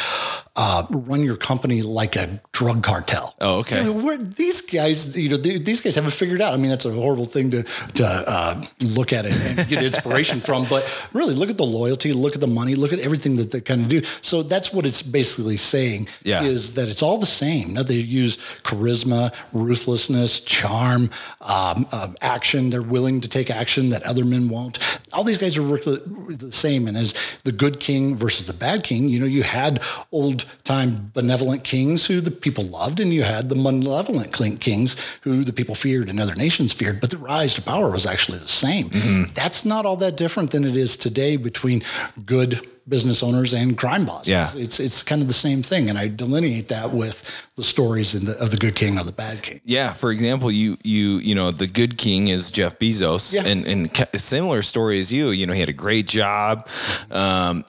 uh, 0.56 0.86
"Run 0.90 1.22
Your 1.24 1.36
Company 1.36 1.82
Like 1.82 2.16
a 2.16 2.40
Drug 2.52 2.82
Cartel." 2.82 3.34
Oh, 3.40 3.58
okay. 3.60 3.82
You 3.84 3.94
know, 3.94 4.16
these 4.16 4.60
guys, 4.60 5.16
you 5.16 5.28
know, 5.28 5.36
they- 5.36 5.58
these 5.58 5.80
guys 5.80 5.94
haven't 5.94 6.12
figured 6.12 6.40
out. 6.40 6.52
I 6.54 6.56
mean, 6.58 6.70
that's 6.70 6.84
a 6.84 6.90
horrible 6.92 7.24
thing 7.24 7.50
to 7.52 7.62
to 7.94 8.04
uh, 8.06 8.62
look 8.96 9.12
at 9.12 9.26
it 9.26 9.34
and 9.40 9.68
get 9.68 9.82
inspiration 9.82 10.40
from. 10.46 10.64
But 10.68 10.82
really, 11.12 11.34
look 11.34 11.50
at 11.50 11.56
the 11.56 11.64
loyalty, 11.64 12.12
look 12.12 12.34
at 12.34 12.40
the 12.40 12.46
money, 12.46 12.74
look 12.74 12.92
at 12.92 12.98
everything 12.98 13.36
that 13.36 13.50
they 13.50 13.60
kind 13.60 13.80
of 13.80 13.88
do. 13.88 14.02
So 14.20 14.42
that's 14.42 14.72
what 14.72 14.84
it's 14.86 15.02
basically 15.02 15.56
saying. 15.56 16.08
Yeah. 16.24 16.42
is 16.42 16.74
that 16.74 16.88
it's 16.88 17.02
all 17.02 17.18
the 17.18 17.26
same. 17.26 17.74
Now 17.74 17.82
they 17.82 17.94
use 17.94 18.36
charisma, 18.62 19.32
ruthlessness, 19.52 20.40
charm, 20.40 21.10
um, 21.40 21.86
um, 21.92 22.16
action. 22.20 22.70
They're 22.70 22.82
willing 22.82 23.20
to 23.20 23.28
take 23.28 23.50
action 23.50 23.88
that 23.90 24.02
other 24.02 24.24
men 24.24 24.48
won't. 24.48 24.78
All 25.12 25.24
these 25.24 25.38
guys 25.38 25.56
are 25.56 25.62
the, 25.62 26.02
the 26.28 26.52
same. 26.52 26.86
And 26.88 26.96
as 26.96 27.14
the 27.44 27.52
good 27.52 27.80
king 27.80 28.14
versus 28.16 28.46
the 28.46 28.52
bad 28.52 28.82
king, 28.84 29.08
you 29.08 29.18
know, 29.20 29.26
you 29.26 29.42
had 29.42 29.80
old 30.10 30.41
time 30.64 31.10
benevolent 31.14 31.64
kings 31.64 32.06
who 32.06 32.20
the 32.20 32.30
people 32.30 32.64
loved, 32.64 33.00
and 33.00 33.12
you 33.12 33.22
had 33.22 33.48
the 33.48 33.54
malevolent 33.56 34.32
kings 34.60 34.96
who 35.22 35.44
the 35.44 35.52
people 35.52 35.74
feared 35.74 36.08
and 36.08 36.20
other 36.20 36.34
nations 36.34 36.72
feared. 36.72 37.00
But 37.00 37.10
the 37.10 37.18
rise 37.18 37.54
to 37.54 37.62
power 37.62 37.90
was 37.90 38.06
actually 38.06 38.38
the 38.38 38.48
same. 38.48 38.90
That's 39.34 39.64
not 39.64 39.86
all 39.86 39.96
that 39.96 40.16
different 40.16 40.50
than 40.50 40.64
it 40.64 40.76
is 40.76 40.96
today 40.96 41.36
between 41.36 41.82
good 42.26 42.66
business 42.88 43.22
owners 43.22 43.54
and 43.54 43.78
crime 43.78 44.04
bosses. 44.04 44.28
Yeah. 44.28 44.50
It's 44.56 44.80
it's 44.80 45.02
kind 45.04 45.22
of 45.22 45.28
the 45.28 45.34
same 45.34 45.62
thing, 45.62 45.88
and 45.88 45.96
I 45.96 46.08
delineate 46.08 46.66
that 46.68 46.92
with 46.92 47.46
the 47.56 47.62
stories 47.62 48.14
in 48.14 48.24
the, 48.24 48.36
of 48.38 48.50
the 48.50 48.56
good 48.56 48.74
king 48.74 48.98
or 48.98 49.04
the 49.04 49.12
bad 49.12 49.42
king. 49.42 49.60
Yeah, 49.64 49.92
for 49.92 50.10
example, 50.10 50.50
you 50.50 50.76
you 50.82 51.18
you 51.18 51.34
know 51.36 51.52
the 51.52 51.68
good 51.68 51.96
king 51.96 52.28
is 52.28 52.50
Jeff 52.50 52.78
Bezos, 52.80 53.34
Yeah. 53.34 53.46
and 53.46 53.64
and 53.66 54.06
similar 54.20 54.62
story 54.62 54.98
as 54.98 55.12
you. 55.12 55.30
You 55.30 55.46
know, 55.46 55.52
he 55.52 55.60
had 55.60 55.68
a 55.68 55.72
great 55.74 56.08
job. 56.08 56.66
Um, 57.10 57.64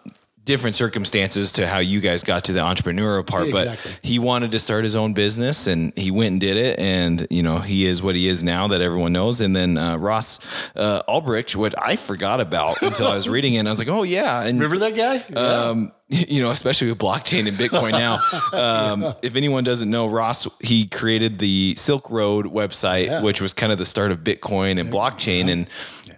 different 0.46 0.76
circumstances 0.76 1.54
to 1.54 1.66
how 1.68 1.80
you 1.80 2.02
guys 2.02 2.22
got 2.24 2.44
to 2.46 2.54
the 2.54 2.60
entrepreneurial 2.60 3.26
part 3.26 3.48
Yeah, 3.48 3.52
but 3.54 4.00
he 4.02 4.20
wanted 4.20 4.52
to 4.52 4.60
start 4.60 4.84
his 4.84 4.96
own 4.96 5.14
business 5.14 5.68
and 5.68 5.94
he 5.98 6.12
went 6.12 6.32
and 6.34 6.40
did 6.42 6.58
it 6.58 6.78
and 6.80 7.26
you 7.30 7.42
know 7.44 7.60
he 7.60 7.86
is 7.86 8.04
what 8.04 8.16
he 8.16 8.28
is 8.28 8.44
now 8.44 8.68
that 8.68 8.82
everyone 8.82 9.14
knows 9.14 9.40
and 9.40 9.56
then 9.56 9.78
uh, 9.78 9.96
ross 9.98 10.40
uh, 10.76 11.02
ulbricht 11.08 11.56
what 11.56 11.74
i 11.82 11.96
forgot 11.96 12.42
about 12.42 12.82
until 12.82 13.08
i 13.08 13.16
was 13.16 13.30
reading 13.30 13.54
it 13.54 13.60
and 13.60 13.70
i 13.70 13.72
was 13.72 13.80
like 13.80 13.88
oh 13.88 14.04
yeah 14.04 14.42
and 14.44 14.60
Remember 14.60 14.80
that 14.80 14.96
guy? 14.96 15.24
Yeah. 15.30 15.40
um, 15.70 15.92
you 16.10 16.42
know, 16.44 16.52
especially 16.52 16.90
with 16.90 17.00
blockchain 17.00 17.48
and 17.48 17.58
Bitcoin 17.58 17.92
now. 17.92 18.20
Um, 18.52 19.16
if 19.24 19.36
anyone 19.36 19.64
doesn't 19.64 19.90
know, 19.90 20.06
Ross, 20.08 20.48
he 20.60 20.86
created 20.86 21.40
the 21.40 21.74
Silk 21.78 22.10
Road 22.12 22.46
website, 22.48 23.06
Yeah. 23.08 23.22
which 23.22 23.42
was 23.42 23.54
kind 23.54 23.72
of 23.72 23.78
the 23.80 23.86
start 23.86 24.12
of 24.12 24.20
Bitcoin 24.20 24.80
and 24.80 24.92
blockchain. 24.94 25.48
And 25.50 25.68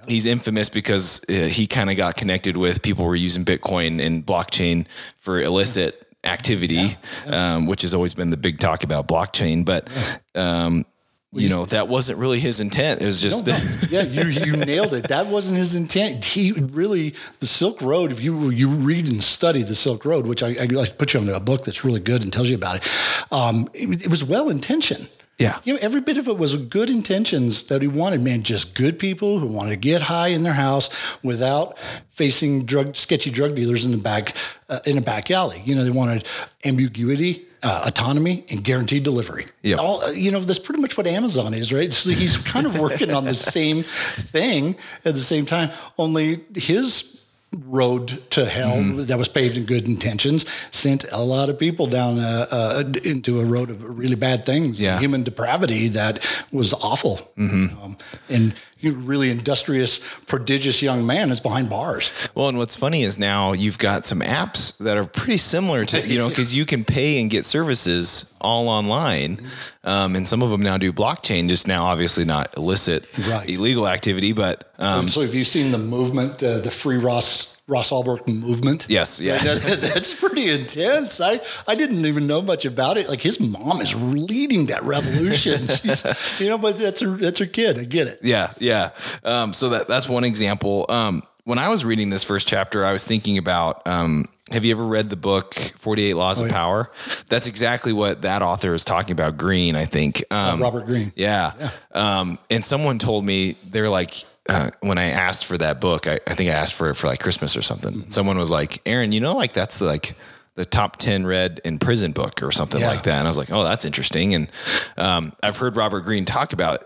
he's 0.08 0.26
infamous 0.26 0.70
because 0.70 1.24
uh, 1.30 1.34
he 1.34 1.68
kind 1.68 1.90
of 1.90 1.98
got 1.98 2.16
connected 2.16 2.58
with 2.58 2.82
people 2.82 3.06
were 3.06 3.16
using 3.16 3.46
Bitcoin 3.46 4.02
and 4.02 4.26
blockchain 4.26 4.86
for 5.20 5.42
illicit 5.42 6.02
activity, 6.24 6.98
Um, 7.28 7.68
which 7.68 7.84
has 7.84 7.94
always 7.94 8.14
been 8.14 8.30
the 8.32 8.38
big 8.38 8.60
talk 8.60 8.84
about 8.84 9.08
blockchain. 9.08 9.64
But, 9.64 9.88
um, 10.34 10.86
you 11.32 11.50
know, 11.50 11.66
that 11.66 11.88
wasn't 11.88 12.18
really 12.18 12.40
his 12.40 12.62
intent. 12.62 13.02
It 13.02 13.06
was 13.06 13.20
just, 13.22 13.46
No, 13.46 13.58
no. 13.58 13.64
yeah, 13.90 14.04
you 14.04 14.24
you 14.30 14.54
nailed 14.58 14.94
it. 14.94 15.10
That 15.10 15.28
wasn't 15.28 15.58
his 15.58 15.76
intent. 15.76 16.24
He 16.24 16.54
really 16.54 17.14
the 17.40 17.46
Silk 17.46 17.82
Road. 17.82 18.12
If 18.12 18.22
you 18.22 18.50
you 18.50 18.70
read 18.70 19.10
and 19.10 19.22
study 19.22 19.62
the 19.62 19.76
Silk 19.76 20.06
Road, 20.06 20.26
which 20.28 20.42
I, 20.42 20.50
I, 20.60 20.68
I 20.80 20.86
put 20.88 21.14
you 21.14 21.20
on 21.20 21.30
a 21.30 21.40
book 21.40 21.66
that's 21.66 21.84
really 21.84 22.00
good 22.00 22.24
and 22.24 22.32
tells 22.32 22.50
you 22.50 22.56
about 22.56 22.78
it, 22.78 22.88
um, 23.32 23.68
it, 23.74 24.04
it 24.04 24.08
was 24.10 24.24
well 24.24 24.50
intentioned. 24.50 25.10
Yeah. 25.38 25.60
you 25.66 25.74
know, 25.74 25.80
every 25.82 26.00
bit 26.00 26.18
of 26.18 26.30
it 26.30 26.38
was 26.38 26.56
good 26.56 26.90
intentions 26.90 27.64
that 27.66 27.82
he 27.82 27.88
wanted. 27.90 28.22
Man, 28.22 28.42
just 28.42 28.74
good 28.74 28.98
people 28.98 29.40
who 29.40 29.48
wanted 29.48 29.72
to 29.72 29.76
get 29.76 30.02
high 30.04 30.30
in 30.30 30.44
their 30.44 30.54
house 30.54 30.90
without 31.24 31.78
facing 32.10 32.66
drug 32.66 32.96
sketchy 32.96 33.30
drug 33.30 33.54
dealers 33.56 33.86
in 33.86 33.92
the 33.92 33.98
back 33.98 34.34
uh, 34.70 34.80
in 34.86 34.98
a 34.98 35.02
back 35.02 35.30
alley. 35.32 35.62
You 35.66 35.76
know, 35.76 35.84
they 35.84 35.92
wanted 35.92 36.26
ambiguity. 36.64 37.48
Uh, 37.64 37.86
autonomy 37.88 38.46
and 38.52 38.64
guaranteed 38.64 39.02
delivery. 39.02 39.48
Yeah. 39.64 39.78
All, 39.78 40.04
uh, 40.04 40.12
you 40.12 40.30
know, 40.30 40.40
that's 40.40 40.60
pretty 40.60 40.84
much 40.84 40.98
what 40.98 41.08
Amazon 41.08 41.52
is, 41.56 41.74
right? 41.74 41.92
So 41.92 42.12
he's 42.12 42.38
kind 42.38 42.68
of 42.68 42.78
working 42.78 43.10
on 43.10 43.26
the 43.26 43.34
same 43.56 43.82
thing 43.82 44.76
at 45.04 45.16
the 45.16 45.20
same 45.20 45.48
time, 45.48 45.72
only 45.98 46.46
his 46.54 47.25
road 47.66 48.22
to 48.32 48.46
hell 48.46 48.82
that 48.84 49.18
was 49.18 49.28
paved 49.28 49.58
in 49.58 49.66
good 49.66 49.88
intentions 49.88 50.46
sent 50.72 51.06
a 51.12 51.22
lot 51.24 51.50
of 51.50 51.58
people 51.58 51.88
down 51.88 52.20
uh, 52.20 52.48
uh, 52.52 52.84
into 53.04 53.40
a 53.40 53.46
road 53.46 53.70
of 53.70 53.98
really 53.98 54.16
bad 54.16 54.46
things, 54.46 54.82
Yeah. 54.82 55.00
human 55.00 55.24
depravity 55.24 55.88
that 55.90 56.24
was 56.52 56.74
awful. 56.74 57.20
Um, 57.38 57.98
and 58.30 58.54
you 58.80 58.94
really 58.94 59.32
industrious, 59.32 60.00
prodigious 60.28 60.82
young 60.82 61.06
man 61.06 61.32
is 61.32 61.40
behind 61.40 61.70
bars. 61.70 62.12
Well, 62.36 62.50
and 62.50 62.58
what's 62.58 62.76
funny 62.76 63.04
is 63.04 63.18
now 63.18 63.54
you've 63.54 63.78
got 63.80 64.06
some 64.06 64.20
apps 64.20 64.78
that 64.80 64.98
are 64.98 65.06
pretty 65.06 65.38
similar 65.38 65.86
to, 65.86 66.06
you 66.08 66.18
know, 66.20 66.30
because 66.36 66.54
you 66.54 66.66
can 66.66 66.84
pay 66.84 67.20
and 67.22 67.30
get 67.30 67.46
services 67.46 68.34
all 68.46 68.70
online. 68.70 69.40
Um, 69.84 70.16
and 70.16 70.28
some 70.28 70.42
of 70.42 70.50
them 70.50 70.62
now 70.62 70.78
do 70.78 70.94
blockchain, 70.94 71.50
just 71.50 71.68
now 71.68 71.84
obviously 71.86 72.26
not 72.26 72.56
illicit, 72.58 73.06
Right. 73.28 73.48
illegal 73.50 73.88
activity. 73.88 74.32
But 74.34 74.72
um, 74.80 75.08
so 75.08 75.22
have 75.22 75.34
you 75.36 75.44
seen 75.44 75.72
the 75.72 75.78
movement, 75.78 76.42
uh, 76.44 76.60
the 76.60 76.72
free 76.72 76.98
Ross 76.98 77.52
Ross 77.68 77.90
Ulbricht 77.90 78.28
movement? 78.28 78.86
yes, 78.90 79.20
yeah. 79.20 79.38
That- 79.44 79.82
that's 79.82 80.14
pretty 80.14 80.50
intense. 80.50 81.20
I, 81.20 81.40
I 81.68 81.74
didn't 81.76 82.06
even 82.06 82.28
know 82.28 82.42
much 82.42 82.64
about 82.66 82.98
it. 82.98 83.10
Like 83.10 83.22
his 83.22 83.40
mom 83.40 83.82
is 83.82 83.94
leading 83.96 84.68
that 84.68 84.84
revolution. 84.84 85.68
She's, 85.82 86.06
you 86.40 86.48
know, 86.50 86.58
but 86.60 86.78
that's 86.78 87.02
her 87.02 87.18
that's 87.18 87.40
her 87.40 87.48
kid. 87.48 87.80
I 87.80 87.84
get 87.86 88.08
it. 88.08 88.20
Yeah, 88.22 88.54
yeah. 88.60 88.92
Um, 89.24 89.54
so 89.54 89.70
that 89.70 89.88
that's 89.88 90.08
one 90.08 90.24
example. 90.24 90.86
Um, 90.90 91.24
when 91.46 91.58
I 91.58 91.70
was 91.70 91.86
reading 91.86 92.10
this 92.10 92.24
first 92.24 92.48
chapter, 92.48 92.84
I 92.86 92.92
was 92.92 93.06
thinking 93.06 93.38
about. 93.38 93.86
Um, 93.88 94.26
have 94.52 94.64
you 94.66 94.72
ever 94.76 94.86
read 94.86 95.10
the 95.10 95.16
book 95.16 95.56
Forty 95.56 96.04
Eight 96.06 96.14
Laws 96.16 96.42
of 96.42 96.50
Power? 96.50 96.92
That's 97.30 97.48
exactly 97.48 97.94
what 97.94 98.22
that 98.24 98.42
author 98.44 98.74
is 98.76 98.84
talking 98.84 99.14
about. 99.14 99.38
Greene, 99.38 99.76
I 99.76 99.86
think. 99.86 100.24
Um, 100.30 100.62
Robert 100.62 100.86
Greene. 100.86 101.12
Yeah. 101.16 101.72
Um, 101.94 102.38
and 102.52 102.64
someone 102.64 103.00
told 103.00 103.26
me 103.26 103.54
they're 103.68 103.90
like, 103.90 104.14
uh, 104.48 104.70
when 104.82 104.98
I 105.00 105.06
asked 105.06 105.46
for 105.46 105.58
that 105.58 105.80
book, 105.82 106.08
I, 106.08 106.20
I 106.28 106.36
think 106.36 106.50
I 106.52 106.54
asked 106.54 106.74
for 106.76 106.90
it 106.92 106.96
for 106.96 107.08
like 107.08 107.20
Christmas 107.20 107.56
or 107.58 107.62
something. 107.64 107.94
Mm-hmm. 107.94 108.10
Someone 108.10 108.38
was 108.38 108.52
like, 108.52 108.82
Aaron, 108.86 109.12
you 109.12 109.20
know, 109.20 109.36
like 109.36 109.54
that's 109.54 109.80
the, 109.80 109.86
like 109.86 110.16
the 110.54 110.66
top 110.66 110.98
10 110.98 111.26
read 111.26 111.60
in 111.66 111.80
prison 111.80 112.12
book 112.12 112.44
or 112.44 112.52
something 112.52 112.82
Yeah. 112.82 112.90
like 112.90 113.02
that. 113.04 113.18
And 113.18 113.28
I 113.28 113.30
was 113.30 113.38
like, 113.40 113.52
oh, 113.52 113.64
that's 113.64 113.86
interesting. 113.86 114.36
And 114.36 114.52
um, 114.98 115.34
I've 115.42 115.58
heard 115.58 115.76
Robert 115.76 116.02
Greene 116.02 116.26
talk 116.26 116.54
about 116.54 116.86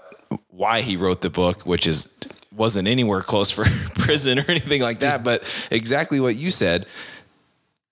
why 0.50 0.82
he 0.82 0.96
wrote 0.96 1.20
the 1.22 1.30
book, 1.30 1.64
which 1.66 1.86
is 1.88 2.08
wasn't 2.56 2.88
anywhere 2.88 3.22
close 3.22 3.52
for 3.52 3.64
prison 3.96 4.40
or 4.40 4.46
anything 4.48 4.82
like 4.82 5.00
that. 5.02 5.24
But 5.24 5.44
exactly 5.72 6.20
what 6.20 6.36
you 6.36 6.52
said, 6.52 6.86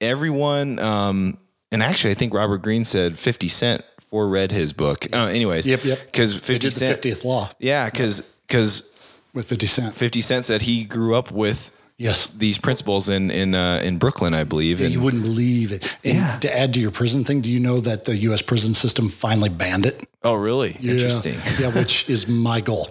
everyone, 0.01 0.79
um, 0.79 1.37
and 1.71 1.83
actually, 1.83 2.11
I 2.11 2.15
think 2.15 2.33
Robert 2.33 2.59
Greene 2.59 2.85
said 2.85 3.17
50 3.17 3.47
Cent 3.47 3.83
for 3.99 4.27
read 4.27 4.51
his 4.51 4.73
book. 4.73 5.05
Uh, 5.13 5.25
anyways, 5.27 5.67
Yep, 5.67 5.83
yep. 5.83 5.99
Because 6.05 6.33
50 6.33 6.57
did 6.59 6.71
the 6.71 6.79
fiftieth 6.87 7.25
law 7.25 7.49
yeah, 7.59 7.89
because 7.89 8.21
because 8.47 9.19
with 9.33 9.47
fifty 9.49 9.67
cent. 9.67 9.93
50 9.93 10.21
Cent 10.21 10.45
said 10.45 10.61
he 10.61 10.85
grew 10.85 11.13
up 11.15 11.29
with 11.31 11.73
Yes. 11.97 12.27
these 12.27 12.57
principles 12.57 13.09
in 13.09 13.29
in 13.31 13.53
uh, 13.53 13.81
in 13.83 13.97
Brooklyn, 13.97 14.33
I 14.33 14.45
believe. 14.45 14.79
And 14.79 14.91
You 14.93 15.01
wouldn't 15.01 15.23
believe 15.23 15.71
it. 15.73 15.97
And 16.05 16.15
Yeah. 16.15 16.39
to 16.39 16.57
add 16.57 16.73
to 16.75 16.79
your 16.79 16.91
prison 16.91 17.25
thing, 17.25 17.41
do 17.41 17.49
you 17.49 17.59
know 17.59 17.81
that 17.81 18.05
the 18.05 18.15
U.S. 18.29 18.41
prison 18.41 18.73
system 18.73 19.09
finally 19.09 19.49
banned 19.49 19.85
it? 19.85 20.07
oh, 20.23 20.35
really? 20.35 20.77
Interesting. 20.81 21.35
Yeah, 21.59 21.69
which 21.73 22.09
is 22.09 22.27
my 22.29 22.61
goal 22.61 22.89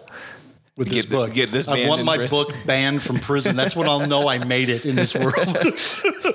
with 0.77 0.89
this 0.89 1.07
Get 1.07 1.11
book. 1.11 1.33
get 1.33 1.51
this 1.51 1.67
I 1.69 1.89
want 1.89 2.05
my 2.05 2.17
prison. 2.17 2.37
book 2.37 2.55
banned 2.67 3.03
from 3.03 3.17
prison. 3.17 3.57
That's 3.57 3.75
when 3.75 3.89
I'll 3.89 4.07
know 4.07 4.29
I 4.29 4.37
made 4.45 4.69
it 4.69 4.85
in 4.85 4.95
this 4.95 5.15
world. 5.15 5.57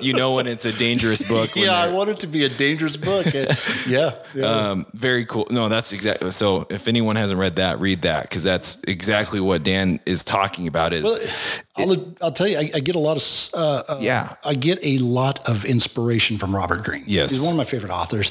you 0.02 0.14
know 0.14 0.34
when 0.34 0.48
it's 0.48 0.64
a 0.64 0.72
dangerous 0.72 1.22
book. 1.28 1.50
yeah, 1.54 1.72
I 1.72 1.88
want 1.92 2.10
it 2.10 2.18
to 2.20 2.26
be 2.26 2.44
a 2.44 2.48
dangerous 2.48 2.96
book. 2.96 3.26
And- 3.34 3.56
yeah, 3.86 4.14
yeah. 4.34 4.44
Um, 4.44 4.86
very 4.94 5.24
cool. 5.26 5.46
No, 5.50 5.68
that's 5.68 5.92
exactly. 5.92 6.32
So 6.32 6.66
if 6.70 6.88
anyone 6.88 7.14
hasn't 7.14 7.38
read 7.38 7.56
that, 7.56 7.78
read 7.78 8.02
that 8.02 8.22
because 8.24 8.42
that's 8.42 8.82
exactly 8.84 9.38
what 9.38 9.62
Dan 9.62 10.00
is 10.06 10.24
talking 10.24 10.66
about. 10.66 10.92
Is 10.92 11.32
I'll, 11.76 12.14
I'll 12.20 12.32
tell 12.32 12.48
you, 12.48 12.58
I, 12.58 12.70
I 12.74 12.80
get 12.80 12.96
a 12.96 12.98
lot 12.98 13.16
of 13.16 13.54
uh, 13.54 13.82
uh, 13.92 13.98
Yeah. 14.00 14.34
I 14.44 14.54
get 14.54 14.80
a 14.82 14.98
lot 14.98 15.48
of 15.48 15.64
inspiration 15.64 16.36
from 16.38 16.54
Robert 16.54 16.82
Greene. 16.82 17.04
Yes. 17.06 17.30
he's 17.30 17.42
one 17.42 17.52
of 17.52 17.56
my 17.58 17.64
favorite 17.64 17.92
authors. 17.92 18.30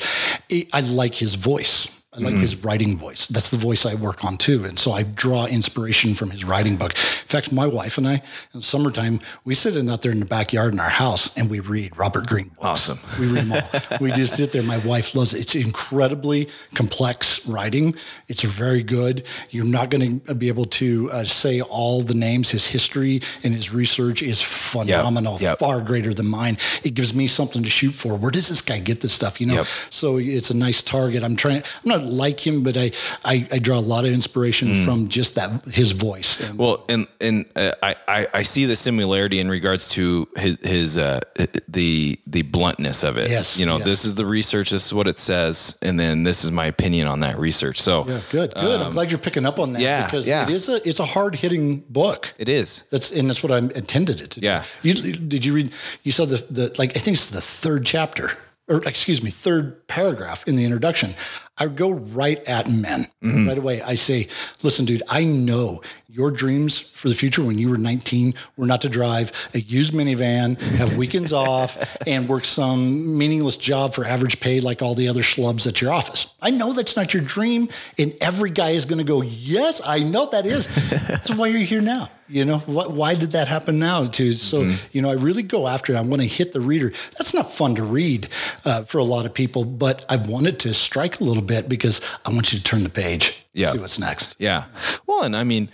I 0.52 0.68
I 0.74 0.82
like 0.82 1.16
his 1.16 1.36
voice. 1.36 1.88
I 2.14 2.18
like 2.20 2.34
Mm-hmm. 2.34 2.42
his 2.42 2.58
writing 2.58 2.98
voice. 2.98 3.28
That's 3.28 3.52
the 3.52 3.58
voice 3.58 3.86
I 3.86 3.94
work 3.94 4.26
on 4.26 4.36
too, 4.38 4.66
and 4.66 4.78
so 4.78 4.92
I 4.92 5.04
draw 5.04 5.46
inspiration 5.46 6.14
from 6.14 6.30
his 6.30 6.44
writing 6.44 6.76
book. 6.76 6.92
In 6.92 7.28
fact, 7.28 7.54
my 7.54 7.66
wife 7.66 7.98
and 7.98 8.06
I, 8.06 8.16
in 8.16 8.22
the 8.56 8.62
summertime, 8.62 9.22
we 9.46 9.54
sit 9.54 9.78
in 9.78 9.90
out 9.90 10.02
there 10.02 10.12
in 10.12 10.20
the 10.20 10.26
backyard 10.26 10.74
in 10.74 10.80
our 10.82 10.90
house 10.90 11.36
and 11.38 11.50
we 11.50 11.62
read 11.62 11.96
Robert 11.98 12.28
Greene 12.28 12.50
books. 12.50 12.90
Awesome. 12.90 13.00
We 13.20 13.28
read 13.28 13.46
them 13.46 13.64
all. 13.64 13.98
we 14.02 14.12
just 14.12 14.36
sit 14.36 14.52
there. 14.52 14.62
My 14.64 14.80
wife 14.80 15.16
loves 15.16 15.34
it. 15.34 15.40
It's 15.40 15.56
incredibly 15.56 16.50
complex 16.74 17.48
writing. 17.48 17.96
It's 18.28 18.44
very 18.44 18.84
good. 18.84 19.24
You're 19.52 19.64
not 19.64 19.90
going 19.90 20.20
to 20.22 20.36
be 20.36 20.50
able 20.50 20.66
to 20.66 21.10
uh, 21.12 21.24
say 21.24 21.62
all 21.62 22.02
the 22.02 22.14
names. 22.14 22.50
His 22.50 22.68
history 22.68 23.22
and 23.44 23.54
his 23.54 23.74
research 23.74 24.22
is 24.22 24.42
phenomenal, 24.42 25.38
Yep. 25.40 25.60
far 25.60 25.80
greater 25.82 26.14
than 26.14 26.28
mine. 26.28 26.58
It 26.84 26.94
gives 26.94 27.14
me 27.14 27.28
something 27.28 27.64
to 27.64 27.70
shoot 27.70 27.92
for. 27.92 28.18
Where 28.18 28.32
does 28.32 28.50
this 28.50 28.62
guy 28.62 28.80
get 28.80 29.00
this 29.02 29.14
stuff? 29.14 29.40
You 29.40 29.48
know, 29.48 29.54
Yep. 29.56 29.66
so 29.90 30.18
it's 30.18 30.50
a 30.50 30.56
nice 30.58 30.82
target. 30.82 31.24
I'm 31.24 31.36
trying. 31.38 31.58
I'm 31.84 31.90
not 31.90 32.01
like 32.10 32.46
him, 32.46 32.64
but 32.64 32.78
I 32.78 32.92
I, 33.26 33.48
I 33.52 33.60
draw 33.60 33.78
a 33.78 33.88
lot 33.94 34.06
of 34.06 34.12
inspiration 34.12 34.86
from 34.86 35.08
just 35.08 35.36
that 35.36 35.64
his 35.66 35.92
voice. 35.92 36.40
And 36.40 36.52
Mm. 36.52 36.58
well, 36.58 36.86
and 36.90 37.08
and 37.20 37.46
uh, 37.56 37.74
I, 37.84 37.96
I 38.08 38.28
I 38.34 38.42
see 38.44 38.66
the 38.66 38.76
similarity 38.76 39.40
in 39.40 39.50
regards 39.50 39.88
to 39.90 40.28
his 40.36 40.58
his 40.62 40.98
uh 40.98 41.20
the 41.68 42.20
the 42.28 42.42
bluntness 42.44 43.04
of 43.04 43.18
it. 43.18 43.30
Yes, 43.30 43.60
you 43.60 43.66
know, 43.66 43.78
yes. 43.78 43.86
this 43.86 44.06
is 44.06 44.16
the 44.16 44.26
research. 44.26 44.70
This 44.72 44.86
is 44.86 44.94
what 44.94 45.08
it 45.08 45.20
says, 45.20 45.78
and 45.82 46.00
then 46.00 46.24
this 46.24 46.44
is 46.44 46.52
my 46.52 46.66
opinion 46.66 47.08
on 47.08 47.20
that 47.22 47.38
research. 47.40 47.82
So 47.82 48.06
yeah, 48.08 48.22
good, 48.30 48.54
good. 48.56 48.82
I'm 48.82 48.92
glad 48.92 49.12
you're 49.12 49.20
picking 49.20 49.46
up 49.46 49.60
on 49.60 49.74
that 49.74 49.80
Um, 49.80 49.84
yeah, 49.84 50.06
because 50.06 50.28
yeah. 50.28 50.44
it 50.44 50.50
is 50.50 50.70
a 50.70 50.88
it's 50.88 51.00
a 51.00 51.06
hard 51.06 51.36
hitting 51.36 51.80
book. 51.90 52.34
it 52.38 52.50
is. 52.50 52.84
That's 52.92 53.12
and 53.12 53.30
that's 53.30 53.42
what 53.44 53.52
I 53.52 53.58
intended 53.58 54.22
it 54.22 54.32
to. 54.32 54.40
do. 54.40 54.46
Yeah. 54.46 54.64
You 54.84 54.94
did 54.94 55.46
you 55.46 55.54
read? 55.54 55.72
You 56.04 56.12
saw 56.12 56.26
the 56.26 56.44
the 56.50 56.74
like 56.78 56.96
I 56.96 57.00
think 57.00 57.16
it's 57.16 57.28
the 57.28 57.42
third 57.42 57.86
chapter 57.86 58.32
or 58.68 58.84
excuse 58.88 59.22
me 59.24 59.32
third 59.32 59.86
paragraph 59.88 60.44
in 60.48 60.56
the 60.56 60.66
introduction. 60.66 61.14
I 61.62 61.68
go 61.68 61.92
right 61.92 62.44
at 62.48 62.68
men 62.68 63.06
right 63.22 63.56
away. 63.56 63.84
I 63.84 63.94
say, 63.94 64.30
listen, 64.64 64.86
dude, 64.86 65.04
I 65.08 65.26
know 65.26 65.84
your 66.08 66.32
dreams 66.32 66.80
for 66.80 67.08
the 67.08 67.14
future 67.14 67.44
when 67.44 67.60
you 67.60 67.70
were 67.70 67.78
19 67.78 68.34
were 68.58 68.66
not 68.66 68.82
to 68.82 68.90
drive 68.90 69.32
a 69.54 69.60
used 69.60 69.94
minivan, 69.94 70.60
have 70.78 70.98
weekends 70.98 71.32
off, 71.52 71.98
and 72.08 72.28
work 72.28 72.46
some 72.46 73.16
meaningless 73.16 73.58
job 73.58 73.94
for 73.94 74.06
average 74.06 74.40
pay 74.40 74.60
like 74.60 74.82
all 74.82 74.96
the 74.96 75.08
other 75.08 75.22
schlubs 75.22 75.68
at 75.68 75.82
your 75.82 75.94
office. 75.94 76.34
I 76.42 76.50
know 76.50 76.74
that's 76.74 76.98
not 76.98 77.14
your 77.14 77.24
dream, 77.24 77.70
and 77.98 78.14
every 78.20 78.50
guy 78.50 78.72
is 78.72 78.86
going 78.86 78.98
to 78.98 79.06
go, 79.06 79.22
yes, 79.22 79.82
I 79.86 80.00
know 80.00 80.26
that 80.32 80.48
is. 80.48 80.68
that's 81.08 81.30
why 81.30 81.48
you're 81.48 81.62
here 81.62 81.82
now. 81.82 82.10
You 82.28 82.46
know, 82.46 82.60
what, 82.60 82.92
why 82.92 83.16
did 83.16 83.34
that 83.34 83.50
happen 83.50 83.78
now? 83.78 84.08
To 84.08 84.32
so, 84.34 84.74
you 84.94 85.02
know, 85.02 85.10
I 85.10 85.16
really 85.16 85.44
go 85.44 85.68
after 85.68 85.92
it. 85.92 85.98
I 85.98 86.02
want 86.02 86.22
to 86.22 86.28
hit 86.28 86.54
the 86.54 86.62
reader. 86.62 86.94
That's 87.18 87.34
not 87.34 87.52
fun 87.52 87.76
to 87.76 87.84
read 87.84 88.30
uh, 88.64 88.84
for 88.84 89.00
a 89.00 89.04
lot 89.04 89.26
of 89.26 89.34
people, 89.34 89.66
but 89.66 90.06
I 90.08 90.16
wanted 90.16 90.58
to 90.62 90.74
strike 90.74 91.20
a 91.20 91.26
little 91.26 91.44
bit 91.44 91.51
because 91.70 92.02
I 92.26 92.30
want 92.34 92.52
you 92.54 92.60
to 92.60 92.64
turn 92.64 92.84
the 92.84 92.90
page, 92.90 93.44
Yeah. 93.54 93.70
see 93.72 93.80
what's 93.80 94.00
next. 94.00 94.36
Yeah. 94.40 94.64
Well, 95.08 95.24
and 95.24 95.36
I 95.36 95.44
mean, 95.44 95.70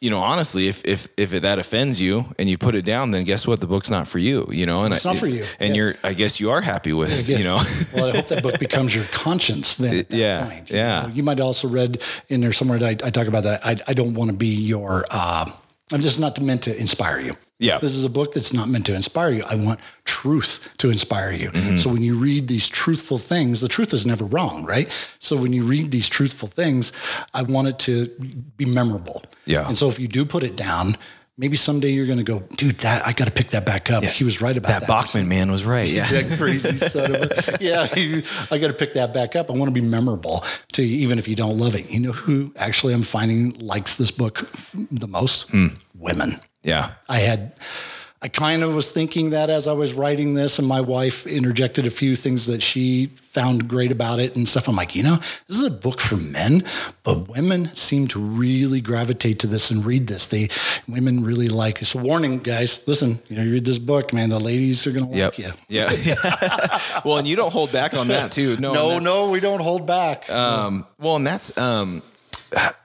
you 0.00 0.10
know, 0.10 0.20
honestly, 0.20 0.68
if 0.68 0.82
if 0.84 1.08
if 1.16 1.30
that 1.30 1.58
offends 1.58 2.00
you 2.00 2.24
and 2.38 2.48
you 2.48 2.56
put 2.58 2.74
it 2.74 2.84
down, 2.84 3.10
then 3.10 3.24
guess 3.24 3.46
what? 3.46 3.60
The 3.60 3.66
book's 3.66 3.90
not 3.90 4.06
for 4.08 4.18
you. 4.18 4.46
You 4.50 4.66
know, 4.66 4.84
and 4.84 4.94
It's 4.94 5.04
I- 5.06 5.12
not 5.12 5.18
for 5.18 5.26
you. 5.26 5.44
And 5.60 5.74
Yeah. 5.76 5.82
you're, 5.82 5.94
I 6.04 6.14
guess, 6.14 6.40
you 6.40 6.50
are 6.50 6.60
happy 6.60 6.92
with, 6.92 7.28
Yeah. 7.28 7.38
you 7.38 7.44
know. 7.44 7.60
well, 7.94 8.06
I 8.06 8.12
hope 8.16 8.28
that 8.28 8.42
book 8.42 8.58
becomes 8.58 8.94
your 8.94 9.04
conscience 9.12 9.76
then. 9.76 9.98
At 9.98 10.08
that 10.10 10.16
Yeah, 10.16 10.44
Point. 10.46 10.70
You 10.70 10.76
yeah. 10.76 11.02
know, 11.02 11.08
You 11.14 11.22
might 11.22 11.40
also 11.40 11.68
read 11.68 12.02
in 12.28 12.40
there 12.40 12.52
somewhere 12.52 12.78
that 12.78 13.02
I, 13.02 13.06
I 13.08 13.10
talk 13.10 13.26
about 13.28 13.44
that. 13.44 13.64
I, 13.66 13.76
I 13.86 13.92
don't 13.94 14.14
want 14.14 14.30
to 14.30 14.36
be 14.36 14.48
your. 14.48 15.04
Uh, 15.10 15.46
I'm 15.92 16.00
just 16.00 16.20
not 16.20 16.40
meant 16.40 16.62
to 16.62 16.78
inspire 16.78 17.20
you. 17.20 17.32
Yeah. 17.58 17.78
This 17.78 17.94
is 17.94 18.04
a 18.04 18.10
book 18.10 18.32
that's 18.32 18.52
not 18.52 18.68
meant 18.68 18.86
to 18.86 18.94
inspire 18.94 19.30
you. 19.30 19.42
I 19.44 19.56
want 19.56 19.80
truth 20.04 20.72
to 20.78 20.90
inspire 20.90 21.32
you. 21.32 21.50
Mm-hmm. 21.50 21.76
So 21.76 21.90
when 21.90 22.02
you 22.02 22.14
read 22.14 22.46
these 22.46 22.68
truthful 22.68 23.18
things, 23.18 23.60
the 23.60 23.68
truth 23.68 23.92
is 23.92 24.06
never 24.06 24.24
wrong, 24.24 24.64
right? 24.64 24.88
So 25.18 25.36
when 25.36 25.52
you 25.52 25.64
read 25.64 25.90
these 25.90 26.08
truthful 26.08 26.46
things, 26.48 26.92
I 27.34 27.42
want 27.42 27.68
it 27.68 27.78
to 27.80 28.08
be 28.56 28.64
memorable. 28.64 29.24
Yeah. 29.44 29.66
And 29.66 29.76
so 29.76 29.88
if 29.88 29.98
you 29.98 30.06
do 30.06 30.24
put 30.24 30.44
it 30.44 30.56
down, 30.56 30.96
maybe 31.38 31.56
someday 31.56 31.90
you're 31.90 32.06
going 32.06 32.18
to 32.18 32.24
go, 32.24 32.40
dude, 32.56 32.78
that 32.78 33.06
I 33.06 33.12
got 33.12 33.26
to 33.26 33.30
pick 33.30 33.48
that 33.50 33.64
back 33.64 33.90
up. 33.90 34.04
He 34.04 34.24
was 34.24 34.42
right 34.42 34.56
about 34.56 34.68
that. 34.68 34.80
that 34.80 34.88
Bachman 34.88 35.28
man 35.28 35.50
was 35.50 35.64
right. 35.64 35.88
Yeah. 35.88 36.06
that 36.06 36.36
crazy 36.36 36.76
son 36.76 37.14
of 37.14 37.22
a 37.22 37.58
yeah 37.60 37.86
i 38.50 38.58
got 38.58 38.68
to 38.68 38.72
pick 38.72 38.94
that 38.94 39.12
back 39.12 39.36
up 39.36 39.50
i 39.50 39.52
want 39.52 39.68
to 39.68 39.80
be 39.80 39.86
memorable 39.86 40.44
to 40.72 40.82
you 40.82 40.98
even 40.98 41.18
if 41.18 41.28
you 41.28 41.34
don't 41.36 41.56
love 41.56 41.74
it 41.74 41.90
you 41.90 42.00
know 42.00 42.12
who 42.12 42.52
actually 42.56 42.92
i'm 42.92 43.02
finding 43.02 43.50
likes 43.58 43.96
this 43.96 44.10
book 44.10 44.48
the 44.90 45.06
most 45.08 45.48
hmm. 45.50 45.68
women 45.94 46.40
Yeah. 46.62 46.92
i 47.08 47.18
had 47.18 47.54
i 48.20 48.28
kind 48.28 48.62
of 48.62 48.74
was 48.74 48.90
thinking 48.90 49.30
that 49.30 49.48
as 49.50 49.68
i 49.68 49.72
was 49.72 49.94
writing 49.94 50.34
this 50.34 50.58
and 50.58 50.66
my 50.66 50.80
wife 50.80 51.26
interjected 51.26 51.86
a 51.86 51.90
few 51.90 52.16
things 52.16 52.46
that 52.46 52.62
she 52.62 53.06
found 53.22 53.68
great 53.68 53.92
about 53.92 54.18
it 54.18 54.34
and 54.36 54.48
stuff 54.48 54.68
i'm 54.68 54.74
like 54.76 54.96
you 54.96 55.02
know 55.02 55.16
this 55.46 55.56
is 55.56 55.62
a 55.62 55.70
book 55.70 56.00
for 56.00 56.16
men 56.16 56.62
but 57.04 57.28
women 57.28 57.66
seem 57.76 58.08
to 58.08 58.18
really 58.18 58.80
gravitate 58.80 59.38
to 59.38 59.46
this 59.46 59.70
and 59.70 59.84
read 59.84 60.06
this 60.08 60.26
they 60.26 60.48
women 60.88 61.22
really 61.22 61.48
like 61.48 61.78
this. 61.78 61.94
warning 61.94 62.38
guys 62.38 62.80
listen 62.88 63.18
you 63.28 63.36
know 63.36 63.42
you 63.42 63.52
read 63.52 63.64
this 63.64 63.78
book 63.78 64.12
man 64.12 64.28
the 64.28 64.40
ladies 64.40 64.86
are 64.86 64.92
gonna 64.92 65.08
Yep. 65.14 65.38
like 65.38 65.46
you 65.46 65.52
Yeah. 65.68 65.90
well, 67.04 67.18
and 67.18 67.26
you 67.26 67.36
don't 67.36 67.52
hold 67.52 67.72
back 67.72 67.94
on 67.94 68.08
that 68.08 68.32
too. 68.32 68.56
No. 68.56 68.72
no, 68.72 68.98
no, 68.98 69.30
we 69.30 69.40
don't 69.40 69.60
hold 69.60 69.86
back. 69.86 70.28
Um, 70.30 70.86
well, 70.98 71.16
and 71.16 71.26
that's 71.26 71.56
um, 71.58 72.02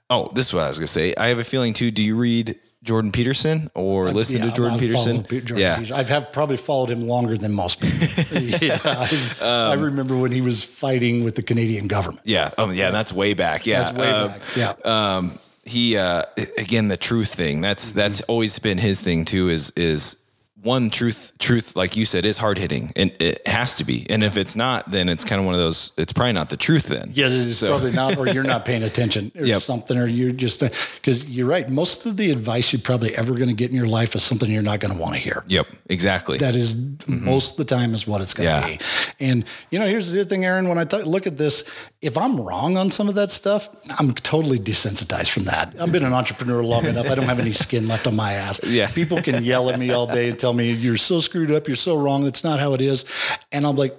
oh, 0.10 0.30
this 0.34 0.48
is 0.48 0.54
what 0.54 0.64
I 0.64 0.68
was 0.68 0.78
gonna 0.80 0.88
say. 0.88 1.14
I 1.16 1.28
have 1.28 1.40
a 1.40 1.44
feeling 1.44 1.74
too. 1.74 1.92
Do 1.92 2.04
you 2.04 2.16
read 2.16 2.60
Jordan 2.84 3.12
Peterson 3.12 3.72
or 3.74 4.12
listen 4.12 4.40
Yeah, 4.40 4.46
to 4.50 4.52
Jordan 4.52 4.78
Peterson? 4.80 5.24
Jordan 5.24 5.58
yeah. 5.58 5.76
Peterson. 5.76 5.96
I've 5.96 6.10
have 6.10 6.32
probably 6.32 6.58
followed 6.58 6.90
him 6.90 7.04
longer 7.04 7.38
than 7.38 7.54
most 7.54 7.80
people. 7.80 7.98
yeah, 8.62 8.78
I, 8.84 9.06
Um, 9.42 9.72
I 9.72 9.74
remember 9.82 10.18
when 10.18 10.32
he 10.32 10.42
was 10.42 10.64
fighting 10.64 11.24
with 11.24 11.36
the 11.36 11.44
Canadian 11.44 11.88
government. 11.88 12.22
Yeah. 12.26 12.52
Oh, 12.58 12.70
yeah. 12.72 12.92
That's 12.92 13.14
way 13.14 13.34
back. 13.34 13.66
Yeah. 13.66 13.84
That's 13.84 13.96
way 13.98 14.10
Um, 14.10 14.28
back. 14.28 14.42
Yeah. 14.58 14.74
um 14.84 15.40
he 15.66 15.96
uh 15.96 16.24
again 16.58 16.90
the 16.90 16.98
truth 16.98 17.34
thing 17.34 17.62
that's 17.62 17.92
Mm-hmm. 17.92 18.00
that's 18.00 18.20
always 18.24 18.60
been 18.60 18.78
his 18.78 19.00
thing 19.00 19.24
too 19.24 19.48
is 19.50 19.72
is 19.78 20.18
one 20.64 20.90
truth 20.90 21.32
truth 21.40 21.76
like 21.76 21.96
you 21.96 22.06
said 22.06 22.26
is 22.26 22.38
hard 22.38 22.58
hitting 22.58 22.92
and 22.96 23.12
it 23.20 23.46
has 23.48 23.76
to 23.76 23.84
be 23.84 24.06
and 24.10 24.24
if 24.24 24.38
it's 24.38 24.56
not 24.56 24.90
then 24.92 25.10
it's 25.10 25.24
kind 25.24 25.40
of 25.40 25.46
one 25.46 25.54
of 25.54 25.60
those 25.60 25.92
it's 25.98 26.14
probably 26.14 26.32
not 26.34 26.50
the 26.50 26.58
truth 26.58 26.86
then 26.88 27.12
Yeah, 27.14 27.28
it's 27.30 27.62
probably 27.62 27.92
not, 27.92 28.18
or 28.18 28.28
you're 28.28 28.44
not 28.44 28.64
paying 28.66 28.84
attention 28.92 29.32
or 29.38 29.46
Yep. 29.46 29.60
something, 29.62 29.98
or 29.98 30.08
you're 30.08 30.32
just 30.32 30.64
uh, 30.64 30.70
because 30.96 31.30
you're 31.30 31.48
right. 31.48 31.70
Most 31.70 32.06
of 32.06 32.18
the 32.18 32.32
advice 32.32 32.72
you're 32.74 32.82
probably 32.82 33.16
ever 33.18 33.34
going 33.34 33.50
to 33.50 33.54
get 33.56 33.70
in 33.72 33.76
your 33.76 33.88
life 33.88 34.16
is 34.16 34.24
something 34.24 34.50
you're 34.50 34.62
not 34.64 34.80
going 34.80 34.94
to 34.94 35.00
want 35.00 35.16
to 35.16 35.20
hear. 35.20 35.44
yep 35.48 35.68
exactly 35.90 36.38
That 36.38 36.56
is 36.56 36.76
mm-hmm. 36.76 37.26
most 37.26 37.52
of 37.52 37.58
the 37.58 37.76
time 37.76 37.94
is 37.94 38.08
what 38.08 38.22
it's 38.22 38.34
going 38.34 38.48
to 38.48 38.68
Yeah. 38.70 38.78
be. 38.78 38.84
And 39.20 39.46
you 39.72 39.80
know, 39.80 39.88
here's 39.88 40.12
the 40.12 40.22
other 40.22 40.30
thing, 40.30 40.46
Aaron. 40.46 40.70
When 40.70 40.78
I 40.78 40.86
t- 40.86 41.02
look 41.04 41.28
at 41.28 41.38
this, 41.38 41.64
if 42.02 42.18
I'm 42.18 42.40
wrong 42.40 42.78
on 42.78 42.90
some 42.92 43.10
of 43.10 43.16
that 43.16 43.32
stuff, 43.32 43.70
I'm 44.00 44.14
totally 44.14 44.60
desensitized 44.60 45.30
from 45.30 45.44
that. 45.46 45.74
I've 45.80 45.92
been 45.92 46.04
an 46.06 46.14
entrepreneur 46.14 46.64
long 46.64 46.86
enough. 46.86 47.08
I 47.10 47.16
don't 47.16 47.26
have 47.26 47.40
any 47.40 47.52
skin 47.52 47.88
left 47.88 48.08
on 48.08 48.16
my 48.16 48.34
ass. 48.34 48.60
Yeah. 48.74 48.90
people 48.90 49.22
can 49.22 49.44
yell 49.44 49.70
at 49.70 49.78
me 49.80 49.92
all 49.92 50.08
day 50.08 50.30
and 50.30 50.40
tell 50.40 50.53
me 50.54 50.72
you're 50.72 50.98
so 50.98 51.20
screwed 51.20 51.52
up, 51.52 51.68
you're 51.68 51.76
so 51.76 51.96
wrong. 51.96 52.24
That's 52.24 52.44
not 52.44 52.60
how 52.60 52.74
it 52.74 52.82
is. 52.82 53.06
And 53.52 53.66
I'm 53.66 53.76
like, 53.76 53.98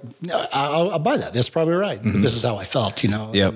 I'll, 0.53 0.93
I'll 0.93 0.99
buy 0.99 1.17
that. 1.17 1.35
That's 1.35 1.49
probably 1.49 1.75
right. 1.75 2.03
But 2.03 2.09
mm-hmm. 2.09 2.21
this 2.21 2.37
is 2.37 2.43
how 2.43 2.57
I 2.57 2.65
felt. 2.65 3.03
You 3.03 3.11
know. 3.11 3.31
Yep. 3.33 3.55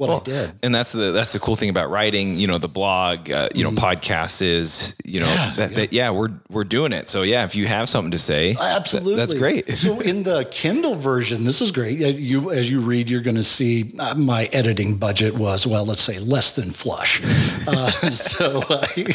What 0.00 0.22
I 0.22 0.24
did. 0.24 0.52
and 0.62 0.74
that's 0.74 0.92
the 0.92 1.12
that's 1.12 1.32
the 1.32 1.38
cool 1.38 1.56
thing 1.56 1.68
about 1.70 1.90
writing 1.90 2.34
you 2.36 2.46
know 2.46 2.58
the 2.58 2.68
blog 2.68 3.30
uh, 3.30 3.48
you 3.54 3.62
know 3.64 3.70
podcasts 3.72 4.42
is 4.42 4.94
you 5.04 5.20
know 5.20 5.26
Mm-hmm. 5.26 5.60
Yeah, 5.60 5.66
that, 5.66 5.74
that 5.76 5.92
yeah 5.92 6.10
we're 6.10 6.30
we're 6.48 6.64
doing 6.64 6.92
it 6.92 7.08
so 7.08 7.22
yeah 7.22 7.44
if 7.44 7.54
you 7.54 7.66
have 7.66 7.88
something 7.88 8.10
to 8.12 8.18
say 8.18 8.54
th- 8.54 8.58
Absolutely, 8.60 9.14
that's 9.16 9.34
great 9.34 9.76
so 9.76 10.00
in 10.00 10.22
the 10.24 10.44
Kindle 10.50 10.94
version, 10.96 11.44
this 11.44 11.60
is 11.60 11.70
great. 11.70 12.02
Uh, 12.02 12.06
You, 12.08 12.50
as 12.50 12.70
you 12.70 12.80
read, 12.80 13.08
you're 13.10 13.20
going 13.20 13.36
to 13.36 13.44
see 13.44 13.92
uh, 13.98 14.14
my 14.14 14.46
editing 14.52 14.96
budget 14.96 15.34
was 15.34 15.66
well, 15.66 15.84
let's 15.84 16.02
say 16.02 16.18
less 16.18 16.52
than 16.52 16.70
flush. 16.70 17.20
uh, 17.68 17.90
so 18.10 18.62
I, 18.68 19.14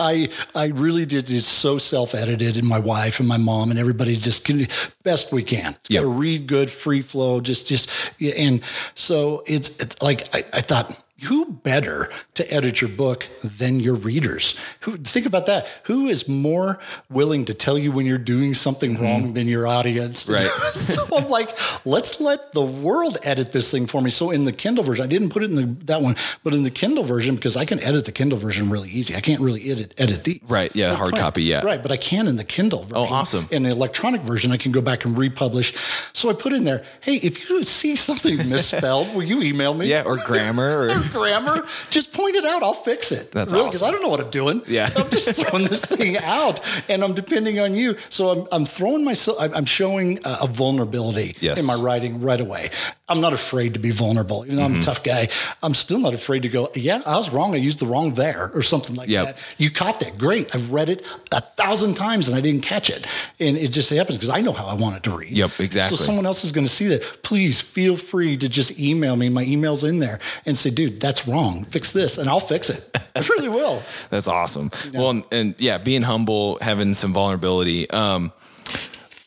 I, 0.00 0.28
I 0.54 0.66
really 0.66 1.06
did. 1.06 1.30
It's 1.30 1.46
so 1.46 1.78
self-edited, 1.78 2.56
and 2.58 2.66
my 2.68 2.78
wife 2.78 3.20
and 3.20 3.28
my 3.28 3.36
mom 3.36 3.70
and 3.70 3.78
everybody 3.78 4.14
just 4.14 4.44
can, 4.44 4.66
best 5.02 5.32
we 5.32 5.42
can. 5.42 5.72
It's 5.80 5.90
Yep. 5.90 6.02
gotta 6.02 6.14
read 6.14 6.46
good, 6.46 6.70
free 6.70 7.02
flow. 7.02 7.40
Just, 7.40 7.66
just, 7.66 7.90
yeah, 8.18 8.32
and 8.36 8.60
so 8.94 9.42
it's, 9.46 9.68
it's 9.80 10.00
like 10.02 10.21
I, 10.32 10.44
I 10.52 10.60
thought. 10.60 11.01
Who 11.24 11.46
better 11.46 12.10
to 12.34 12.52
edit 12.52 12.80
your 12.80 12.90
book 12.90 13.28
than 13.44 13.80
your 13.80 13.94
readers? 13.94 14.56
Who 14.80 14.96
think 14.96 15.26
about 15.26 15.46
that? 15.46 15.68
Who 15.84 16.06
is 16.08 16.28
more 16.28 16.78
willing 17.08 17.44
to 17.46 17.54
tell 17.54 17.78
you 17.78 17.92
when 17.92 18.06
you're 18.06 18.18
doing 18.18 18.54
something 18.54 18.94
mm-hmm. 18.94 19.02
wrong 19.02 19.32
than 19.34 19.46
your 19.46 19.66
audience? 19.66 20.28
Right. 20.28 20.46
so 20.72 21.04
I'm 21.16 21.28
like, 21.28 21.56
let's 21.86 22.20
let 22.20 22.52
the 22.52 22.64
world 22.64 23.18
edit 23.22 23.52
this 23.52 23.70
thing 23.70 23.86
for 23.86 24.00
me. 24.00 24.10
So 24.10 24.30
in 24.30 24.44
the 24.44 24.52
Kindle 24.52 24.82
version, 24.84 25.04
I 25.04 25.08
didn't 25.08 25.30
put 25.30 25.42
it 25.42 25.50
in 25.50 25.56
the, 25.56 25.84
that 25.84 26.00
one, 26.02 26.16
but 26.42 26.54
in 26.54 26.64
the 26.64 26.70
Kindle 26.70 27.04
version 27.04 27.36
because 27.36 27.56
I 27.56 27.64
can 27.64 27.78
edit 27.80 28.04
the 28.04 28.12
Kindle 28.12 28.38
version 28.38 28.68
really 28.68 28.90
easy. 28.90 29.14
I 29.14 29.20
can't 29.20 29.40
really 29.40 29.70
edit 29.70 29.94
edit 29.98 30.24
these. 30.24 30.40
Right, 30.48 30.74
yeah, 30.74 30.94
hard 30.94 31.14
copy, 31.14 31.44
yeah. 31.44 31.64
Right, 31.64 31.80
but 31.80 31.92
I 31.92 31.96
can 31.96 32.26
in 32.26 32.36
the 32.36 32.44
Kindle 32.44 32.80
oh, 32.80 32.82
version. 32.82 32.96
Oh, 32.96 33.14
awesome. 33.14 33.48
In 33.50 33.62
the 33.62 33.70
electronic 33.70 34.22
version, 34.22 34.50
I 34.50 34.56
can 34.56 34.72
go 34.72 34.80
back 34.80 35.04
and 35.04 35.16
republish. 35.16 35.74
So 36.12 36.30
I 36.30 36.32
put 36.32 36.52
in 36.52 36.64
there, 36.64 36.84
hey, 37.00 37.16
if 37.16 37.48
you 37.48 37.62
see 37.64 37.94
something 37.94 38.36
misspelled, 38.48 39.14
will 39.14 39.22
you 39.22 39.42
email 39.42 39.74
me? 39.74 39.92
yeah 39.92 40.02
or 40.04 40.16
grammar 40.16 40.88
or 40.88 41.02
grammar, 41.12 41.66
just 41.90 42.12
point 42.12 42.34
it 42.36 42.44
out. 42.44 42.62
I'll 42.62 42.72
fix 42.74 43.12
it. 43.12 43.30
That's 43.32 43.52
really 43.52 43.66
because 43.68 43.82
awesome. 43.82 43.88
I 43.88 43.90
don't 43.92 44.02
know 44.02 44.08
what 44.08 44.20
I'm 44.20 44.30
doing. 44.30 44.62
Yeah. 44.66 44.88
I'm 44.96 45.10
just 45.10 45.34
throwing 45.36 45.66
this 45.66 45.84
thing 45.84 46.16
out, 46.18 46.60
and 46.88 47.04
I'm 47.04 47.14
depending 47.14 47.60
on 47.60 47.74
you. 47.74 47.96
So 48.08 48.30
I'm, 48.30 48.48
I'm 48.52 48.64
throwing 48.64 49.04
myself. 49.04 49.38
I'm 49.40 49.64
showing 49.64 50.18
a, 50.24 50.38
a 50.42 50.46
vulnerability 50.46 51.36
Yes. 51.40 51.60
in 51.60 51.66
my 51.66 51.74
writing 51.74 52.20
right 52.20 52.40
away. 52.40 52.70
I'm 53.12 53.20
not 53.20 53.32
afraid 53.32 53.74
to 53.74 53.80
be 53.80 53.90
vulnerable. 53.90 54.44
Even 54.44 54.56
though 54.56 54.62
Mm-hmm. 54.62 54.74
I'm 54.74 54.80
a 54.80 54.82
tough 54.82 55.02
guy, 55.04 55.28
I'm 55.62 55.74
still 55.74 55.98
not 56.00 56.14
afraid 56.14 56.42
to 56.42 56.48
go. 56.48 56.70
Yeah, 56.74 57.02
I 57.06 57.16
was 57.16 57.30
wrong. 57.32 57.54
I 57.54 57.58
used 57.58 57.78
the 57.78 57.86
wrong 57.86 58.14
there 58.14 58.50
or 58.54 58.62
something 58.62 58.96
like 58.96 59.08
Yep. 59.08 59.24
that. 59.26 59.38
You 59.58 59.70
caught 59.70 60.00
that. 60.00 60.16
Great. 60.18 60.54
I've 60.54 60.70
read 60.72 60.88
it 60.88 61.04
a 61.30 61.40
thousand 61.40 61.94
times 61.94 62.28
and 62.28 62.36
I 62.36 62.40
didn't 62.40 62.62
catch 62.62 62.90
it, 62.90 63.06
and 63.38 63.56
it 63.56 63.68
just 63.68 63.90
happens 63.90 64.16
because 64.16 64.30
I 64.30 64.40
know 64.40 64.52
how 64.52 64.66
I 64.66 64.74
want 64.74 64.96
it 64.96 65.02
to 65.04 65.10
read. 65.16 65.30
Yep, 65.36 65.60
exactly. 65.60 65.96
So 65.96 66.04
someone 66.04 66.26
else 66.26 66.44
is 66.44 66.50
going 66.52 66.66
to 66.66 66.72
see 66.72 66.86
that. 66.88 67.22
Please 67.22 67.60
feel 67.60 67.96
free 67.96 68.36
to 68.38 68.48
just 68.48 68.80
email 68.80 69.14
me. 69.16 69.28
My 69.28 69.44
email's 69.44 69.84
in 69.84 69.98
there 69.98 70.18
and 70.46 70.56
say, 70.56 70.70
dude, 70.70 70.98
that's 71.00 71.28
wrong. 71.28 71.64
Fix 71.64 71.92
this, 71.92 72.18
and 72.18 72.28
I'll 72.30 72.40
fix 72.40 72.70
it. 72.70 72.96
I 73.14 73.20
really 73.20 73.48
will. 73.50 73.82
That's 74.10 74.26
awesome. 74.28 74.70
Well, 74.94 75.10
and, 75.10 75.24
and 75.30 75.54
yeah, 75.58 75.76
being 75.78 76.00
humble, 76.02 76.56
having 76.62 76.94
some 76.94 77.12
vulnerability. 77.12 77.88
Um, 77.90 78.32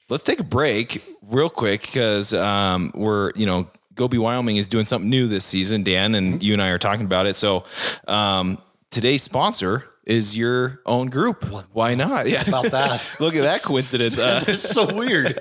let's 0.10 0.24
take 0.24 0.40
a 0.40 0.44
break 0.44 1.04
real 1.30 1.50
quick 1.50 1.82
because 1.82 2.34
um, 2.34 2.92
we're, 2.96 3.32
you 3.36 3.46
know, 3.46 3.68
Go 3.96 4.08
Be 4.08 4.18
Wyoming 4.18 4.58
is 4.58 4.68
doing 4.68 4.86
something 4.86 5.10
new 5.10 5.28
this 5.28 5.46
season, 5.46 5.84
Dan, 5.84 6.16
and 6.16 6.44
you 6.44 6.54
and 6.54 6.62
I 6.62 6.70
are 6.70 6.78
talking 6.78 7.06
about 7.06 7.26
it. 7.28 7.36
So 7.36 7.64
um, 8.08 8.58
today's 8.92 9.24
sponsor 9.24 9.86
is 10.06 10.38
your 10.38 10.82
own 10.86 11.08
group. 11.08 11.44
Why 11.74 11.96
not? 11.96 12.30
Yeah. 12.30 12.44
About 12.48 12.66
that. 12.72 13.16
Look 13.20 13.36
at 13.36 13.44
that 13.44 13.64
coincidence. 13.64 14.20
Uh, 14.20 14.44
It's 14.48 14.62
so 14.62 14.94
weird. 14.94 15.40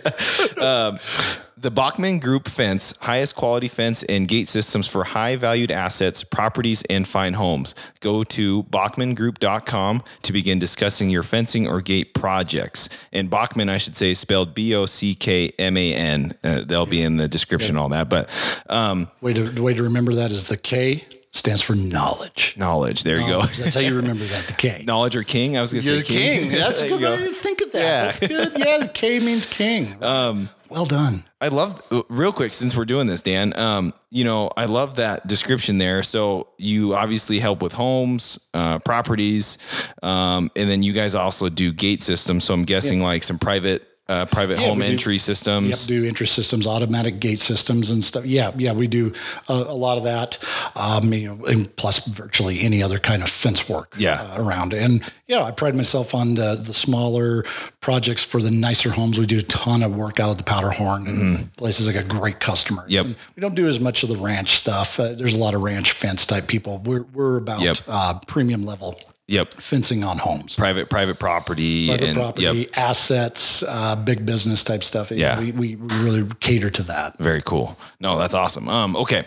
The 1.65 1.71
Bockman 1.71 2.21
Group 2.21 2.47
Fence, 2.47 2.95
highest 3.01 3.37
quality 3.37 3.69
fence 3.69 4.03
and 4.03 4.29
gate 4.29 4.49
systems 4.49 4.87
for 4.87 5.03
high 5.03 5.37
valued 5.37 5.71
assets, 5.71 6.23
properties, 6.23 6.83
and 6.91 7.09
fine 7.09 7.33
homes. 7.33 7.75
Go 8.01 8.23
to 8.23 8.65
bockmangroup.com 8.65 10.03
to 10.25 10.33
begin 10.35 10.59
discussing 10.59 11.09
your 11.09 11.23
fencing 11.23 11.67
or 11.67 11.81
gate 11.81 12.13
projects. 12.13 12.91
And 13.15 13.31
Bockman, 13.31 13.71
I 13.71 13.79
should 13.79 13.97
say, 13.97 14.11
is 14.11 14.19
spelled 14.19 14.53
B 14.53 14.75
O 14.75 14.85
C 14.85 15.15
K 15.15 15.55
M 15.59 15.79
A 15.79 15.95
N. 15.95 16.37
Uh, 16.45 16.65
they'll 16.67 16.85
be 16.85 17.01
in 17.01 17.17
the 17.17 17.29
description, 17.29 17.77
and 17.77 17.79
all 17.79 17.89
that. 17.89 18.11
But 18.11 18.29
um, 18.69 19.09
Way 19.23 19.33
to 19.33 19.45
the 19.45 19.63
way 19.63 19.73
to 19.73 19.85
remember 19.85 20.13
that 20.17 20.33
is 20.33 20.49
the 20.49 20.59
K 20.59 21.07
stands 21.31 21.63
for 21.63 21.75
knowledge. 21.75 22.57
knowledge, 22.59 23.05
there 23.05 23.19
you 23.19 23.27
go. 23.27 23.41
That's 23.41 23.75
how 23.75 23.81
you 23.81 23.97
remember 23.97 24.25
that. 24.25 24.49
The 24.49 24.53
K. 24.53 24.85
Knowledge 24.87 25.17
or 25.17 25.23
king? 25.23 25.57
I 25.57 25.63
was 25.63 25.73
going 25.73 25.83
to 25.83 25.95
You're 25.95 26.05
say 26.05 26.13
the 26.13 26.43
king. 26.43 26.51
That's 26.53 26.81
a 26.83 26.89
good 26.89 27.01
way 27.01 27.17
to 27.27 27.33
think 27.33 27.63
of 27.63 27.73
that. 27.73 27.81
Yeah. 27.81 28.05
That's 28.05 28.19
good. 28.19 28.53
Yeah, 28.59 28.79
the 28.81 28.89
K 28.89 29.19
means 29.21 29.47
king. 29.47 29.95
Um, 30.05 30.51
well 30.69 30.85
done. 30.87 31.25
I 31.41 31.49
love 31.49 31.83
real 32.09 32.33
quick 32.33 32.55
since 32.55 32.77
we're 32.77 32.85
doing 32.85 33.07
this, 33.07 33.23
Dan. 33.23 33.57
Um, 33.57 33.93
you 34.11 34.25
know, 34.25 34.51
I 34.57 34.65
love 34.65 34.97
that 34.97 35.27
description 35.27 35.79
there. 35.79 36.03
So 36.03 36.49
you 36.59 36.95
obviously 36.95 37.39
help 37.39 37.63
with 37.63 37.73
homes, 37.73 38.39
uh, 38.55 38.79
properties, 38.81 39.59
um, 40.03 40.51
and 40.57 40.69
then 40.71 40.83
you 40.83 40.93
guys 40.93 41.15
also 41.15 41.49
do 41.49 41.73
gate 41.73 42.03
systems. 42.03 42.45
So 42.45 42.55
I'm 42.55 42.65
guessing 42.65 43.01
like 43.01 43.23
some 43.23 43.39
private 43.39 43.87
uh, 44.09 44.27
private 44.27 44.59
Yeah, 44.61 44.69
home 44.69 44.79
do- 44.81 44.85
entry 44.85 45.15
Yep, 45.15 45.21
systems. 45.23 45.87
do 45.87 46.05
entry 46.05 46.27
systems, 46.27 46.67
automatic 46.67 47.21
gate 47.21 47.41
systems, 47.41 47.91
and 47.91 48.05
stuff. 48.05 48.27
Yeah, 48.27 48.53
yeah, 48.57 48.73
we 48.73 48.87
do 48.87 49.13
a, 49.49 49.53
a 49.55 49.75
lot 49.75 49.97
of 49.97 50.05
that. 50.05 50.39
Um, 50.77 51.13
you 51.13 51.29
know, 51.35 51.45
and 51.47 51.75
plus 51.77 52.05
virtually 52.07 52.61
any 52.61 52.83
other 52.83 52.99
kind 52.99 53.23
of 53.23 53.31
fence 53.31 53.69
work. 53.69 53.95
Yeah. 53.99 54.21
uh, 54.21 54.43
around. 54.43 54.75
And 54.75 55.03
yeah, 55.27 55.43
I 55.43 55.51
pride 55.53 55.75
myself 55.75 56.15
on 56.15 56.35
the 56.35 56.55
the 56.57 56.75
smaller 56.75 57.45
projects 57.81 58.25
for 58.25 58.43
the 58.43 58.51
nicer 58.51 58.91
homes. 58.91 59.19
We 59.19 59.27
do 59.27 59.39
a 59.39 59.43
ton 59.43 59.83
of 59.83 59.95
work 59.97 60.21
out 60.21 60.31
of 60.31 60.37
the 60.39 60.45
Powderhorn 60.45 61.07
and 61.09 61.57
places 61.57 61.87
like 61.87 61.97
a 61.97 62.07
great 62.07 62.41
customers. 62.41 62.85
Mm-hmm. 62.85 62.93
Yep. 62.93 63.05
And 63.07 63.17
we 63.37 63.41
don't 63.41 63.55
do 63.55 63.67
as 63.67 63.81
much 63.81 64.03
of 64.03 64.09
the 64.11 64.17
ranch 64.17 64.59
stuff. 64.59 65.01
Uh, 65.01 65.13
there's 65.13 65.35
a 65.35 65.39
lot 65.39 65.55
of 65.55 65.63
ranch 65.63 65.93
fence 65.93 66.27
type 66.27 66.47
people. 66.47 66.79
We're 66.85 67.05
we're 67.15 67.39
about 67.39 67.61
Yep. 67.63 67.79
uh, 67.89 68.19
premium 68.27 68.65
level 68.67 69.01
Yep. 69.27 69.55
fencing 69.55 70.05
on 70.05 70.19
homes. 70.19 70.55
Private 70.55 70.91
private 70.91 71.19
property 71.19 71.89
Private 71.89 72.05
and 72.09 72.17
property, 72.17 72.43
yep. 72.43 72.69
assets, 72.77 73.63
uh, 73.63 73.97
big 73.97 74.27
business 74.27 74.63
type 74.65 74.85
stuff. 74.85 75.11
Yeah. 75.11 75.41
we, 75.41 75.53
we, 75.53 75.77
we 75.77 75.97
really 75.99 76.29
cater 76.41 76.69
to 76.71 76.83
that. 76.85 77.17
Very 77.19 77.41
cool. 77.43 77.79
No, 78.01 78.19
that's 78.19 78.35
awesome. 78.35 78.69
Um, 78.69 78.97
okay. 78.97 79.25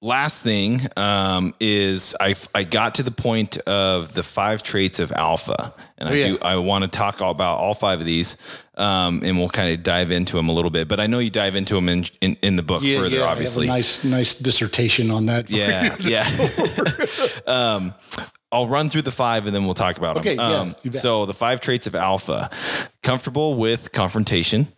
Last 0.00 0.42
thing 0.42 0.86
um, 0.96 1.54
is 1.58 2.14
I 2.20 2.36
I 2.54 2.62
got 2.62 2.94
to 2.94 3.02
the 3.02 3.10
point 3.10 3.58
of 3.66 4.14
the 4.14 4.22
five 4.22 4.62
traits 4.62 5.00
of 5.00 5.10
alpha, 5.10 5.74
and 5.98 6.08
I 6.08 6.12
Oh, 6.12 6.14
yeah. 6.14 6.26
do 6.28 6.38
I 6.40 6.56
want 6.56 6.84
to 6.84 6.88
talk 6.88 7.20
all 7.20 7.32
about 7.32 7.58
all 7.58 7.74
five 7.74 7.98
of 7.98 8.06
these, 8.06 8.36
um, 8.76 9.22
and 9.24 9.36
we'll 9.40 9.48
kind 9.48 9.74
of 9.74 9.82
dive 9.82 10.12
into 10.12 10.36
them 10.36 10.48
a 10.48 10.52
little 10.52 10.70
bit. 10.70 10.86
But 10.86 11.00
I 11.00 11.08
know 11.08 11.18
you 11.18 11.30
dive 11.30 11.56
into 11.56 11.74
them 11.74 11.88
in 11.88 12.06
in, 12.20 12.36
in 12.42 12.54
the 12.54 12.62
book 12.62 12.82
further, 12.84 13.24
I 13.24 13.32
obviously. 13.32 13.66
have 13.66 13.74
a 13.74 13.78
nice, 13.78 14.04
nice 14.04 14.34
dissertation 14.36 15.10
on 15.10 15.26
that. 15.26 15.50
Yeah, 15.50 15.96
yeah. 15.98 16.24
um, 17.52 17.92
I'll 18.50 18.66
run 18.68 18.88
through 18.90 19.02
the 19.02 19.10
five 19.12 19.46
and 19.46 19.54
then 19.54 19.64
we'll 19.66 19.74
talk 19.74 19.98
about 19.98 20.16
Okay, 20.18 20.36
them. 20.36 20.50
yeah, 20.50 20.58
Um, 20.86 20.92
so 20.92 21.26
the 21.26 21.34
five 21.34 21.60
traits 21.60 21.86
of 21.86 21.94
alpha: 21.94 22.50
comfortable 23.02 23.54
with 23.56 23.92
confrontation, 23.92 24.68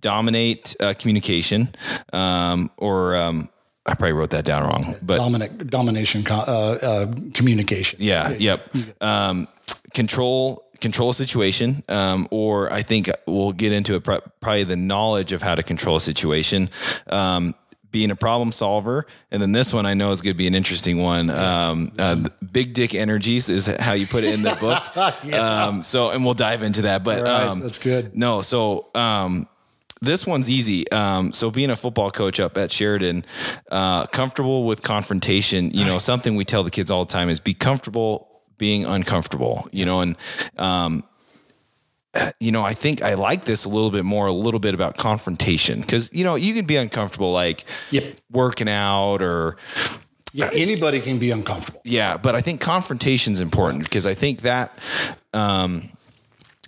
dominate 0.00 0.76
uh, 0.80 0.94
communication, 0.98 1.74
um, 2.12 2.70
or 2.76 3.16
um, 3.16 3.48
I 3.84 3.94
probably 3.94 4.12
wrote 4.12 4.30
that 4.30 4.44
down 4.44 4.62
wrong, 4.64 4.94
but 5.02 5.16
Dominant, 5.18 5.68
domination, 5.70 6.24
uh, 6.30 6.34
uh, 6.40 7.14
communication. 7.34 7.98
yeah, 8.02 8.30
yep. 8.30 8.68
Um, 9.00 9.48
control 9.94 10.62
control 10.80 11.10
a 11.10 11.14
situation, 11.14 11.82
um, 11.88 12.28
or 12.30 12.70
I 12.72 12.82
think 12.82 13.10
we'll 13.26 13.52
get 13.52 13.72
into 13.72 13.94
it. 13.94 14.00
Probably 14.04 14.64
the 14.64 14.76
knowledge 14.76 15.32
of 15.32 15.40
how 15.42 15.54
to 15.54 15.62
control 15.62 15.96
a 15.96 16.00
situation. 16.00 16.68
Um, 17.08 17.54
being 17.96 18.10
a 18.10 18.14
problem 18.16 18.52
solver, 18.52 19.06
and 19.30 19.40
then 19.40 19.52
this 19.52 19.72
one 19.72 19.86
I 19.86 19.94
know 19.94 20.10
is 20.10 20.20
going 20.20 20.34
to 20.34 20.36
be 20.36 20.46
an 20.46 20.54
interesting 20.54 20.98
one. 20.98 21.30
Um, 21.30 21.92
uh, 21.98 22.28
big 22.52 22.74
dick 22.74 22.94
energies 22.94 23.48
is 23.48 23.64
how 23.64 23.94
you 23.94 24.06
put 24.06 24.22
it 24.22 24.34
in 24.34 24.42
the 24.42 24.54
book. 24.60 25.32
um, 25.32 25.80
so, 25.80 26.10
and 26.10 26.22
we'll 26.22 26.34
dive 26.34 26.62
into 26.62 26.82
that. 26.82 27.02
But 27.02 27.22
right, 27.22 27.46
um, 27.46 27.60
that's 27.60 27.78
good. 27.78 28.14
no, 28.14 28.42
so 28.42 28.88
um, 28.94 29.48
this 30.02 30.26
one's 30.26 30.50
easy. 30.50 30.86
Um, 30.90 31.32
so 31.32 31.50
being 31.50 31.70
a 31.70 31.76
football 31.76 32.10
coach 32.10 32.38
up 32.38 32.58
at 32.58 32.70
Sheridan, 32.70 33.24
uh, 33.70 34.04
comfortable 34.08 34.64
with 34.64 34.82
confrontation. 34.82 35.70
You 35.70 35.86
know, 35.86 35.96
something 35.96 36.36
we 36.36 36.44
tell 36.44 36.64
the 36.64 36.70
kids 36.70 36.90
all 36.90 37.06
the 37.06 37.10
time 37.10 37.30
is 37.30 37.40
be 37.40 37.54
comfortable 37.54 38.42
being 38.58 38.84
uncomfortable. 38.84 39.66
You 39.72 39.86
know, 39.86 40.00
and 40.02 40.18
um, 40.58 41.02
you 42.40 42.52
know, 42.52 42.62
I 42.64 42.74
think 42.74 43.02
I 43.02 43.14
like 43.14 43.44
this 43.44 43.64
a 43.64 43.68
little 43.68 43.90
bit 43.90 44.04
more, 44.04 44.26
a 44.26 44.32
little 44.32 44.60
bit 44.60 44.74
about 44.74 44.96
confrontation 44.96 45.80
because 45.80 46.10
you 46.12 46.24
know 46.24 46.34
you 46.34 46.54
can 46.54 46.64
be 46.66 46.76
uncomfortable 46.76 47.32
like 47.32 47.64
Yep. 47.90 48.04
working 48.30 48.68
out 48.68 49.22
or 49.22 49.56
Yeah, 50.32 50.50
anybody 50.52 51.00
can 51.00 51.18
be 51.18 51.30
uncomfortable. 51.30 51.80
yeah, 51.84 52.16
but 52.16 52.34
I 52.34 52.40
think 52.40 52.60
confrontation 52.60 53.32
is 53.32 53.40
important 53.40 53.84
because 53.84 54.06
I 54.06 54.14
think 54.14 54.42
that 54.42 54.76
um, 55.32 55.90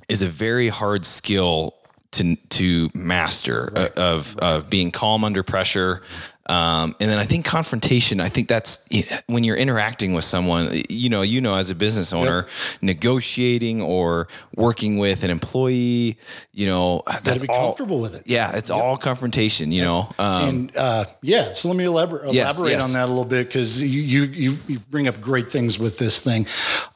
is 0.09 0.23
a 0.23 0.27
very 0.29 0.69
hard 0.69 1.05
skill 1.05 1.75
to 2.13 2.37
to 2.49 2.89
master 2.95 3.71
uh, 3.77 3.89
of 3.97 4.37
of 4.39 4.71
being 4.71 4.91
calm 4.91 5.25
under 5.25 5.43
pressure. 5.43 6.03
Um, 6.49 6.97
and 6.99 7.11
then 7.11 7.19
I 7.19 7.25
think 7.25 7.45
confrontation. 7.45 8.21
I 8.21 8.29
think 8.29 8.49
that's 8.49 8.85
when 9.27 9.45
you're 9.45 9.57
interacting 9.57 10.15
with 10.15 10.25
someone. 10.25 10.83
You 10.89 11.09
know, 11.11 11.23
you 11.23 11.41
know, 11.41 11.55
as 11.55 11.71
a 11.71 11.75
business 11.75 12.13
owner, 12.13 12.47
negotiating 12.81 13.83
or 13.83 14.29
working 14.55 14.99
with 14.99 15.25
an 15.25 15.31
employee. 15.31 16.19
You 16.53 16.67
know, 16.67 17.03
that's 17.23 17.43
be 17.43 17.49
all, 17.49 17.69
comfortable 17.69 18.01
with 18.01 18.15
it. 18.15 18.23
Yeah, 18.27 18.57
it's 18.57 18.71
all 18.71 18.97
confrontation. 18.97 19.73
You 19.73 19.83
know, 19.83 20.13
um, 20.19 20.49
And 20.49 20.77
uh, 20.77 21.05
yeah, 21.23 21.53
so 21.53 21.69
let 21.69 21.77
me 21.77 21.85
elaborate, 21.85 22.33
Yes, 22.33 22.57
elaborate 22.59 22.73
yes. 22.73 22.85
on 22.85 22.93
that 22.95 23.07
a 23.07 23.09
little 23.09 23.25
bit 23.25 23.47
because 23.47 23.83
you, 23.83 24.01
you 24.01 24.23
you 24.25 24.59
you 24.67 24.79
bring 24.79 25.09
up 25.09 25.21
great 25.21 25.49
things 25.49 25.79
with 25.79 25.99
this 25.99 26.21
thing. 26.21 26.47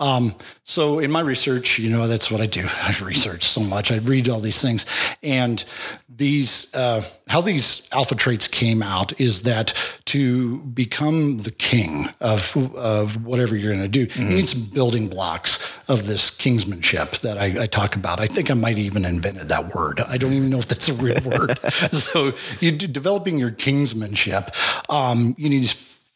Um, 0.01 0.35
so 0.65 0.99
in 1.01 1.11
my 1.11 1.21
research, 1.21 1.79
you 1.79 1.91
know, 1.91 2.07
that's 2.07 2.31
what 2.31 2.41
I 2.41 2.47
do. 2.47 2.67
I 2.83 2.97
research 3.03 3.45
so 3.45 3.61
much. 3.61 3.93
I 3.93 3.97
read 3.99 4.29
all 4.29 4.41
these 4.41 4.61
things, 4.63 4.87
and 5.23 5.65
these 6.09 6.73
uh, 6.75 7.03
how 7.29 7.41
these 7.41 7.89
alpha 7.93 8.15
traits 8.15 8.49
came 8.49 8.83
out 8.83 9.19
is 9.21 9.42
that 9.43 9.75
to 10.07 10.59
become 10.59 11.39
the 11.39 11.51
king 11.51 12.07
of 12.21 12.57
of 12.77 13.25
whatever 13.25 13.57
you're 13.57 13.73
going 13.73 13.83
to 13.83 13.89
do, 13.89 14.07
Mm-hmm. 14.07 14.31
you 14.31 14.37
need 14.37 14.49
some 14.49 14.63
building 14.65 15.09
blocks 15.09 15.59
of 15.89 16.07
this 16.07 16.31
kingsmanship 16.31 17.21
that 17.21 17.39
I, 17.39 17.63
I 17.63 17.67
talk 17.67 17.97
about. 17.97 18.21
I 18.21 18.27
think 18.27 18.51
I 18.51 18.55
might 18.55 18.79
even 18.79 19.05
invented 19.05 19.49
that 19.49 19.75
word. 19.75 20.01
I 20.01 20.17
don't 20.19 20.33
even 20.33 20.51
know 20.51 20.59
if 20.59 20.67
that's 20.69 20.89
a 20.89 20.95
real 20.95 21.17
word. 21.25 21.57
so 21.93 22.33
you 22.61 22.73
do, 22.73 22.87
developing 22.87 23.39
your 23.39 23.51
kingsmanship, 23.51 24.51
um, 24.91 25.35
you 25.39 25.49
need 25.49 25.65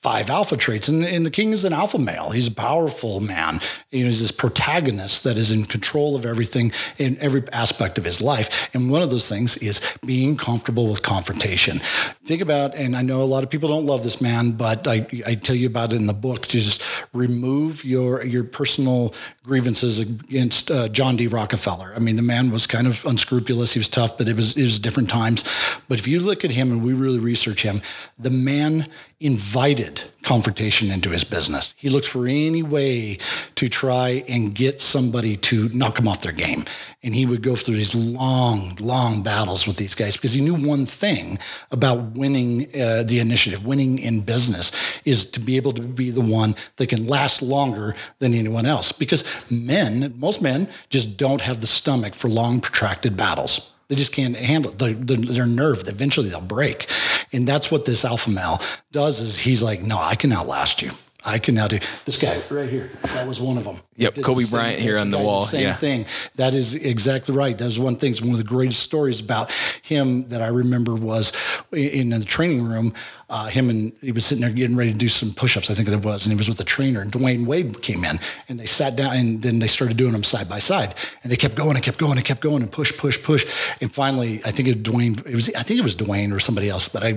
five 0.07 0.31
alpha 0.31 0.57
traits, 0.57 0.87
and, 0.87 1.05
and 1.05 1.27
the 1.27 1.33
king 1.33 1.51
is 1.51 1.65
an 1.65 1.73
alpha 1.73 1.99
male. 1.99 2.31
He's 2.31 2.47
a 2.47 2.55
powerful 2.55 3.19
man. 3.19 3.59
You 3.91 4.05
know, 4.05 4.07
he's 4.07 4.21
this 4.21 4.31
protagonist 4.31 5.25
that 5.25 5.37
is 5.37 5.51
in 5.51 5.65
control 5.65 6.15
of 6.15 6.25
everything 6.25 6.71
in 6.97 7.19
every 7.19 7.43
aspect 7.53 7.99
of 7.99 8.05
his 8.05 8.23
life. 8.23 8.71
And 8.73 8.89
one 8.89 9.03
of 9.03 9.11
those 9.11 9.29
things 9.29 9.57
is 9.57 9.81
being 10.07 10.37
comfortable 10.37 10.87
with 10.87 11.03
confrontation. 11.03 11.81
Think 12.23 12.41
about, 12.41 12.77
and 12.77 12.97
I 12.97 13.03
know 13.03 13.21
a 13.21 13.25
lot 13.25 13.43
of 13.43 13.51
people 13.51 13.69
don't 13.69 13.85
love 13.85 14.05
this 14.05 14.21
man, 14.21 14.53
but 14.53 14.87
I, 14.87 15.09
I 15.27 15.35
tell 15.35 15.57
you 15.57 15.67
about 15.67 15.93
it 15.93 15.97
in 15.97 16.07
the 16.07 16.15
book 16.15 16.43
to 16.43 16.61
just 16.61 16.85
remove 17.13 17.85
your 17.85 18.25
your 18.25 18.45
personal 18.45 19.13
grievances 19.47 20.01
against 20.01 20.71
uh, 20.71 20.89
John 20.89 21.17
D. 21.17 21.29
Rockefeller. 21.29 21.93
I 21.95 22.01
mean, 22.01 22.17
the 22.17 22.23
man 22.23 22.51
was 22.51 22.67
kind 22.67 22.87
of 22.87 23.05
unscrupulous. 23.07 23.73
He 23.73 23.79
was 23.79 23.89
tough, 23.89 24.19
but 24.19 24.29
it 24.29 24.37
was 24.37 24.57
it 24.57 24.65
was 24.65 24.79
different 24.79 25.09
times. 25.09 25.45
But 25.89 25.99
if 25.99 26.09
you 26.09 26.21
look 26.21 26.45
at 26.45 26.51
him 26.51 26.73
and 26.73 26.85
we 26.85 26.93
really 26.93 27.19
research 27.19 27.63
him, 27.63 27.81
the 28.19 28.31
man 28.31 28.89
invited 29.21 30.03
confrontation 30.23 30.91
into 30.91 31.11
his 31.11 31.25
business. 31.25 31.75
He 31.79 31.89
looked 31.89 32.09
for 32.09 32.27
any 32.27 32.63
way 32.63 33.19
to 33.55 33.69
try 33.69 34.25
and 34.29 34.55
get 34.55 34.81
somebody 34.81 35.37
to 35.37 35.69
knock 35.71 35.99
him 35.99 36.09
off 36.09 36.21
their 36.21 36.33
game. 36.33 36.65
And 37.07 37.15
he 37.15 37.25
would 37.25 37.41
go 37.41 37.55
through 37.55 37.77
these 37.77 37.95
long, 37.95 38.75
long 38.81 39.23
battles 39.23 39.67
with 39.67 39.77
these 39.77 39.95
guys 39.95 40.17
because 40.17 40.33
he 40.33 40.43
knew 40.43 40.55
one 40.57 40.87
thing 40.87 41.39
about 41.71 42.01
winning 42.17 42.65
uh, 42.75 43.05
the 43.05 43.21
initiative, 43.21 43.65
winning 43.65 43.99
in 43.99 44.21
business, 44.21 44.73
is 45.05 45.25
to 45.31 45.41
be 45.41 45.57
able 45.57 45.73
to 45.75 45.83
be 45.83 46.11
the 46.11 46.21
one 46.21 46.57
that 46.77 46.89
can 46.89 47.07
last 47.07 47.43
longer 47.43 47.95
than 48.19 48.35
anyone 48.35 48.67
else. 48.67 48.91
Because 48.91 49.25
men, 49.51 50.13
most 50.19 50.43
men, 50.43 50.69
just 50.91 51.17
don't 51.17 51.41
have 51.41 51.61
the 51.61 51.67
stomach 51.69 52.15
for 52.15 52.29
long, 52.29 52.61
protracted 52.61 53.17
battles. 53.17 53.73
They 53.89 53.95
just 53.95 54.13
can't 54.13 54.37
handle 54.37 54.73
it. 54.73 55.07
Their 55.07 55.47
nerve, 55.47 55.89
eventually 55.89 56.29
they'll 56.29 56.41
break. 56.41 56.91
And 57.33 57.47
that's 57.47 57.71
what 57.71 57.85
this 57.85 58.05
alpha 58.05 58.31
male 58.31 58.61
does 58.91 59.21
is 59.21 59.39
he's 59.39 59.63
like, 59.63 59.81
no, 59.81 59.99
I 59.99 60.17
can 60.17 60.33
outlast 60.33 60.83
you. 60.83 60.91
I 61.27 61.41
can 61.41 61.57
now 61.57 61.67
do 61.67 61.81
this 62.05 62.23
guy 62.23 62.41
right 62.51 62.71
here. 62.71 62.89
That 63.03 63.27
was 63.27 63.41
one 63.41 63.59
of 63.59 63.65
them. 63.65 63.77
Yep, 63.97 64.15
Did 64.15 64.23
the 64.23 64.27
Kobe 64.27 64.45
Bryant 64.45 64.81
here 64.81 64.97
on 64.97 65.11
the 65.11 65.19
wall, 65.19 65.45
Same 65.45 65.63
yeah. 65.63 65.75
thing. 65.75 66.07
That 66.37 66.55
is 66.55 66.75
exactly 66.77 67.35
right. 67.35 67.59
That 67.59 67.65
was 67.65 67.81
one 67.81 67.97
thing. 67.97 68.15
One 68.21 68.31
of 68.31 68.39
the 68.39 68.45
greatest 68.45 68.83
stories 68.83 69.21
about 69.21 69.51
him 69.83 70.29
that 70.29 70.41
I 70.41 70.47
remember 70.47 70.95
was 70.95 71.33
in 71.73 72.11
the 72.11 72.25
training 72.25 72.63
room. 72.63 72.95
Uh, 73.29 73.47
him 73.47 73.69
and 73.71 73.93
he 74.01 74.13
was 74.13 74.25
sitting 74.25 74.43
there 74.43 74.53
getting 74.53 74.77
ready 74.77 74.93
to 74.93 74.99
do 74.99 75.09
some 75.09 75.33
push-ups. 75.33 75.69
I 75.69 75.75
think 75.75 75.89
it 75.89 76.05
was, 76.05 76.25
and 76.25 76.33
he 76.33 76.37
was 76.37 76.49
with 76.49 76.59
the 76.59 76.65
trainer. 76.65 77.01
And 77.01 77.11
Dwyane 77.11 77.45
Wade 77.45 77.83
came 77.83 78.05
in, 78.05 78.21
and 78.49 78.61
they 78.61 78.67
sat 78.67 78.95
down, 78.95 79.17
and 79.17 79.43
then 79.43 79.59
they 79.59 79.67
started 79.67 79.97
doing 79.97 80.13
them 80.13 80.23
side 80.23 80.49
by 80.49 80.61
side, 80.61 80.95
and 81.25 81.33
they 81.33 81.37
kept 81.37 81.57
going 81.57 81.75
and 81.75 81.83
kept 81.85 81.99
going 81.99 82.17
and 82.19 82.25
kept 82.25 82.41
going 82.41 82.63
and 82.63 82.71
push, 82.71 82.97
push, 82.97 83.21
push, 83.21 83.45
and 83.81 83.93
finally, 83.93 84.41
I 84.45 84.53
think 84.53 84.69
it 84.69 84.85
Dwyane. 84.85 85.27
It 85.27 85.35
was 85.35 85.53
I 85.55 85.65
think 85.65 85.81
it 85.81 85.83
was 85.83 85.97
Dwyane 85.97 86.33
or 86.33 86.39
somebody 86.39 86.69
else, 86.69 86.87
but 86.87 87.03
I 87.03 87.15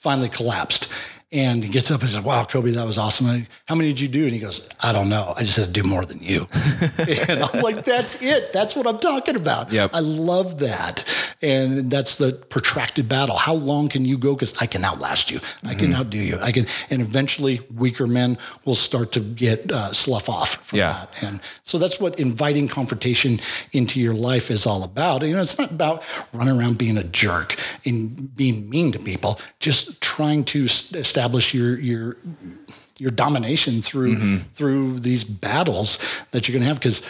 finally 0.00 0.28
collapsed. 0.28 0.92
And 1.32 1.64
he 1.64 1.70
gets 1.72 1.90
up 1.90 2.00
and 2.02 2.10
says, 2.10 2.20
Wow, 2.22 2.44
Kobe, 2.44 2.72
that 2.72 2.86
was 2.86 2.98
awesome. 2.98 3.26
I, 3.26 3.46
How 3.66 3.74
many 3.74 3.88
did 3.88 4.00
you 4.00 4.08
do? 4.08 4.24
And 4.24 4.32
he 4.34 4.38
goes, 4.38 4.68
I 4.80 4.92
don't 4.92 5.08
know. 5.08 5.32
I 5.34 5.44
just 5.44 5.56
had 5.56 5.66
to 5.66 5.72
do 5.72 5.82
more 5.82 6.04
than 6.04 6.20
you. 6.22 6.46
and 7.28 7.42
I'm 7.42 7.62
like, 7.62 7.84
That's 7.84 8.20
it. 8.22 8.52
That's 8.52 8.76
what 8.76 8.86
I'm 8.86 8.98
talking 8.98 9.36
about. 9.36 9.72
Yep. 9.72 9.90
I 9.94 10.00
love 10.00 10.58
that. 10.58 11.04
And 11.40 11.90
that's 11.90 12.16
the 12.16 12.32
protracted 12.50 13.08
battle. 13.08 13.36
How 13.36 13.54
long 13.54 13.88
can 13.88 14.04
you 14.04 14.18
go? 14.18 14.34
Because 14.34 14.54
I 14.60 14.66
can 14.66 14.84
outlast 14.84 15.30
you. 15.30 15.40
I 15.64 15.74
can 15.74 15.92
outdo 15.94 16.18
you. 16.18 16.38
I 16.40 16.52
can, 16.52 16.66
and 16.90 17.00
eventually 17.02 17.60
weaker 17.74 18.06
men 18.06 18.38
will 18.64 18.74
start 18.76 19.10
to 19.12 19.20
get 19.20 19.72
uh, 19.72 19.92
slough 19.92 20.28
off 20.28 20.54
from 20.66 20.78
Yeah. 20.78 20.92
that. 20.92 21.22
And 21.22 21.40
so 21.64 21.78
that's 21.78 21.98
what 21.98 22.20
inviting 22.20 22.68
confrontation 22.68 23.40
into 23.72 23.98
your 23.98 24.14
life 24.14 24.50
is 24.52 24.66
all 24.66 24.84
about. 24.84 25.22
You 25.22 25.34
know, 25.34 25.40
it's 25.42 25.58
not 25.58 25.70
about 25.72 26.04
running 26.32 26.56
around 26.56 26.78
being 26.78 26.96
a 26.96 27.02
jerk 27.04 27.56
and 27.84 28.32
being 28.36 28.68
mean 28.70 28.92
to 28.92 28.98
people. 29.00 29.40
Just 29.58 30.00
trying 30.00 30.44
to 30.44 30.66
s- 30.66 30.92
establish 31.22 31.54
your 31.54 31.78
your 31.78 32.16
your 32.98 33.10
domination 33.10 33.80
through 33.82 34.38
through 34.52 34.98
these 35.00 35.24
battles 35.24 35.98
that 36.32 36.46
you're 36.46 36.52
going 36.52 36.62
to 36.62 36.68
have 36.68 36.78
because 36.78 37.02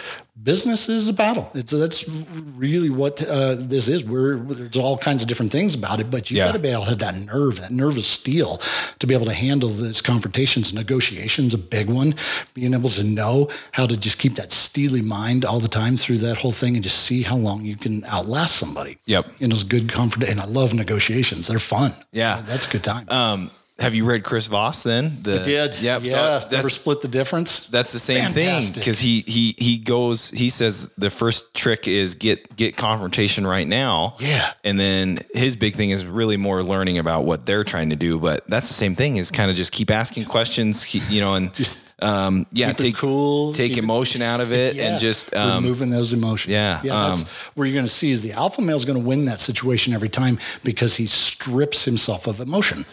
business 0.43 0.89
is 0.89 1.09
a 1.09 1.13
battle. 1.13 1.51
It's 1.55 1.73
that's 1.73 2.09
really 2.09 2.89
what 2.91 3.23
uh, 3.23 3.55
this 3.59 3.89
is. 3.89 4.05
We're 4.05 4.37
there's 4.37 4.77
all 4.77 4.97
kinds 4.99 5.23
of 5.23 5.29
different 5.29 5.51
things 5.53 5.75
about 5.75 5.99
it, 6.01 6.11
but 6.11 6.31
you 6.31 6.37
Yeah. 6.39 6.47
got 6.47 6.53
to 6.53 6.59
be 6.59 6.69
able 6.69 6.85
to 6.85 6.91
have 6.91 6.99
that 6.99 7.17
nerve, 7.17 7.61
that 7.61 7.71
nerve 7.73 7.97
of 7.97 8.05
steel, 8.05 8.61
to 9.01 9.07
be 9.07 9.15
able 9.15 9.27
to 9.27 9.33
handle 9.35 9.69
these 9.71 10.01
confrontations. 10.03 10.73
Negotiations, 10.73 11.53
a 11.55 11.59
big 11.59 11.91
one. 11.91 12.15
Being 12.55 12.75
able 12.75 12.91
to 12.91 13.03
know 13.05 13.49
how 13.73 13.87
to 13.87 13.97
just 13.97 14.19
keep 14.19 14.35
that 14.35 14.53
steely 14.53 15.03
mind 15.03 15.45
all 15.45 15.61
the 15.61 15.69
time 15.69 15.97
through 15.97 16.19
that 16.19 16.37
whole 16.39 16.53
thing, 16.53 16.75
and 16.77 16.83
just 16.85 17.01
see 17.01 17.23
how 17.23 17.37
long 17.37 17.65
you 17.65 17.77
can 17.77 18.05
outlast 18.05 18.57
somebody. 18.57 18.99
Yep. 19.07 19.25
In 19.41 19.51
those 19.51 19.65
good 19.65 19.89
confront. 19.89 20.29
And 20.31 20.41
I 20.41 20.47
love 20.47 20.75
negotiations. 20.75 21.47
They're 21.49 21.59
fun. 21.59 21.93
Yeah. 22.13 22.43
that's 22.47 22.67
a 22.67 22.71
good 22.71 22.85
time. 22.85 23.05
Um, 23.09 23.51
have 23.79 23.95
you 23.95 24.05
read 24.05 24.23
Chris 24.23 24.47
Voss 24.47 24.83
then? 24.83 25.23
The, 25.23 25.39
Did 25.41 25.81
Yep. 25.81 26.03
Yeah. 26.05 26.39
so 26.41 26.49
Never 26.51 26.69
split 26.71 27.01
the 27.01 27.09
difference. 27.09 27.67
that's 27.67 27.93
the 27.93 27.99
same 27.99 28.31
thing 28.33 28.63
because 28.75 29.01
he 29.01 29.25
he 29.27 29.55
he 29.59 29.79
goes. 29.79 30.31
He 30.31 30.51
says 30.51 30.89
the 30.99 31.11
first 31.11 31.55
trick 31.55 31.89
is 31.89 32.15
get 32.15 32.55
get 32.55 32.77
confrontation 32.77 33.47
right 33.47 33.67
now. 33.67 34.15
Yeah. 34.21 34.53
And 34.63 34.79
then 34.79 35.19
his 35.35 35.57
big 35.57 35.75
thing 35.75 35.91
is 35.91 36.05
really 36.05 36.37
more 36.37 36.63
learning 36.63 36.99
about 36.99 37.25
what 37.25 37.47
they're 37.47 37.65
trying 37.65 37.91
to 37.91 37.97
do. 37.97 38.19
But 38.21 38.47
that's 38.47 38.69
the 38.69 38.75
same 38.75 38.95
thing 38.95 39.17
is 39.17 39.31
kind 39.31 39.51
of 39.51 39.57
just 39.57 39.73
keep 39.73 39.91
asking 39.91 40.27
questions, 40.27 40.85
keep, 40.85 41.03
you 41.11 41.21
know, 41.21 41.35
and 41.35 41.53
Just 41.55 41.89
um, 42.03 42.47
yeah, 42.53 42.73
take 42.73 42.97
cool, 42.97 43.53
take 43.53 43.71
keep 43.71 43.79
it- 43.79 43.85
emotion 43.85 44.23
out 44.23 44.41
of 44.41 44.53
it, 44.53 44.75
Yeah. 44.77 44.91
and 44.93 45.01
just 45.01 45.35
um, 45.35 45.63
removing 45.65 45.91
those 45.91 46.13
emotions. 46.13 46.53
yeah, 46.53 46.81
yeah. 46.85 47.07
That's 47.09 47.23
um, 47.23 47.29
where 47.55 47.67
you're 47.67 47.75
going 47.75 47.87
to 47.87 47.93
see 47.93 48.11
is 48.11 48.23
the 48.23 48.33
alpha 48.33 48.61
male 48.61 48.77
is 48.77 48.85
going 48.85 49.01
to 49.01 49.05
win 49.07 49.25
that 49.27 49.39
situation 49.41 49.93
every 49.93 50.09
time 50.09 50.39
because 50.65 50.97
he 50.97 51.07
strips 51.07 51.85
himself 51.85 52.27
of 52.27 52.41
emotion. 52.41 52.85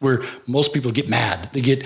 Where 0.00 0.22
most 0.46 0.72
people 0.72 0.92
get 0.92 1.08
mad, 1.08 1.50
they 1.52 1.60
get 1.60 1.82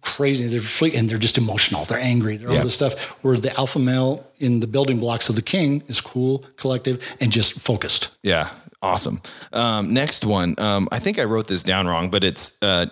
crazy, 0.00 0.46
they're 0.46 0.60
fle- 0.60 0.96
and 0.96 1.08
they're 1.10 1.18
just 1.18 1.36
emotional, 1.36 1.84
they're 1.84 1.98
angry, 2.00 2.36
they're 2.38 2.50
Yeah. 2.50 2.58
all 2.58 2.64
this 2.64 2.74
stuff. 2.74 2.94
Where 3.22 3.36
the 3.36 3.54
alpha 3.58 3.78
male 3.78 4.24
in 4.38 4.60
the 4.60 4.66
building 4.66 4.98
blocks 4.98 5.28
of 5.28 5.34
the 5.36 5.42
king 5.42 5.82
is 5.88 6.00
cool, 6.00 6.44
collective, 6.56 7.02
and 7.20 7.30
just 7.32 7.52
focused. 7.60 8.08
Yeah, 8.22 8.48
awesome. 8.82 9.20
Um, 9.52 9.92
next 9.92 10.24
one. 10.24 10.54
Um, 10.58 10.88
I 10.90 10.98
think 11.00 11.18
I 11.18 11.24
wrote 11.24 11.46
this 11.48 11.62
down 11.62 11.86
wrong, 11.86 12.08
but 12.08 12.24
it's 12.24 12.56
uh, 12.62 12.86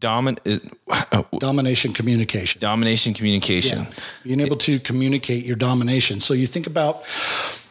domin- 0.00 0.38
uh, 0.90 1.22
Domination, 1.38 1.92
communication. 1.94 2.60
domination 2.60 3.14
communication. 3.14 3.78
Yeah. 3.80 3.94
Being 4.24 4.40
able 4.40 4.56
to 4.56 4.78
communicate 4.80 5.46
your 5.46 5.56
domination. 5.56 6.20
So 6.20 6.34
you 6.34 6.46
think 6.46 6.66
about 6.66 7.04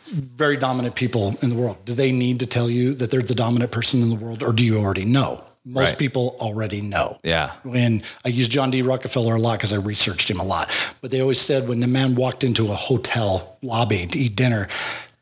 very 0.07 0.55
dominant 0.57 0.95
people 0.95 1.36
in 1.41 1.49
the 1.49 1.55
world. 1.55 1.77
Do 1.86 1.93
they 1.93 2.11
need 2.11 2.39
to 2.39 2.45
tell 2.47 2.69
you 2.69 2.93
that 2.95 3.11
they're 3.11 3.21
the 3.21 3.36
dominant 3.36 3.71
person 3.71 4.01
in 4.01 4.09
the 4.09 4.15
world, 4.15 4.41
or 4.41 4.53
do 4.53 4.63
you 4.63 4.77
already 4.77 5.05
know? 5.05 5.43
Most 5.68 5.89
Right. 5.91 5.97
people 5.97 6.36
already 6.39 6.80
know. 6.82 7.18
Yeah. 7.24 7.51
When 7.63 8.03
I 8.24 8.30
use 8.30 8.47
John 8.47 8.70
D. 8.70 8.82
Rockefeller 8.84 9.36
a 9.36 9.39
lot 9.39 9.57
because 9.57 9.74
I 9.74 9.78
researched 9.78 10.30
him 10.30 10.39
a 10.39 10.43
lot, 10.43 10.70
but 11.01 11.09
they 11.11 11.22
always 11.22 11.41
said 11.41 11.68
when 11.68 11.80
the 11.80 11.88
man 11.88 12.13
walked 12.16 12.43
into 12.43 12.72
a 12.72 12.76
hotel 12.76 13.57
lobby 13.63 14.05
to 14.05 14.20
eat 14.20 14.36
dinner, 14.36 14.68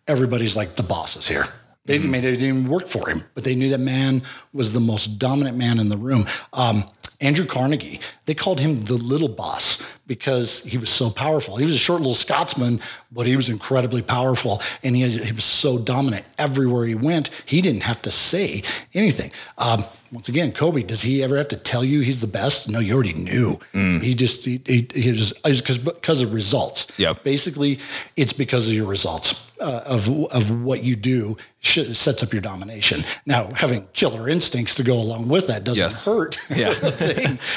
everybody's 0.07 0.55
like, 0.57 0.75
the 0.75 0.83
boss 0.83 1.15
is 1.15 1.27
here. 1.27 1.45
They 1.85 1.97
didn't, 1.97 2.11
they 2.11 2.21
didn't 2.21 2.41
even 2.43 2.67
work 2.69 2.87
for 2.87 3.09
him, 3.09 3.23
but 3.35 3.43
they 3.43 3.55
knew 3.55 3.69
that 3.69 3.79
man 3.79 4.21
was 4.53 4.71
the 4.73 4.79
most 4.79 5.17
dominant 5.19 5.57
man 5.57 5.79
in 5.79 5.89
the 5.89 5.97
room. 5.97 6.25
Um, 6.53 6.83
Andrew 7.19 7.45
Carnegie, 7.45 7.99
they 8.25 8.33
called 8.33 8.59
him 8.59 8.81
the 8.81 8.93
little 8.95 9.27
boss 9.29 9.81
because 10.07 10.63
he 10.63 10.77
was 10.77 10.89
so 10.89 11.09
powerful. 11.09 11.55
He 11.57 11.65
was 11.65 11.73
a 11.75 11.77
short 11.77 11.99
little 12.01 12.13
Scotsman, 12.15 12.79
but 13.11 13.25
he 13.25 13.35
was 13.35 13.49
incredibly 13.49 14.01
powerful 14.01 14.61
and 14.83 14.95
he, 14.95 15.07
he 15.09 15.31
was 15.31 15.45
so 15.45 15.77
dominant. 15.77 16.25
Everywhere 16.37 16.85
he 16.85 16.95
went, 16.95 17.29
he 17.45 17.61
didn't 17.61 17.83
have 17.83 18.01
to 18.03 18.11
say 18.11 18.63
anything. 18.93 19.31
Um, 19.57 19.83
once 20.11 20.29
again, 20.29 20.51
Kobe, 20.51 20.83
does 20.83 21.01
he 21.01 21.23
ever 21.23 21.37
have 21.37 21.47
to 21.47 21.55
tell 21.57 21.83
you 21.83 22.01
he's 22.01 22.21
the 22.21 22.27
best? 22.27 22.69
No, 22.69 22.77
you 22.79 22.93
already 22.93 23.13
knew. 23.13 23.59
He 23.73 24.13
just, 24.13 24.45
he, 24.45 24.61
he, 24.65 24.87
he 24.93 25.09
was 25.11 25.33
because 25.41 25.79
because 25.79 26.21
of 26.21 26.33
results. 26.33 26.85
Yep. 26.99 27.23
Basically, 27.23 27.79
it's 28.15 28.33
because 28.33 28.67
of 28.67 28.75
your 28.75 28.85
results 28.85 29.49
uh, 29.59 29.81
of 29.85 30.07
of 30.31 30.61
what 30.63 30.83
you 30.83 30.95
do 30.95 31.35
sets 31.61 32.21
up 32.21 32.31
your 32.31 32.43
domination. 32.43 33.03
Now, 33.25 33.49
having 33.55 33.87
killer 33.93 34.29
instincts 34.29 34.75
to 34.75 34.83
go 34.83 34.93
along 34.95 35.29
with 35.29 35.47
that 35.47 35.63
doesn't 35.63 35.81
Yes. 35.83 36.05
hurt. 36.05 36.37
Yeah. 36.55 36.75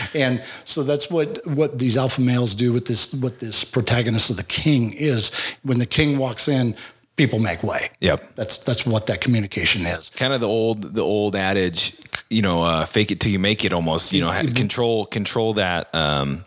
and 0.14 0.42
so 0.64 0.82
that's 0.82 1.10
what 1.10 1.46
what 1.46 1.78
these 1.78 1.98
alpha 1.98 2.22
males 2.36 2.54
do 2.54 2.72
with 2.72 2.86
this 2.86 3.12
what 3.14 3.38
this 3.38 3.64
protagonist 3.64 4.30
of 4.30 4.36
the 4.36 4.44
king 4.44 4.92
is. 4.92 5.32
When 5.62 5.78
the 5.78 5.86
king 5.86 6.18
walks 6.18 6.48
in, 6.48 6.76
people 7.16 7.38
make 7.38 7.62
way. 7.62 7.90
Yep. 8.00 8.36
That's 8.36 8.58
that's 8.58 8.86
what 8.86 9.06
that 9.06 9.20
communication 9.20 9.86
is. 9.86 10.10
Kind 10.10 10.32
of 10.32 10.40
the 10.40 10.48
old 10.48 10.94
the 10.94 11.02
old 11.02 11.34
adage, 11.34 11.96
you 12.30 12.42
know, 12.42 12.62
uh, 12.62 12.84
fake 12.84 13.10
it 13.10 13.20
till 13.20 13.32
you 13.32 13.38
make 13.38 13.64
it. 13.64 13.72
Almost, 13.72 14.12
you 14.12 14.20
know, 14.20 14.32
control 14.54 15.06
control 15.06 15.54
that 15.54 15.94
um, 15.94 16.44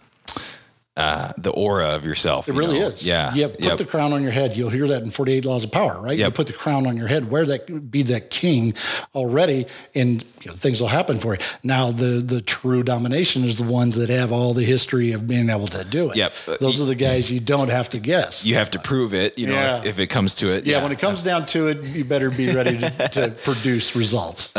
uh, 0.99 1.33
the 1.37 1.51
aura 1.51 1.95
of 1.95 2.05
yourself. 2.05 2.49
It 2.49 2.53
really 2.55 2.79
is. 2.79 3.01
Yeah. 3.05 3.33
Yeah. 3.33 3.47
Put 3.47 3.59
Yep. 3.63 3.77
the 3.77 3.85
crown 3.85 4.11
on 4.13 4.21
your 4.21 4.31
head. 4.31 4.55
You'll 4.57 4.69
hear 4.69 4.87
that 4.89 5.01
in 5.03 5.09
48 5.11 5.45
Laws 5.45 5.63
of 5.63 5.71
Power, 5.71 5.99
right? 6.01 6.17
You 6.17 6.29
put 6.31 6.47
the 6.47 6.53
crown 6.53 6.85
on 6.87 6.97
your 6.97 7.07
head, 7.07 7.31
wear 7.31 7.45
that, 7.45 7.89
be 7.91 8.03
that 8.03 8.29
king 8.29 8.73
already, 9.15 9.65
and 9.95 10.23
you 10.41 10.51
know, 10.51 10.53
things 10.53 10.81
will 10.81 10.87
happen 10.89 11.17
for 11.17 11.33
you. 11.33 11.39
Now, 11.63 11.91
the 11.91 12.21
the 12.21 12.41
true 12.41 12.83
domination 12.83 13.43
is 13.45 13.57
the 13.57 13.63
ones 13.71 13.95
that 13.95 14.09
have 14.09 14.31
all 14.31 14.53
the 14.53 14.63
history 14.65 15.11
of 15.13 15.27
being 15.27 15.49
able 15.49 15.67
to 15.67 15.83
do 15.83 16.11
it. 16.11 16.17
Yep. 16.17 16.33
Those 16.59 16.81
are 16.81 16.85
the 16.85 16.95
guys 16.95 17.31
you 17.31 17.39
don't 17.39 17.69
have 17.69 17.89
to 17.91 17.99
guess. 17.99 18.45
you 18.45 18.55
have 18.55 18.69
to 18.71 18.79
prove 18.79 19.13
it. 19.13 19.37
You 19.39 19.47
know, 19.47 19.53
Yeah. 19.53 19.77
if, 19.79 19.85
if 19.85 19.99
it 19.99 20.07
comes 20.07 20.35
to 20.35 20.51
it. 20.53 20.65
yeah, 20.65 20.83
when 20.83 20.91
it 20.91 20.99
comes 20.99 21.23
down 21.23 21.45
to 21.47 21.67
it, 21.67 21.83
you 21.83 22.03
better 22.03 22.29
be 22.29 22.51
ready 22.53 22.77
to, 22.79 22.89
to 23.13 23.29
produce 23.43 23.95
results. 23.95 24.53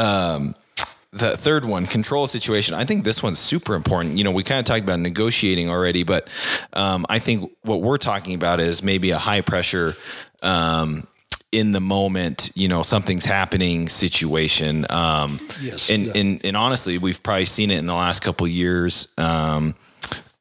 The 1.12 1.36
third 1.36 1.64
one, 1.64 1.86
control 1.86 2.26
situation. 2.26 2.74
I 2.74 2.84
think 2.84 3.04
this 3.04 3.22
one's 3.22 3.38
super 3.38 3.74
important. 3.74 4.16
You 4.18 4.24
know, 4.24 4.30
we 4.30 4.44
kind 4.44 4.60
of 4.60 4.64
talked 4.64 4.82
about 4.84 5.00
negotiating 5.00 5.68
already, 5.68 6.04
but 6.04 6.28
um, 6.72 7.04
I 7.08 7.18
think 7.18 7.50
what 7.62 7.82
we're 7.82 7.98
talking 7.98 8.34
about 8.34 8.60
is 8.60 8.82
maybe 8.82 9.10
a 9.10 9.18
high 9.18 9.40
pressure, 9.40 9.96
um, 10.42 11.06
in 11.52 11.72
the 11.72 11.80
moment, 11.80 12.52
you 12.54 12.68
know, 12.68 12.82
something's 12.84 13.24
happening 13.24 13.88
situation. 13.88 14.86
Um, 14.88 15.40
Yes, 15.60 15.90
And, 15.90 16.06
yeah. 16.06 16.12
and, 16.14 16.40
and 16.44 16.56
honestly, 16.56 16.96
we've 16.96 17.20
probably 17.24 17.44
seen 17.46 17.72
it 17.72 17.78
in 17.78 17.86
the 17.86 17.94
last 17.94 18.20
couple 18.20 18.46
of 18.46 18.52
years. 18.52 19.08
Um, 19.18 19.74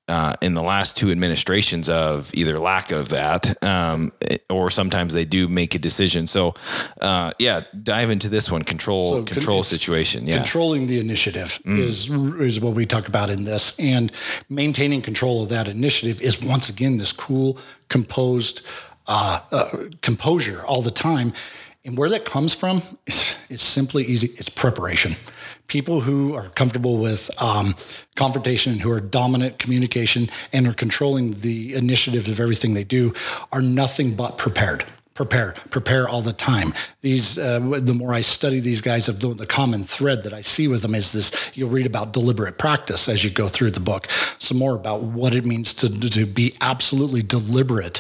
uh, 0.10 0.36
in 0.42 0.56
the 0.56 0.62
last 0.62 0.98
two 0.98 1.12
administrations 1.12 1.88
of 1.88 2.32
either 2.34 2.58
lack 2.60 2.92
of 2.92 3.10
that, 3.10 3.62
um, 3.64 4.12
or 4.50 4.70
sometimes 4.70 5.14
they 5.14 5.26
do 5.26 5.48
make 5.48 5.76
a 5.76 5.80
decision. 5.80 6.28
So, 6.28 6.56
uh, 7.00 7.32
yeah, 7.40 7.62
dive 7.84 8.10
into 8.10 8.28
this 8.28 8.52
one. 8.52 8.64
Control, 8.64 9.18
con- 9.18 9.26
control 9.26 9.64
situation. 9.64 10.28
Yeah, 10.28 10.38
Controlling 10.38 10.88
the 10.88 11.00
initiative 11.00 11.60
is 11.66 12.10
is 12.10 12.60
what 12.60 12.74
we 12.74 12.86
talk 12.86 13.08
about 13.08 13.30
in 13.30 13.44
this, 13.44 13.76
and 13.80 14.12
maintaining 14.50 15.02
control 15.02 15.44
of 15.44 15.50
that 15.50 15.68
initiative 15.68 16.22
is 16.22 16.42
once 16.42 16.70
again 16.70 16.98
this 16.98 17.14
cool, 17.14 17.58
composed 17.88 18.62
uh, 19.08 19.40
uh, 19.52 19.70
composure 20.02 20.64
all 20.66 20.82
the 20.82 20.92
time. 20.92 21.34
And 21.86 21.98
where 21.98 22.10
that 22.10 22.26
comes 22.26 22.54
from 22.54 22.82
is, 23.08 23.36
is 23.50 23.62
simply 23.62 24.04
easy. 24.04 24.28
It's 24.36 24.50
preparation. 24.50 25.16
People 25.70 26.02
who 26.02 26.34
are 26.34 26.50
comfortable 26.50 26.98
with 26.98 27.32
um, 27.42 27.74
confrontation, 28.16 28.80
who 28.80 28.92
are 28.92 29.00
dominant 29.00 29.58
communication, 29.58 30.28
and 30.52 30.68
are 30.68 30.74
controlling 30.74 31.32
the 31.32 31.74
initiative 31.76 32.28
of 32.28 32.42
everything 32.42 32.74
they 32.74 32.84
do, 32.84 33.14
are 33.54 33.62
nothing 33.62 34.16
but 34.16 34.38
prepared 34.38 34.84
prepare, 35.20 35.52
prepare 35.70 36.08
all 36.08 36.22
the 36.22 36.32
time. 36.32 36.74
These, 37.02 37.38
uh, 37.38 37.60
the 37.60 37.94
more 37.94 38.14
I 38.14 38.22
study 38.22 38.62
these 38.62 38.80
guys, 38.80 39.08
the, 39.08 39.14
the 39.34 39.46
common 39.46 39.84
thread 39.84 40.24
that 40.24 40.34
I 40.34 40.40
see 40.40 40.70
with 40.70 40.82
them 40.82 40.96
is 40.96 41.12
this. 41.12 41.34
You'll 41.56 41.70
read 41.70 41.86
about 41.86 42.14
deliberate 42.14 42.58
practice 42.58 43.10
as 43.10 43.22
you 43.22 43.30
go 43.30 43.50
through 43.50 43.72
the 43.72 43.82
book. 43.82 44.10
Some 44.40 44.58
more 44.58 44.78
about 44.78 45.02
what 45.02 45.36
it 45.36 45.46
means 45.46 45.74
to 45.74 45.90
to 45.90 46.26
be 46.26 46.56
absolutely 46.62 47.22
deliberate, 47.22 47.98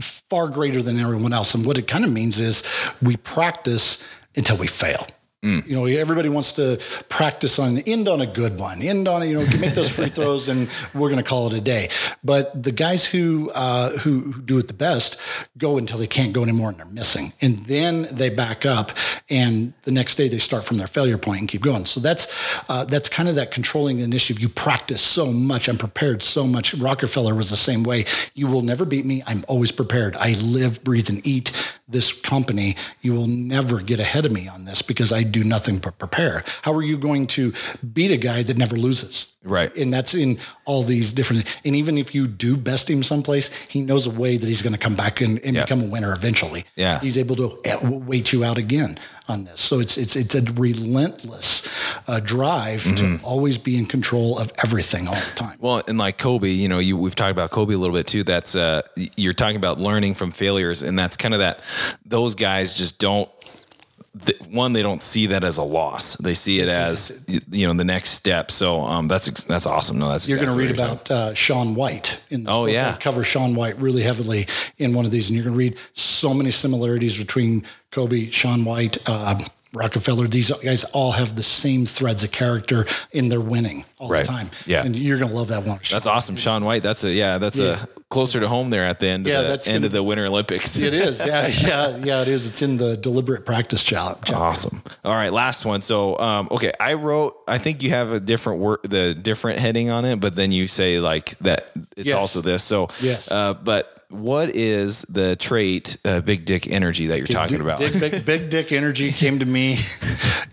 far 0.00 0.48
greater 0.48 0.82
than 0.82 0.98
everyone 0.98 1.32
else. 1.32 1.54
And 1.54 1.64
what 1.64 1.78
it 1.78 1.86
kind 1.86 2.04
of 2.04 2.12
means 2.12 2.40
is 2.40 2.64
we 3.00 3.16
practice 3.16 4.02
until 4.34 4.56
we 4.56 4.66
fail. 4.66 5.06
Mm. 5.44 5.66
You 5.68 5.76
know, 5.76 5.86
everybody 5.86 6.28
wants 6.28 6.54
to 6.54 6.80
practice 7.08 7.60
on 7.60 7.78
end 7.78 8.08
on 8.08 8.20
a 8.20 8.26
good 8.26 8.58
one, 8.58 8.82
end 8.82 9.06
on 9.06 9.26
you 9.28 9.38
know, 9.38 9.46
make 9.60 9.74
those 9.74 9.88
free 9.88 10.08
throws, 10.08 10.48
and 10.48 10.68
we're 10.94 11.10
going 11.10 11.22
to 11.22 11.28
call 11.28 11.46
it 11.46 11.52
a 11.52 11.60
day. 11.60 11.90
But 12.24 12.60
the 12.60 12.72
guys 12.72 13.04
who, 13.04 13.50
uh, 13.54 13.90
who 13.98 14.18
who 14.32 14.42
do 14.42 14.58
it 14.58 14.68
the 14.68 14.74
best 14.74 15.16
go 15.56 15.78
until 15.78 15.98
they 15.98 16.06
can't 16.06 16.32
go 16.32 16.42
anymore, 16.42 16.70
and 16.70 16.78
they're 16.78 16.86
missing, 16.86 17.32
and 17.40 17.58
then 17.58 18.08
they 18.10 18.30
back 18.30 18.66
up, 18.66 18.92
and 19.30 19.72
the 19.82 19.92
next 19.92 20.16
day 20.16 20.28
they 20.28 20.38
start 20.38 20.64
from 20.64 20.78
their 20.78 20.86
failure 20.86 21.18
point 21.18 21.40
and 21.40 21.48
keep 21.48 21.62
going. 21.62 21.86
So 21.86 22.00
that's 22.00 22.26
uh, 22.68 22.84
that's 22.84 23.08
kind 23.08 23.28
of 23.28 23.36
that 23.36 23.50
controlling 23.50 24.00
initiative. 24.00 24.42
You 24.42 24.48
practice 24.48 25.02
so 25.02 25.26
much. 25.32 25.68
I'm 25.68 25.78
prepared 25.78 26.22
so 26.22 26.46
much. 26.46 26.74
Rockefeller 26.74 27.34
was 27.34 27.50
the 27.50 27.56
same 27.56 27.82
way. 27.82 28.04
You 28.34 28.46
will 28.46 28.62
never 28.62 28.84
beat 28.84 29.04
me. 29.04 29.22
I'm 29.26 29.44
always 29.48 29.72
prepared. 29.72 30.16
I 30.16 30.32
live, 30.32 30.82
breathe, 30.84 31.08
and 31.08 31.24
eat 31.26 31.52
this 31.88 32.12
company. 32.12 32.76
You 33.00 33.14
will 33.14 33.26
never 33.26 33.80
get 33.80 34.00
ahead 34.00 34.26
of 34.26 34.32
me 34.32 34.48
on 34.48 34.64
this 34.64 34.82
because 34.82 35.12
I 35.12 35.22
do 35.22 35.37
nothing 35.44 35.78
but 35.78 35.98
prepare. 35.98 36.44
How 36.62 36.72
are 36.74 36.82
you 36.82 36.98
going 36.98 37.26
to 37.28 37.52
beat 37.92 38.10
a 38.10 38.16
guy 38.16 38.42
that 38.42 38.58
never 38.58 38.76
loses? 38.76 39.34
Right. 39.44 39.74
And 39.76 39.94
that's 39.94 40.14
in 40.14 40.38
all 40.64 40.82
these 40.82 41.12
different, 41.12 41.44
and 41.64 41.74
even 41.74 41.96
if 41.96 42.14
you 42.14 42.26
do 42.26 42.56
best 42.56 42.90
him 42.90 43.02
someplace, 43.02 43.50
he 43.68 43.80
knows 43.80 44.06
a 44.06 44.10
way 44.10 44.36
that 44.36 44.46
he's 44.46 44.62
going 44.62 44.72
to 44.72 44.78
come 44.78 44.94
back 44.94 45.20
and, 45.20 45.38
and 45.40 45.56
become 45.56 45.80
a 45.80 45.86
winner 45.86 46.12
eventually. 46.12 46.64
Yeah. 46.76 46.98
He's 47.00 47.16
able 47.16 47.36
to 47.36 47.58
uh, 47.64 47.88
wait 47.88 48.32
you 48.32 48.44
out 48.44 48.58
again 48.58 48.98
on 49.28 49.44
this. 49.44 49.60
So 49.60 49.78
it's, 49.78 49.96
it's, 49.96 50.16
it's 50.16 50.34
a 50.34 50.42
relentless 50.52 51.68
uh, 52.08 52.20
drive 52.20 52.82
mm-hmm. 52.82 53.18
to 53.18 53.24
always 53.24 53.58
be 53.58 53.78
in 53.78 53.86
control 53.86 54.38
of 54.38 54.52
everything 54.62 55.06
all 55.06 55.14
the 55.14 55.34
time. 55.34 55.56
Well, 55.60 55.82
and 55.86 55.98
like 55.98 56.18
Kobe, 56.18 56.48
you 56.48 56.68
know, 56.68 56.78
you, 56.78 56.96
we've 56.96 57.14
talked 57.14 57.32
about 57.32 57.50
Kobe 57.50 57.74
a 57.74 57.78
little 57.78 57.96
bit 57.96 58.06
too. 58.06 58.24
That's, 58.24 58.56
uh, 58.56 58.82
you're 59.16 59.34
talking 59.34 59.56
about 59.56 59.78
learning 59.78 60.14
from 60.14 60.30
failures 60.32 60.82
and 60.82 60.98
that's 60.98 61.16
kind 61.16 61.32
of 61.32 61.40
that, 61.40 61.62
those 62.04 62.34
guys 62.34 62.74
just 62.74 62.98
don't 62.98 63.30
one 64.50 64.72
they 64.72 64.82
don't 64.82 65.02
see 65.02 65.26
that 65.26 65.44
as 65.44 65.58
a 65.58 65.62
loss. 65.62 66.16
They 66.16 66.34
see 66.34 66.60
it 66.60 66.68
as 66.68 67.24
you 67.50 67.66
know 67.66 67.74
the 67.74 67.84
next 67.84 68.10
step. 68.10 68.50
So 68.50 68.80
um, 68.82 69.08
that's 69.08 69.44
that's 69.44 69.66
awesome. 69.66 69.98
No 69.98 70.08
that's 70.08 70.28
you're 70.28 70.38
going 70.38 70.50
to 70.50 70.56
read 70.56 70.70
about 70.70 71.10
uh, 71.10 71.34
Shaun 71.34 71.74
White 71.74 72.20
in 72.30 72.44
the 72.44 72.50
oh 72.50 72.64
book. 72.64 72.72
yeah. 72.72 72.94
I 72.94 72.98
cover 72.98 73.22
Shaun 73.22 73.54
White 73.54 73.76
really 73.78 74.02
heavily 74.02 74.46
in 74.78 74.94
one 74.94 75.04
of 75.04 75.10
these 75.10 75.28
and 75.28 75.36
you're 75.36 75.44
going 75.44 75.54
to 75.54 75.58
read 75.58 75.78
so 75.92 76.32
many 76.34 76.50
similarities 76.50 77.16
between 77.16 77.64
Kobe 77.90 78.30
Shaun 78.30 78.64
White 78.64 78.98
uh, 79.08 79.38
Rockefeller, 79.74 80.26
these 80.26 80.50
guys 80.50 80.84
all 80.84 81.12
have 81.12 81.36
the 81.36 81.42
same 81.42 81.84
threads 81.84 82.24
of 82.24 82.30
character 82.32 82.86
in 83.12 83.28
their 83.28 83.40
winning 83.40 83.84
all 83.98 84.08
right. 84.08 84.24
the 84.24 84.32
time. 84.32 84.50
Yeah. 84.66 84.84
And 84.84 84.96
you're 84.96 85.18
going 85.18 85.30
to 85.30 85.36
love 85.36 85.48
that 85.48 85.64
one. 85.64 85.80
That's 85.90 86.06
awesome. 86.06 86.36
Shaun 86.36 86.64
White. 86.64 86.82
That's 86.82 87.04
a, 87.04 87.12
yeah, 87.12 87.36
that's 87.36 87.58
yeah. 87.58 87.84
a 87.84 88.00
closer 88.08 88.40
to 88.40 88.48
home 88.48 88.70
there 88.70 88.84
at 88.84 88.98
the 88.98 89.08
end 89.08 89.26
yeah, 89.26 89.40
of 89.40 89.42
the 89.44 89.48
that's 89.50 89.68
end 89.68 89.82
gonna, 89.82 89.86
of 89.86 89.92
the 89.92 90.02
winter 90.02 90.24
Olympics. 90.24 90.78
it 90.78 90.94
is. 90.94 91.18
Yeah. 91.26 91.48
Yeah. 91.48 91.96
Yeah, 91.98 92.22
it 92.22 92.28
is. 92.28 92.48
It's 92.48 92.62
in 92.62 92.78
the 92.78 92.96
deliberate 92.96 93.44
practice 93.44 93.84
challenge. 93.84 94.30
Awesome. 94.30 94.82
All 95.04 95.14
right. 95.14 95.32
Last 95.32 95.66
one. 95.66 95.82
So, 95.82 96.18
um, 96.18 96.48
okay. 96.50 96.72
I 96.80 96.94
wrote, 96.94 97.36
I 97.46 97.58
think 97.58 97.82
you 97.82 97.90
have 97.90 98.12
a 98.12 98.20
different 98.20 98.60
word, 98.60 98.80
the 98.84 99.14
different 99.14 99.58
heading 99.58 99.90
on 99.90 100.06
it, 100.06 100.16
but 100.20 100.34
then 100.34 100.50
you 100.50 100.66
say 100.66 101.00
like 101.00 101.38
that 101.40 101.70
it's 101.96 102.06
yes. 102.06 102.14
also 102.14 102.40
this. 102.40 102.64
So, 102.64 102.88
yes. 103.02 103.30
Uh, 103.30 103.52
but 103.52 103.97
what 104.10 104.56
is 104.56 105.02
the 105.02 105.36
trait 105.36 105.98
uh, 106.04 106.20
big 106.22 106.46
dick 106.46 106.66
energy 106.66 107.08
that 107.08 107.18
you're 107.18 107.26
talking 107.26 107.60
about? 107.60 107.78
big, 107.78 108.00
big, 108.00 108.24
big, 108.24 108.50
dick 108.50 108.72
energy 108.72 109.12
came 109.12 109.38
to 109.38 109.46
me. 109.46 109.76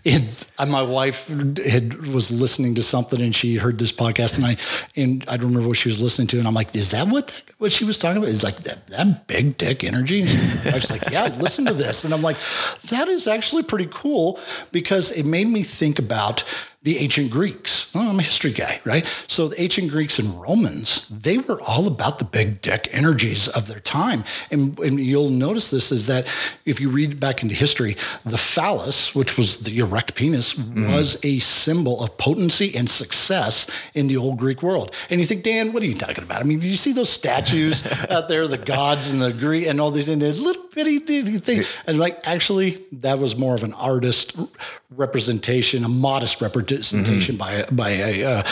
It's, 0.08 0.46
uh, 0.56 0.66
my 0.66 0.82
wife 0.82 1.26
had 1.66 2.06
was 2.06 2.30
listening 2.30 2.76
to 2.76 2.82
something 2.82 3.20
and 3.20 3.34
she 3.34 3.56
heard 3.56 3.76
this 3.80 3.90
podcast 3.90 4.36
and 4.36 4.46
i 4.46 4.56
and 4.94 5.24
i 5.26 5.36
don't 5.36 5.48
remember 5.48 5.66
what 5.66 5.78
she 5.78 5.88
was 5.88 6.00
listening 6.00 6.28
to 6.28 6.38
and 6.38 6.46
i'm 6.46 6.54
like 6.54 6.76
is 6.76 6.92
that 6.92 7.08
what 7.08 7.42
what 7.58 7.72
she 7.72 7.84
was 7.84 7.98
talking 7.98 8.18
about? 8.18 8.28
Is 8.28 8.44
like 8.44 8.58
that, 8.58 8.86
that 8.86 9.26
big 9.26 9.58
dick 9.58 9.82
energy? 9.82 10.22
I 10.22 10.74
was 10.74 10.92
like 10.92 11.10
yeah 11.10 11.24
listen 11.40 11.64
to 11.64 11.74
this. 11.74 12.04
And 12.04 12.14
i'm 12.14 12.22
like 12.22 12.36
that 12.90 13.08
is 13.08 13.26
actually 13.26 13.64
pretty 13.64 13.88
cool 13.90 14.38
because 14.70 15.10
it 15.10 15.26
made 15.26 15.48
me 15.48 15.64
think 15.64 15.98
about 15.98 16.44
the 16.86 16.98
ancient 16.98 17.32
Greeks. 17.32 17.92
Well, 17.92 18.08
I'm 18.08 18.20
a 18.20 18.22
history 18.22 18.52
guy, 18.52 18.80
right? 18.84 19.04
So 19.26 19.48
the 19.48 19.60
ancient 19.60 19.90
Greeks 19.90 20.20
and 20.20 20.40
Romans, 20.40 21.08
they 21.08 21.36
were 21.36 21.60
all 21.60 21.88
about 21.88 22.20
the 22.20 22.24
big 22.24 22.62
dick 22.62 22.88
energies 22.92 23.48
of 23.48 23.66
their 23.66 23.80
time. 23.80 24.22
And, 24.52 24.78
and 24.78 25.00
you'll 25.00 25.30
notice 25.30 25.72
this 25.72 25.90
is 25.90 26.06
that 26.06 26.32
if 26.64 26.80
you 26.80 26.88
read 26.88 27.18
back 27.18 27.42
into 27.42 27.56
history, 27.56 27.96
the 28.24 28.38
phallus, 28.38 29.16
which 29.16 29.36
was 29.36 29.58
the 29.58 29.76
erect 29.80 30.14
penis, 30.14 30.54
mm. 30.54 30.86
was 30.94 31.18
a 31.24 31.40
symbol 31.40 32.04
of 32.04 32.16
potency 32.18 32.76
and 32.76 32.88
success 32.88 33.68
in 33.92 34.06
the 34.06 34.16
old 34.16 34.38
Greek 34.38 34.62
world. 34.62 34.94
And 35.10 35.18
you 35.18 35.26
think, 35.26 35.42
Dan, 35.42 35.72
what 35.72 35.82
are 35.82 35.86
you 35.86 35.94
talking 35.94 36.22
about? 36.22 36.40
I 36.40 36.44
mean, 36.44 36.60
you 36.60 36.74
see 36.74 36.92
those 36.92 37.10
statues 37.10 37.84
out 38.10 38.28
there, 38.28 38.46
the 38.46 38.58
gods 38.58 39.10
and 39.10 39.20
the 39.20 39.32
Greek 39.32 39.66
and 39.66 39.80
all 39.80 39.90
these 39.90 40.08
and 40.08 40.22
little 40.22 40.62
bitty 40.72 41.00
thing. 41.00 41.64
And 41.88 41.98
like, 41.98 42.20
actually, 42.22 42.76
that 42.92 43.18
was 43.18 43.34
more 43.34 43.56
of 43.56 43.64
an 43.64 43.72
artist 43.72 44.38
representation, 44.90 45.82
a 45.82 45.88
modest 45.88 46.40
representation 46.40 46.75
mm-hmm. 46.80 47.36
by 47.36 47.64
by 47.70 47.90
a, 47.90 48.24
uh, 48.24 48.42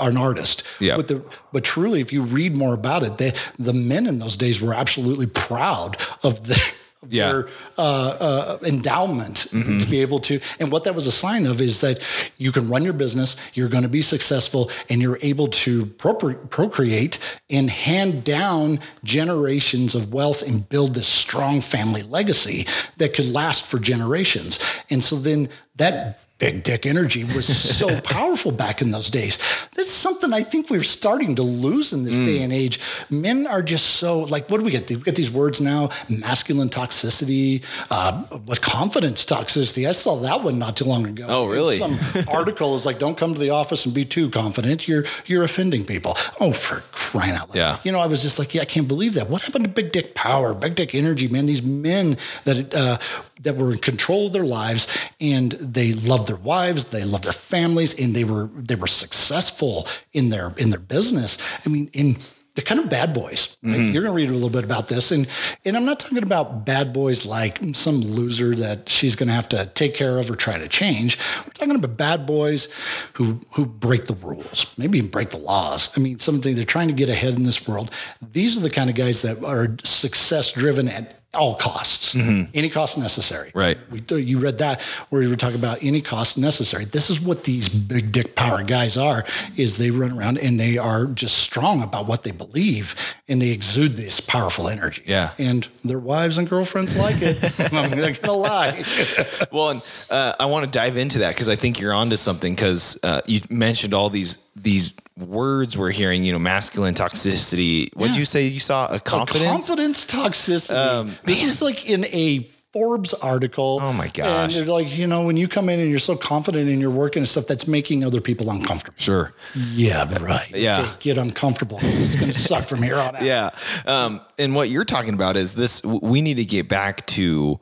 an 0.00 0.16
artist. 0.16 0.62
Yeah. 0.80 0.96
But 0.96 1.08
the 1.08 1.24
but 1.52 1.64
truly, 1.64 2.00
if 2.00 2.12
you 2.12 2.22
read 2.22 2.56
more 2.56 2.74
about 2.74 3.02
it, 3.02 3.18
they, 3.18 3.32
the 3.58 3.72
men 3.72 4.06
in 4.06 4.18
those 4.18 4.36
days 4.36 4.60
were 4.60 4.74
absolutely 4.74 5.26
proud 5.26 5.96
of 6.22 6.46
their 6.46 6.58
yeah. 7.06 7.30
their 7.30 7.48
uh, 7.76 7.80
uh, 7.80 8.58
endowment 8.64 9.46
mm-hmm. 9.50 9.78
to 9.78 9.86
be 9.86 10.00
able 10.00 10.20
to. 10.20 10.40
And 10.58 10.70
what 10.70 10.84
that 10.84 10.94
was 10.94 11.06
a 11.06 11.12
sign 11.12 11.46
of 11.46 11.60
is 11.60 11.80
that 11.80 12.00
you 12.36 12.52
can 12.52 12.68
run 12.68 12.84
your 12.84 12.92
business, 12.92 13.36
you're 13.54 13.68
going 13.68 13.84
to 13.84 13.88
be 13.88 14.02
successful, 14.02 14.70
and 14.88 15.00
you're 15.00 15.18
able 15.22 15.48
to 15.48 15.86
procreate 15.86 17.18
and 17.50 17.70
hand 17.70 18.24
down 18.24 18.80
generations 19.04 19.94
of 19.94 20.12
wealth 20.12 20.42
and 20.42 20.68
build 20.68 20.94
this 20.94 21.08
strong 21.08 21.60
family 21.60 22.02
legacy 22.02 22.66
that 22.96 23.14
could 23.14 23.30
last 23.32 23.64
for 23.64 23.78
generations. 23.78 24.58
And 24.90 25.02
so 25.02 25.16
then 25.16 25.48
that 25.76 26.20
big 26.38 26.62
dick 26.62 26.86
energy 26.86 27.24
was 27.24 27.46
so 27.46 28.00
powerful 28.04 28.52
back 28.52 28.80
in 28.80 28.90
those 28.90 29.10
days. 29.10 29.38
This 29.74 29.88
is 29.88 29.92
something 29.92 30.32
I 30.32 30.42
think 30.42 30.70
we're 30.70 30.82
starting 30.82 31.34
to 31.36 31.42
lose 31.42 31.92
in 31.92 32.04
this 32.04 32.18
mm. 32.18 32.24
day 32.24 32.42
and 32.42 32.52
age. 32.52 32.80
Men 33.10 33.46
are 33.46 33.62
just 33.62 33.86
so 33.96 34.20
like, 34.20 34.48
what 34.48 34.58
do 34.58 34.64
we 34.64 34.70
get? 34.70 34.88
We 34.88 34.96
get 34.96 35.16
these 35.16 35.30
words 35.30 35.60
now: 35.60 35.90
masculine 36.08 36.68
toxicity, 36.68 37.64
uh, 37.90 38.22
what 38.46 38.60
confidence 38.60 39.24
toxicity. 39.24 39.88
I 39.88 39.92
saw 39.92 40.16
that 40.16 40.42
one 40.42 40.58
not 40.58 40.76
too 40.76 40.84
long 40.84 41.06
ago. 41.06 41.26
Oh, 41.28 41.46
really? 41.46 41.78
Some 41.78 41.98
article 42.32 42.74
is 42.74 42.86
like, 42.86 42.98
don't 42.98 43.16
come 43.16 43.34
to 43.34 43.40
the 43.40 43.50
office 43.50 43.84
and 43.84 43.94
be 43.94 44.04
too 44.04 44.30
confident. 44.30 44.86
You're 44.86 45.04
you're 45.26 45.42
offending 45.42 45.84
people. 45.84 46.16
Oh, 46.40 46.52
for 46.52 46.80
crying 46.92 47.34
out 47.34 47.48
loud! 47.48 47.56
Yeah. 47.56 47.78
You 47.82 47.92
know, 47.92 48.00
I 48.00 48.06
was 48.06 48.22
just 48.22 48.38
like, 48.38 48.54
yeah, 48.54 48.62
I 48.62 48.66
can't 48.66 48.88
believe 48.88 49.14
that. 49.14 49.28
What 49.28 49.42
happened 49.42 49.64
to 49.64 49.70
big 49.70 49.92
dick 49.92 50.14
power, 50.14 50.54
big 50.54 50.76
dick 50.76 50.94
energy, 50.94 51.28
man? 51.28 51.46
These 51.46 51.62
men 51.62 52.16
that 52.44 52.74
uh, 52.74 52.98
that 53.40 53.56
were 53.56 53.72
in 53.72 53.78
control 53.78 54.26
of 54.26 54.32
their 54.32 54.44
lives 54.44 54.88
and 55.20 55.52
they 55.52 55.92
loved 55.92 56.28
their 56.28 56.36
wives, 56.36 56.86
they 56.86 57.04
loved 57.04 57.24
their 57.24 57.32
families, 57.32 57.98
and 57.98 58.14
they 58.14 58.24
were 58.24 58.48
they 58.54 58.74
were 58.74 58.86
successful 58.86 59.86
in 60.12 60.30
their 60.30 60.52
in 60.56 60.70
their 60.70 60.80
business. 60.80 61.38
I 61.64 61.68
mean, 61.68 61.90
in 61.92 62.16
they're 62.58 62.64
kind 62.64 62.80
of 62.80 62.90
bad 62.90 63.14
boys. 63.14 63.56
Right? 63.62 63.76
Mm-hmm. 63.76 63.92
You're 63.92 64.02
going 64.02 64.12
to 64.12 64.16
read 64.16 64.30
a 64.30 64.32
little 64.32 64.50
bit 64.50 64.64
about 64.64 64.88
this, 64.88 65.12
and 65.12 65.28
and 65.64 65.76
I'm 65.76 65.84
not 65.84 66.00
talking 66.00 66.24
about 66.24 66.66
bad 66.66 66.92
boys 66.92 67.24
like 67.24 67.60
some 67.72 68.00
loser 68.00 68.52
that 68.56 68.88
she's 68.88 69.14
going 69.14 69.28
to 69.28 69.32
have 69.32 69.48
to 69.50 69.66
take 69.66 69.94
care 69.94 70.18
of 70.18 70.28
or 70.28 70.34
try 70.34 70.58
to 70.58 70.66
change. 70.66 71.18
We're 71.46 71.52
talking 71.52 71.76
about 71.76 71.96
bad 71.96 72.26
boys 72.26 72.68
who 73.12 73.38
who 73.52 73.64
break 73.64 74.06
the 74.06 74.14
rules, 74.14 74.74
maybe 74.76 74.98
even 74.98 75.08
break 75.08 75.30
the 75.30 75.38
laws. 75.38 75.96
I 75.96 76.00
mean, 76.00 76.18
something 76.18 76.56
they're 76.56 76.64
trying 76.64 76.88
to 76.88 76.94
get 76.94 77.08
ahead 77.08 77.34
in 77.34 77.44
this 77.44 77.68
world. 77.68 77.94
These 78.32 78.56
are 78.56 78.60
the 78.60 78.70
kind 78.70 78.90
of 78.90 78.96
guys 78.96 79.22
that 79.22 79.40
are 79.44 79.76
success 79.84 80.50
driven 80.50 80.88
at 80.88 81.14
all 81.34 81.54
costs, 81.56 82.14
mm-hmm. 82.14 82.50
any 82.54 82.70
cost 82.70 82.96
necessary. 82.96 83.50
Right. 83.54 83.76
We, 83.90 84.02
you 84.22 84.38
read 84.38 84.58
that 84.58 84.80
where 85.10 85.20
we 85.20 85.28
were 85.28 85.36
talking 85.36 85.58
about 85.58 85.82
any 85.82 86.00
cost 86.00 86.38
necessary. 86.38 86.86
This 86.86 87.10
is 87.10 87.20
what 87.20 87.44
these 87.44 87.68
big 87.68 88.12
dick 88.12 88.34
power 88.34 88.62
guys 88.62 88.96
are, 88.96 89.24
is 89.56 89.76
they 89.76 89.90
run 89.90 90.18
around 90.18 90.38
and 90.38 90.58
they 90.58 90.78
are 90.78 91.04
just 91.04 91.38
strong 91.38 91.82
about 91.82 92.06
what 92.06 92.22
they 92.22 92.30
believe 92.30 92.96
and 93.28 93.42
they 93.42 93.50
exude 93.50 93.96
this 93.96 94.20
powerful 94.20 94.68
energy. 94.68 95.02
Yeah. 95.04 95.32
And 95.38 95.68
their 95.84 95.98
wives 95.98 96.38
and 96.38 96.48
girlfriends 96.48 96.96
like 96.96 97.16
it. 97.18 97.38
I'm 97.74 97.98
not 97.98 98.20
gonna 98.22 98.32
lie. 98.32 98.84
well, 99.52 99.70
and 99.70 99.82
uh, 100.10 100.34
I 100.40 100.46
want 100.46 100.64
to 100.64 100.70
dive 100.70 100.96
into 100.96 101.18
that 101.20 101.34
because 101.34 101.50
I 101.50 101.56
think 101.56 101.78
you're 101.78 101.92
onto 101.92 102.16
something 102.16 102.54
because 102.54 102.98
uh, 103.02 103.20
you 103.26 103.42
mentioned 103.50 103.92
all 103.92 104.08
these 104.08 104.38
these 104.56 104.92
words 105.18 105.76
we're 105.76 105.90
hearing, 105.90 106.24
you 106.24 106.32
know, 106.32 106.38
masculine 106.38 106.94
toxicity. 106.94 107.88
What 107.94 108.06
did 108.06 108.12
yeah. 108.14 108.18
you 108.20 108.24
say 108.24 108.46
you 108.46 108.60
saw? 108.60 108.86
A 108.92 109.00
confidence? 109.00 109.42
A 109.42 109.50
confidence 109.50 110.04
toxicity. 110.04 110.76
Um, 110.76 111.12
this 111.24 111.44
was 111.44 111.62
like 111.62 111.88
in 111.88 112.04
a 112.06 112.46
Forbes 112.72 113.14
article. 113.14 113.78
Oh, 113.80 113.92
my 113.94 114.04
And 114.04 114.12
gosh. 114.12 114.54
they're 114.54 114.66
like, 114.66 114.96
you 114.96 115.06
know, 115.06 115.24
when 115.24 115.38
you 115.38 115.48
come 115.48 115.70
in 115.70 115.80
and 115.80 115.88
you're 115.88 115.98
so 115.98 116.16
confident 116.16 116.68
in 116.68 116.80
your 116.80 116.90
work 116.90 117.16
and 117.16 117.26
stuff, 117.26 117.46
that's 117.46 117.66
making 117.66 118.04
other 118.04 118.20
people 118.20 118.50
uncomfortable. 118.50 118.98
Sure. 118.98 119.32
Yeah, 119.54 120.22
right. 120.22 120.50
Yeah. 120.54 120.80
Okay, 120.82 120.90
get 121.00 121.18
uncomfortable. 121.18 121.78
This 121.78 121.98
is 121.98 122.14
going 122.14 122.30
to 122.30 122.38
suck 122.38 122.64
from 122.66 122.82
here 122.82 122.96
on 122.96 123.16
out. 123.16 123.22
Yeah. 123.28 123.50
Um, 123.86 124.20
and 124.38 124.54
what 124.54 124.68
you're 124.70 124.84
talking 124.84 125.14
about 125.14 125.36
is 125.36 125.54
this 125.54 125.82
we 125.82 126.20
need 126.20 126.36
to 126.36 126.44
get 126.44 126.68
back 126.68 127.06
to 127.08 127.58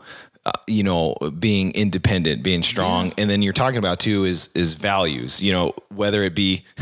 uh, 0.46 0.52
you 0.66 0.82
know 0.82 1.14
being 1.38 1.72
independent 1.72 2.42
being 2.42 2.62
strong 2.62 3.12
and 3.18 3.28
then 3.28 3.42
you're 3.42 3.52
talking 3.52 3.78
about 3.78 3.98
too 4.00 4.24
is 4.24 4.48
is 4.54 4.72
values 4.74 5.42
you 5.42 5.52
know 5.52 5.74
whether 5.94 6.22
it 6.24 6.34
be 6.34 6.64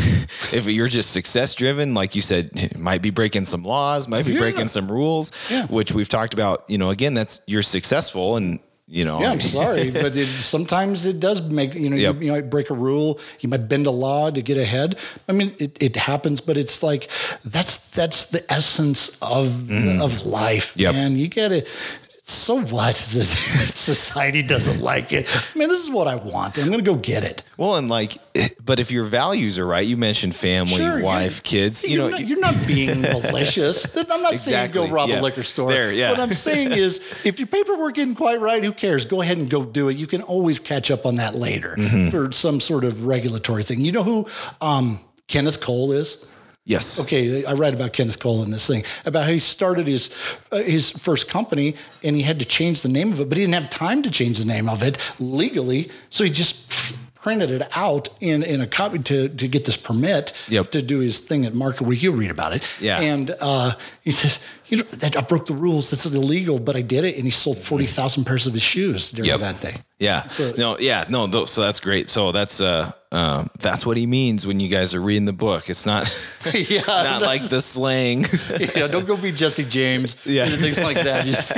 if 0.53 0.67
you're 0.67 0.87
just 0.89 1.11
success 1.13 1.55
driven 1.55 1.95
like 1.95 2.15
you 2.15 2.21
said 2.23 2.77
might 2.79 3.03
be 3.03 3.11
breaking 3.11 3.45
some 3.47 3.63
laws 3.65 4.07
might 4.07 4.27
be 4.27 4.33
Yeah. 4.35 4.41
breaking 4.41 4.69
some 4.69 4.87
rules 4.91 5.33
Yeah. 5.51 5.67
which 5.67 5.93
we've 5.93 6.09
talked 6.09 6.35
about 6.35 6.65
you 6.69 6.79
know 6.79 6.91
again 6.91 7.15
that's 7.15 7.41
you're 7.47 7.63
successful 7.63 8.37
and 8.37 8.61
you 8.87 9.03
know 9.07 9.19
Yeah, 9.19 9.31
I'm 9.33 9.41
sorry, 9.41 9.91
but 10.05 10.15
it, 10.15 10.27
sometimes 10.27 11.07
it 11.07 11.19
does 11.19 11.41
make 11.41 11.75
you 11.75 11.89
know 11.89 11.97
Yep. 11.97 12.17
you, 12.21 12.27
you 12.27 12.33
might 12.33 12.51
break 12.51 12.69
a 12.69 12.75
rule, 12.75 13.19
you 13.41 13.49
might 13.49 13.67
bend 13.67 13.87
a 13.87 13.91
law 13.91 14.31
to 14.31 14.43
get 14.43 14.59
ahead. 14.59 14.99
I 15.27 15.33
mean, 15.33 15.55
it, 15.59 15.83
it 15.83 15.97
happens, 15.97 16.43
but 16.43 16.59
it's 16.59 16.83
like 16.83 17.09
that's 17.47 17.79
that's 17.97 18.27
the 18.27 18.45
essence 18.53 19.17
of 19.23 19.71
of 20.07 20.27
life. 20.27 20.77
Yep. 20.77 20.95
and 20.97 21.17
you 21.17 21.29
get 21.29 21.51
it. 21.51 21.67
So 22.27 22.59
what? 22.61 22.95
The 23.15 23.23
society 23.25 24.43
doesn't 24.43 24.81
like 24.81 25.13
it. 25.13 25.29
I 25.55 25.59
mean, 25.59 25.69
this 25.69 25.83
is 25.83 25.91
what 25.91 26.09
I 26.09 26.15
want. 26.17 26.57
I'm 26.59 26.67
going 26.69 26.83
to 26.83 26.91
go 26.91 26.97
get 26.97 27.23
it. 27.23 27.43
well 27.59 27.77
and 27.77 27.89
like 27.89 28.17
but 28.65 28.81
if 28.81 28.91
your 28.91 29.05
values 29.05 29.59
are 29.59 29.67
right 29.67 29.87
you 29.87 29.97
mentioned 29.97 30.35
family 30.35 30.75
Sure, 30.75 31.01
wife 31.01 31.43
kids 31.43 31.85
you 31.85 31.91
you're 31.91 32.05
know 32.05 32.09
not, 32.17 32.27
you're 32.27 32.41
not 32.41 32.67
being 32.67 33.01
malicious. 33.15 33.95
I'm 33.97 34.23
not 34.23 34.35
saying 34.39 34.65
Exactly, 34.65 34.87
go 34.89 34.93
rob 34.93 35.09
yeah. 35.11 35.21
a 35.21 35.23
liquor 35.23 35.43
store. 35.43 35.71
There, 35.71 35.93
yeah. 35.93 36.11
What 36.11 36.21
I'm 36.21 36.33
saying 36.33 36.73
is, 36.87 37.01
if 37.25 37.39
your 37.39 37.47
paperwork 37.47 37.99
isn't 37.99 38.15
quite 38.17 38.41
right, 38.41 38.65
who 38.65 38.73
cares? 38.73 39.05
Go 39.05 39.21
ahead 39.21 39.37
and 39.39 39.49
go 39.49 39.63
do 39.65 39.89
it. 39.91 39.97
You 39.97 40.07
can 40.07 40.23
always 40.23 40.59
catch 40.59 40.91
up 40.91 41.05
on 41.07 41.17
that 41.17 41.35
later 41.35 41.75
Mm-hmm. 41.77 42.09
for 42.11 42.33
some 42.33 42.59
sort 42.61 42.85
of 42.85 43.05
regulatory 43.05 43.65
thing. 43.65 43.81
You 43.81 43.93
know 43.93 44.03
who 44.03 44.27
um, 44.61 44.99
Kenneth 45.29 45.61
Cole 45.61 45.93
is? 45.93 46.25
Yes 46.65 46.99
Okay, 47.01 47.45
I 47.45 47.53
read 47.53 47.75
about 47.75 47.93
Kenneth 47.93 48.19
Cole 48.19 48.43
in 48.43 48.51
this 48.51 48.67
thing 48.67 48.85
about 49.05 49.25
how 49.25 49.31
he 49.33 49.39
started 49.39 49.87
his 49.87 50.11
uh, 50.53 50.57
his 50.59 50.91
first 50.91 51.29
company 51.29 51.75
and 52.03 52.17
he 52.17 52.23
had 52.23 52.39
to 52.41 52.45
change 52.47 52.81
the 52.83 52.89
name 52.89 53.13
of 53.13 53.21
it, 53.21 53.29
but 53.29 53.39
he 53.39 53.45
didn't 53.45 53.55
have 53.63 53.71
time 53.71 54.03
to 54.03 54.11
change 54.11 54.39
the 54.39 54.47
name 54.47 54.69
of 54.69 54.83
it 54.83 54.99
legally, 55.21 55.91
so 56.11 56.25
he 56.25 56.31
just 56.31 56.73
printed 57.15 57.51
it 57.51 57.67
out 57.75 58.09
in, 58.21 58.43
in 58.43 58.61
a 58.61 58.67
copy 58.67 58.99
to, 58.99 59.31
to 59.31 59.49
get 59.49 59.65
this 59.65 59.79
permit 59.79 60.35
Yep. 60.49 60.71
to 60.73 60.83
do 60.83 60.99
his 60.99 61.21
thing 61.21 61.47
at 61.47 61.55
Market 61.55 61.85
Week. 61.87 62.03
You'll 62.03 62.17
read 62.17 62.31
about 62.31 62.53
it. 62.53 62.63
Yeah. 62.79 63.01
And 63.01 63.35
uh, 63.41 63.73
he 64.03 64.11
says, 64.11 64.41
you 64.67 64.77
know, 64.77 64.83
that 64.83 65.17
I 65.17 65.23
broke 65.23 65.47
the 65.47 65.55
rules. 65.55 65.89
This 65.89 66.05
is 66.05 66.15
illegal, 66.15 66.59
but 66.61 66.77
I 66.77 66.83
did 66.83 67.03
it. 67.05 67.15
And 67.17 67.25
he 67.25 67.31
sold 67.31 67.57
40,000 67.57 68.25
pairs 68.27 68.47
of 68.47 68.53
his 68.53 68.63
shoes 68.63 69.11
during 69.11 69.31
Yep. 69.31 69.41
that 69.41 69.61
day. 69.63 69.75
Yeah. 69.99 70.25
So- 70.27 70.53
no. 70.59 70.79
Yeah. 70.79 71.07
No. 71.09 71.27
Th- 71.27 71.49
so 71.49 71.63
that's 71.63 71.81
great. 71.81 72.11
So 72.11 72.31
that's 72.31 72.61
uh, 72.61 72.93
um, 73.15 73.49
that's 73.61 73.87
what 73.87 73.97
he 73.97 74.07
means 74.07 74.45
when 74.45 74.59
you 74.59 74.69
guys 74.69 74.93
are 74.93 75.01
reading 75.01 75.25
the 75.25 75.33
book. 75.33 75.71
It's 75.71 75.87
not 75.87 76.09
yeah. 76.53 76.83
not 76.87 77.23
like 77.23 77.43
the 77.43 77.61
slang. 77.61 78.27
yeah, 78.59 78.89
don't 78.89 79.07
go 79.07 79.17
be 79.17 79.31
Jesse 79.31 79.65
James. 79.65 80.17
Yeah. 80.27 80.47
And 80.47 80.61
things 80.61 80.83
like 80.83 81.01
that. 81.01 81.25
Just, 81.25 81.55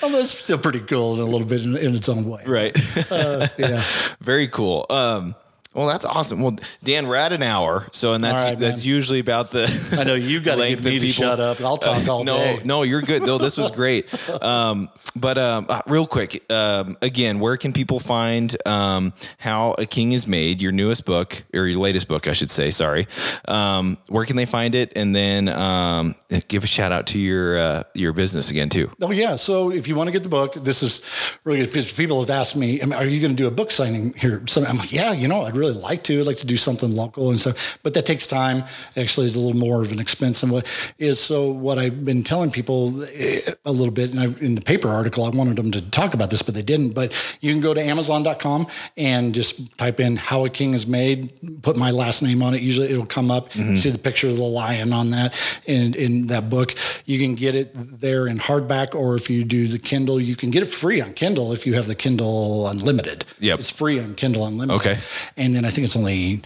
well, 0.00 0.12
that's 0.12 0.38
still 0.38 0.58
pretty 0.58 0.78
cool 0.78 1.14
in 1.16 1.20
a 1.20 1.24
little 1.24 1.48
bit 1.48 1.62
in, 1.62 1.76
in 1.76 1.96
its 1.96 2.08
own 2.08 2.26
way. 2.26 2.44
right. 2.46 3.10
Uh, 3.10 3.48
yeah. 3.58 3.82
Very 4.20 4.46
cool. 4.46 4.86
Um, 4.88 5.34
well, 5.74 5.88
that's 5.88 6.04
awesome. 6.04 6.42
Well, 6.42 6.56
Dan, 6.84 7.08
we're 7.08 7.16
at 7.16 7.32
an 7.32 7.42
hour, 7.42 7.88
so 7.92 8.12
and 8.12 8.22
that's 8.22 8.42
right, 8.42 8.58
that's 8.58 8.84
man. 8.84 8.94
usually 8.94 9.18
about 9.18 9.50
the. 9.50 9.96
I 9.98 10.02
know 10.02 10.14
you 10.14 10.40
got 10.40 10.56
to 10.56 10.68
get 10.68 10.82
me 10.82 10.98
to 10.98 11.06
people. 11.06 11.26
shut 11.26 11.38
up. 11.38 11.60
I'll 11.60 11.76
talk 11.76 12.08
all 12.08 12.24
no, 12.24 12.36
day. 12.38 12.56
no, 12.58 12.62
no, 12.64 12.82
you're 12.82 13.02
good. 13.02 13.22
No, 13.22 13.38
this 13.38 13.56
was 13.56 13.70
great. 13.70 14.08
Um, 14.42 14.90
but 15.16 15.38
um, 15.38 15.66
uh, 15.68 15.80
real 15.86 16.06
quick, 16.06 16.44
um, 16.52 16.96
again, 17.02 17.40
where 17.40 17.56
can 17.56 17.72
people 17.72 17.98
find 17.98 18.56
um, 18.66 19.12
"How 19.38 19.72
a 19.72 19.86
King 19.86 20.12
Is 20.12 20.26
Made"? 20.26 20.62
Your 20.62 20.72
newest 20.72 21.04
book, 21.04 21.42
or 21.52 21.66
your 21.66 21.80
latest 21.80 22.08
book, 22.08 22.28
I 22.28 22.32
should 22.32 22.50
say. 22.50 22.70
Sorry. 22.70 23.08
Um, 23.46 23.98
where 24.08 24.24
can 24.24 24.36
they 24.36 24.46
find 24.46 24.74
it? 24.74 24.92
And 24.94 25.14
then 25.14 25.48
um, 25.48 26.14
give 26.48 26.64
a 26.64 26.66
shout 26.66 26.92
out 26.92 27.06
to 27.08 27.18
your 27.18 27.58
uh, 27.58 27.82
your 27.94 28.12
business 28.12 28.50
again 28.50 28.68
too. 28.68 28.90
Oh 29.00 29.10
yeah. 29.10 29.36
So 29.36 29.70
if 29.70 29.88
you 29.88 29.94
want 29.94 30.08
to 30.08 30.12
get 30.12 30.22
the 30.22 30.28
book, 30.28 30.54
this 30.54 30.82
is 30.82 31.02
really 31.44 31.60
good 31.60 31.66
because 31.66 31.92
people 31.92 32.20
have 32.20 32.30
asked 32.30 32.54
me, 32.54 32.80
"Are 32.80 33.04
you 33.04 33.20
going 33.20 33.34
to 33.34 33.42
do 33.42 33.48
a 33.48 33.50
book 33.50 33.70
signing 33.70 34.12
here?" 34.14 34.42
So 34.46 34.64
I'm 34.64 34.78
like, 34.78 34.92
"Yeah, 34.92 35.12
you 35.12 35.26
know, 35.26 35.42
I'd 35.42 35.56
really 35.56 35.74
like 35.74 36.04
to. 36.04 36.20
I'd 36.20 36.26
like 36.26 36.38
to 36.38 36.46
do 36.46 36.56
something 36.56 36.94
local 36.94 37.30
and 37.30 37.40
stuff, 37.40 37.78
but 37.82 37.94
that 37.94 38.06
takes 38.06 38.26
time. 38.26 38.64
Actually, 38.96 39.26
is 39.26 39.36
a 39.36 39.40
little 39.40 39.58
more 39.58 39.82
of 39.82 39.90
an 39.90 39.98
expense 39.98 40.40
than 40.40 40.50
what 40.50 40.66
is. 40.98 41.18
So 41.18 41.50
what 41.50 41.78
I've 41.78 42.04
been 42.04 42.22
telling 42.22 42.50
people 42.50 43.02
eh, 43.04 43.40
a 43.64 43.72
little 43.72 43.92
bit, 43.92 44.14
and 44.14 44.38
in 44.38 44.54
the 44.54 44.60
paper 44.60 44.99
article, 45.00 45.24
I 45.24 45.30
wanted 45.30 45.56
them 45.56 45.70
to 45.72 45.80
talk 45.80 46.12
about 46.14 46.28
this, 46.30 46.42
but 46.42 46.54
they 46.54 46.62
didn't. 46.62 46.90
But 46.90 47.08
you 47.40 47.52
can 47.52 47.62
go 47.62 47.72
to 47.72 47.80
Amazon.com 47.80 48.66
and 48.96 49.34
just 49.34 49.76
type 49.78 49.98
in 50.00 50.16
"How 50.16 50.44
a 50.44 50.50
King 50.50 50.74
is 50.74 50.86
Made," 50.86 51.20
put 51.62 51.76
my 51.76 51.90
last 51.90 52.22
name 52.22 52.42
on 52.42 52.54
it. 52.54 52.60
Usually, 52.60 52.88
it'll 52.92 53.06
come 53.18 53.30
up. 53.30 53.50
Mm-hmm. 53.52 53.76
See 53.76 53.90
the 53.90 53.98
picture 53.98 54.28
of 54.28 54.36
the 54.36 54.42
lion 54.42 54.92
on 54.92 55.10
that 55.10 55.34
in 55.66 55.94
in 55.94 56.26
that 56.28 56.50
book. 56.50 56.74
You 57.06 57.18
can 57.18 57.34
get 57.34 57.54
it 57.54 57.70
there 58.00 58.26
in 58.26 58.38
hardback, 58.38 58.94
or 58.94 59.16
if 59.16 59.30
you 59.30 59.44
do 59.44 59.66
the 59.68 59.78
Kindle, 59.78 60.20
you 60.20 60.36
can 60.36 60.50
get 60.50 60.62
it 60.62 60.70
free 60.70 61.00
on 61.00 61.12
Kindle 61.14 61.52
if 61.52 61.66
you 61.66 61.74
have 61.74 61.86
the 61.86 61.94
Kindle 61.94 62.68
Unlimited. 62.68 63.24
Yep. 63.38 63.58
it's 63.60 63.70
free 63.70 63.98
on 64.00 64.14
Kindle 64.14 64.46
Unlimited. 64.46 64.80
Okay. 64.80 65.00
and 65.36 65.54
then 65.54 65.64
I 65.64 65.70
think 65.70 65.84
it's 65.86 65.96
only. 65.96 66.42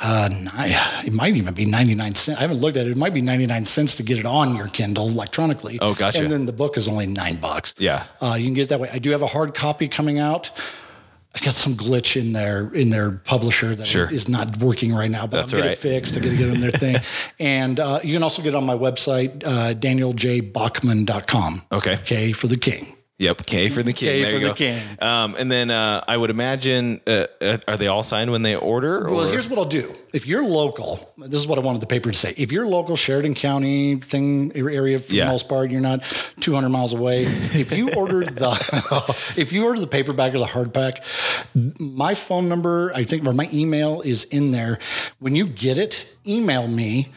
Uh, 0.00 0.28
nine, 0.30 0.72
it 1.06 1.12
might 1.12 1.34
even 1.36 1.54
be 1.54 1.64
99 1.64 2.14
cents. 2.14 2.38
I 2.38 2.42
haven't 2.42 2.58
looked 2.58 2.76
at 2.76 2.86
it. 2.86 2.92
It 2.92 2.96
might 2.96 3.14
be 3.14 3.20
99 3.22 3.64
cents 3.64 3.96
to 3.96 4.02
get 4.02 4.18
it 4.18 4.26
on 4.26 4.54
your 4.54 4.68
Kindle 4.68 5.08
electronically. 5.08 5.78
Oh, 5.80 5.94
gotcha. 5.94 6.22
And 6.22 6.30
then 6.30 6.46
the 6.46 6.52
book 6.52 6.76
is 6.76 6.86
only 6.86 7.06
nine 7.06 7.36
bucks. 7.36 7.74
Yeah. 7.78 8.04
Uh, 8.20 8.36
you 8.38 8.44
can 8.46 8.54
get 8.54 8.62
it 8.62 8.68
that 8.68 8.80
way. 8.80 8.88
I 8.92 8.98
do 8.98 9.10
have 9.10 9.22
a 9.22 9.26
hard 9.26 9.54
copy 9.54 9.88
coming 9.88 10.18
out. 10.20 10.50
I 11.34 11.40
got 11.44 11.54
some 11.54 11.74
glitch 11.74 12.16
in 12.20 12.32
their 12.32 12.72
in 12.74 12.90
their 12.90 13.10
publisher 13.12 13.74
that 13.74 13.86
Sure. 13.86 14.10
is 14.12 14.28
not 14.28 14.56
working 14.58 14.94
right 14.94 15.10
now, 15.10 15.26
but 15.26 15.38
That's 15.38 15.52
I'll 15.52 15.58
get 15.58 15.62
all 15.64 15.68
right. 15.68 15.78
it 15.78 15.80
fixed. 15.80 16.16
I 16.16 16.20
got 16.20 16.30
to 16.30 16.36
get 16.36 16.50
on 16.50 16.60
their 16.60 16.70
thing. 16.72 16.96
And 17.38 17.78
uh, 17.78 18.00
you 18.02 18.14
can 18.14 18.22
also 18.22 18.40
get 18.42 18.50
it 18.50 18.54
on 18.56 18.64
my 18.64 18.74
website, 18.76 19.44
uh, 19.44 19.74
danieljbockman.com. 19.74 21.62
Okay. 21.70 21.98
K 22.04 22.32
for 22.32 22.46
the 22.46 22.56
king. 22.56 22.94
Yep, 23.18 23.46
K 23.46 23.68
for 23.68 23.82
the 23.82 23.92
king. 23.92 24.08
K 24.08 24.22
there 24.22 24.32
for 24.34 24.38
the 24.38 24.46
go. 24.50 24.54
king. 24.54 24.80
Um, 25.00 25.34
and 25.36 25.50
then 25.50 25.72
uh, 25.72 26.04
I 26.06 26.16
would 26.16 26.30
imagine, 26.30 27.00
uh, 27.04 27.26
uh, 27.40 27.58
are 27.66 27.76
they 27.76 27.88
all 27.88 28.04
signed 28.04 28.30
when 28.30 28.42
they 28.42 28.54
order? 28.54 29.08
Or? 29.08 29.12
Well, 29.12 29.28
here's 29.28 29.48
what 29.48 29.58
I'll 29.58 29.64
do. 29.64 29.92
If 30.14 30.28
you're 30.28 30.44
local, 30.44 31.12
this 31.18 31.40
is 31.40 31.46
what 31.48 31.58
I 31.58 31.62
wanted 31.62 31.80
the 31.82 31.88
paper 31.88 32.12
to 32.12 32.16
say. 32.16 32.32
If 32.36 32.52
you're 32.52 32.64
local, 32.66 32.94
Sheridan 32.94 33.34
County 33.34 33.96
thing 33.96 34.52
area 34.54 35.00
for 35.00 35.12
Yeah. 35.12 35.24
the 35.24 35.32
most 35.32 35.48
part, 35.48 35.72
you're 35.72 35.80
not 35.80 36.04
200 36.40 36.68
miles 36.68 36.92
away. 36.92 37.24
If 37.24 37.76
you 37.76 37.90
order 37.94 38.20
the, 38.24 39.32
if 39.36 39.52
you 39.52 39.64
order 39.64 39.80
the 39.80 39.88
paperback 39.88 40.32
or 40.32 40.38
the 40.38 40.44
hardback, 40.44 41.00
my 41.80 42.14
phone 42.14 42.48
number, 42.48 42.92
I 42.94 43.02
think, 43.02 43.26
or 43.26 43.32
my 43.32 43.48
email 43.52 44.00
is 44.00 44.26
in 44.26 44.52
there. 44.52 44.78
When 45.18 45.34
you 45.34 45.48
get 45.48 45.76
it, 45.76 46.06
email 46.24 46.68
me 46.68 47.08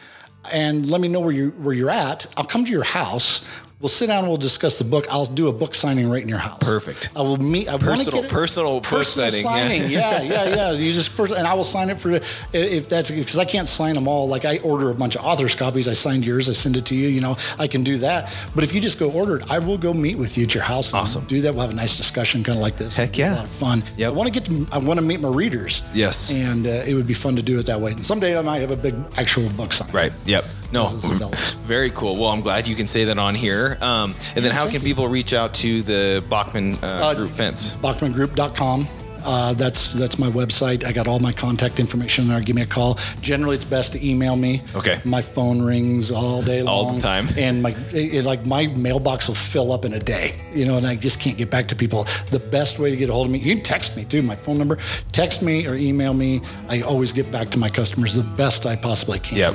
and 0.50 0.84
let 0.90 1.00
me 1.00 1.06
know 1.06 1.20
where 1.20 1.30
you 1.32 1.50
where 1.50 1.72
you're 1.74 1.90
at. 1.90 2.26
I'll 2.36 2.44
come 2.44 2.64
to 2.64 2.70
your 2.72 2.82
house. 2.82 3.44
We'll 3.82 3.88
sit 3.88 4.06
down 4.06 4.20
and 4.20 4.28
we'll 4.28 4.36
discuss 4.36 4.78
the 4.78 4.84
book. 4.84 5.06
I'll 5.10 5.26
do 5.26 5.48
a 5.48 5.52
book 5.52 5.74
signing 5.74 6.08
right 6.08 6.22
in 6.22 6.28
your 6.28 6.38
house. 6.38 6.58
Perfect. 6.60 7.08
I 7.16 7.22
will 7.22 7.36
meet. 7.36 7.68
I 7.68 7.78
Personal- 7.78 8.22
personal 8.22 8.74
book 8.74 8.84
personal 8.84 9.30
signing, 9.32 9.90
yeah. 9.90 10.12
signing. 10.12 10.30
Yeah, 10.30 10.44
yeah, 10.44 10.54
yeah. 10.54 10.70
You 10.70 10.92
just 10.92 11.18
and 11.18 11.48
I 11.48 11.54
will 11.54 11.64
sign 11.64 11.90
it 11.90 12.00
for 12.00 12.20
if 12.52 12.88
that's 12.88 13.10
because 13.10 13.40
I 13.40 13.44
can't 13.44 13.68
sign 13.68 13.96
them 13.96 14.06
all. 14.06 14.28
Like 14.28 14.44
I 14.44 14.58
order 14.58 14.90
a 14.90 14.94
bunch 14.94 15.16
of 15.16 15.24
authors 15.24 15.56
copies. 15.56 15.88
I 15.88 15.94
signed 15.94 16.24
yours. 16.24 16.48
I 16.48 16.52
send 16.52 16.76
it 16.76 16.86
to 16.86 16.94
you. 16.94 17.08
You 17.08 17.22
know, 17.22 17.36
I 17.58 17.66
can 17.66 17.82
do 17.82 17.98
that. 17.98 18.32
But 18.54 18.62
if 18.62 18.72
you 18.72 18.80
just 18.80 19.00
go 19.00 19.10
order 19.10 19.40
it, 19.40 19.50
I 19.50 19.58
will 19.58 19.78
go 19.78 19.92
meet 19.92 20.16
with 20.16 20.38
you 20.38 20.44
at 20.44 20.54
your 20.54 20.62
house. 20.62 20.94
Awesome. 20.94 21.24
Do 21.24 21.40
that. 21.40 21.52
We'll 21.52 21.62
have 21.62 21.70
a 21.70 21.74
nice 21.74 21.96
discussion, 21.96 22.44
kind 22.44 22.58
of 22.58 22.62
like 22.62 22.76
this. 22.76 22.96
Heck 22.96 23.18
yeah. 23.18 23.34
a 23.34 23.36
lot 23.38 23.44
of 23.46 23.50
fun. 23.50 23.82
Yeah. 23.96 24.06
I 24.06 24.10
want 24.10 24.32
to 24.32 24.40
get 24.40 24.48
to. 24.48 24.64
I 24.70 24.78
want 24.78 25.00
to 25.00 25.04
meet 25.04 25.18
my 25.18 25.28
readers. 25.28 25.82
Yes. 25.92 26.32
And 26.32 26.68
uh, 26.68 26.84
it 26.86 26.94
would 26.94 27.08
be 27.08 27.14
fun 27.14 27.34
to 27.34 27.42
do 27.42 27.58
it 27.58 27.66
that 27.66 27.80
way. 27.80 27.90
And 27.90 28.06
someday 28.06 28.38
I 28.38 28.42
might 28.42 28.60
have 28.60 28.70
a 28.70 28.76
big 28.76 28.94
actual 29.16 29.48
book 29.50 29.72
signing. 29.72 29.92
Right. 29.92 30.12
Yep. 30.24 30.44
No. 30.72 30.86
Very 31.66 31.90
cool. 31.90 32.16
Well, 32.16 32.30
I'm 32.30 32.40
glad 32.40 32.66
you 32.66 32.74
can 32.74 32.86
say 32.86 33.04
that 33.04 33.18
on 33.18 33.34
here. 33.34 33.78
Um, 33.80 34.14
and 34.34 34.44
then 34.44 34.52
how 34.52 34.62
thank 34.62 34.72
can 34.72 34.80
you. 34.82 34.88
people 34.88 35.08
reach 35.08 35.32
out 35.32 35.54
to 35.54 35.82
the 35.82 36.24
Bockman 36.28 36.78
uh, 36.82 37.14
Group 37.14 37.30
Fence? 37.30 37.72
BockmanGroup.com. 37.76 38.86
Uh, 39.24 39.52
that's 39.54 39.92
that's 39.92 40.18
my 40.18 40.28
website. 40.28 40.84
I 40.84 40.92
got 40.92 41.06
all 41.06 41.20
my 41.20 41.32
contact 41.32 41.78
information 41.80 42.28
there. 42.28 42.40
Give 42.40 42.56
me 42.56 42.62
a 42.62 42.66
call. 42.66 42.98
Generally, 43.20 43.56
it's 43.56 43.64
best 43.64 43.92
to 43.92 44.06
email 44.06 44.36
me. 44.36 44.60
Okay. 44.74 45.00
My 45.04 45.22
phone 45.22 45.60
rings 45.62 46.10
all 46.10 46.42
day 46.42 46.62
long. 46.62 46.74
All 46.86 46.92
the 46.94 47.00
time. 47.00 47.28
And 47.36 47.62
my 47.62 47.70
it, 47.92 48.14
it- 48.14 48.24
like 48.24 48.46
my 48.46 48.66
mailbox 48.68 49.28
will 49.28 49.34
fill 49.34 49.72
up 49.72 49.84
in 49.84 49.92
a 49.94 49.98
day. 49.98 50.34
You 50.54 50.64
know, 50.66 50.76
and 50.76 50.86
I 50.86 50.96
just 50.96 51.20
can't 51.20 51.36
get 51.36 51.50
back 51.50 51.68
to 51.68 51.76
people. 51.76 52.04
The 52.30 52.38
best 52.50 52.78
way 52.78 52.90
to 52.90 52.96
get 52.96 53.10
a 53.10 53.12
hold 53.12 53.26
of 53.26 53.32
me, 53.32 53.38
you 53.38 53.54
can 53.56 53.64
text 53.64 53.96
me 53.96 54.04
too. 54.04 54.22
My 54.22 54.36
phone 54.36 54.58
number. 54.58 54.78
Text 55.12 55.42
me 55.42 55.66
or 55.66 55.74
email 55.74 56.14
me. 56.14 56.40
I 56.68 56.82
always 56.82 57.12
get 57.12 57.30
back 57.30 57.48
to 57.50 57.58
my 57.58 57.68
customers 57.68 58.14
the 58.14 58.22
best 58.36 58.66
I 58.66 58.76
possibly 58.76 59.18
can. 59.18 59.38
Yep. 59.38 59.54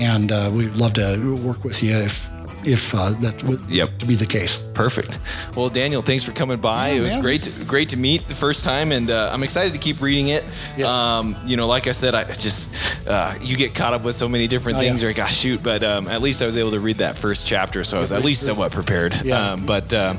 And 0.00 0.30
uh, 0.32 0.50
we'd 0.52 0.76
love 0.76 0.92
to 0.94 1.16
work 1.44 1.64
with 1.64 1.82
you 1.82 1.96
if 1.96 2.28
if 2.64 2.94
uh, 2.94 3.10
that 3.20 3.42
would 3.44 3.60
Yep. 3.68 3.98
to 3.98 4.06
be 4.06 4.14
the 4.14 4.26
case. 4.26 4.58
Perfect. 4.74 5.18
Well, 5.56 5.68
Daniel, 5.68 6.02
thanks 6.02 6.24
for 6.24 6.32
coming 6.32 6.58
by. 6.60 6.90
Yeah, 6.90 6.96
it 6.96 7.00
was 7.02 7.12
man, 7.14 7.22
great, 7.22 7.40
to, 7.42 7.64
great 7.64 7.88
to 7.90 7.96
meet 7.96 8.26
the 8.28 8.34
first 8.34 8.64
time, 8.64 8.92
and 8.92 9.10
uh, 9.10 9.30
I'm 9.32 9.42
excited 9.42 9.72
to 9.72 9.78
keep 9.78 10.00
reading 10.00 10.28
it. 10.28 10.44
Yes. 10.76 10.88
Um, 10.88 11.36
you 11.44 11.56
know, 11.56 11.66
like 11.66 11.86
I 11.86 11.92
said, 11.92 12.14
I 12.14 12.24
just 12.24 12.70
uh, 13.08 13.34
you 13.40 13.56
get 13.56 13.74
caught 13.74 13.92
up 13.94 14.04
with 14.04 14.14
so 14.14 14.28
many 14.28 14.46
different 14.46 14.78
Oh, 14.78 14.80
things. 14.80 15.00
yeah. 15.00 15.08
You're 15.08 15.10
like, 15.10 15.16
gosh, 15.16 15.36
shoot! 15.36 15.62
But 15.62 15.82
um, 15.82 16.08
at 16.08 16.22
least 16.22 16.42
I 16.42 16.46
was 16.46 16.56
able 16.56 16.70
to 16.72 16.80
read 16.80 16.96
that 16.96 17.16
first 17.16 17.46
chapter, 17.46 17.84
so 17.84 17.96
I 17.96 18.00
was 18.00 18.12
at 18.12 18.24
least 18.24 18.42
somewhat 18.44 18.72
prepared. 18.72 19.14
Yeah. 19.24 19.52
Um, 19.52 19.66
but 19.66 19.92
uh, 19.94 20.14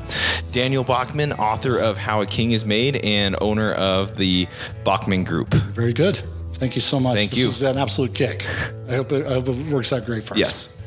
Daniel 0.52 0.84
Bockman, 0.84 1.34
author 1.40 1.80
of 1.80 1.98
How 1.98 2.22
a 2.22 2.26
King 2.26 2.52
is 2.52 2.66
Made 2.66 2.98
and 2.98 3.36
owner 3.42 3.74
of 3.74 4.16
the 4.18 4.48
Bockman 4.84 5.24
Group. 5.26 5.54
Very 5.54 5.94
good. 5.94 6.22
Thank 6.54 6.76
you 6.76 6.82
so 6.82 7.00
much. 7.00 7.16
Thank 7.16 7.30
this 7.30 7.40
you. 7.40 7.48
is 7.48 7.62
an 7.64 7.78
absolute 7.78 8.14
kick. 8.14 8.44
I 8.90 8.96
hope 8.96 9.12
it, 9.14 9.26
I 9.26 9.30
hope 9.36 9.48
it 9.48 9.68
works 9.68 9.94
out 9.94 10.06
great 10.06 10.24
for 10.26 10.34
us. 10.34 10.40
Yes. 10.40 10.79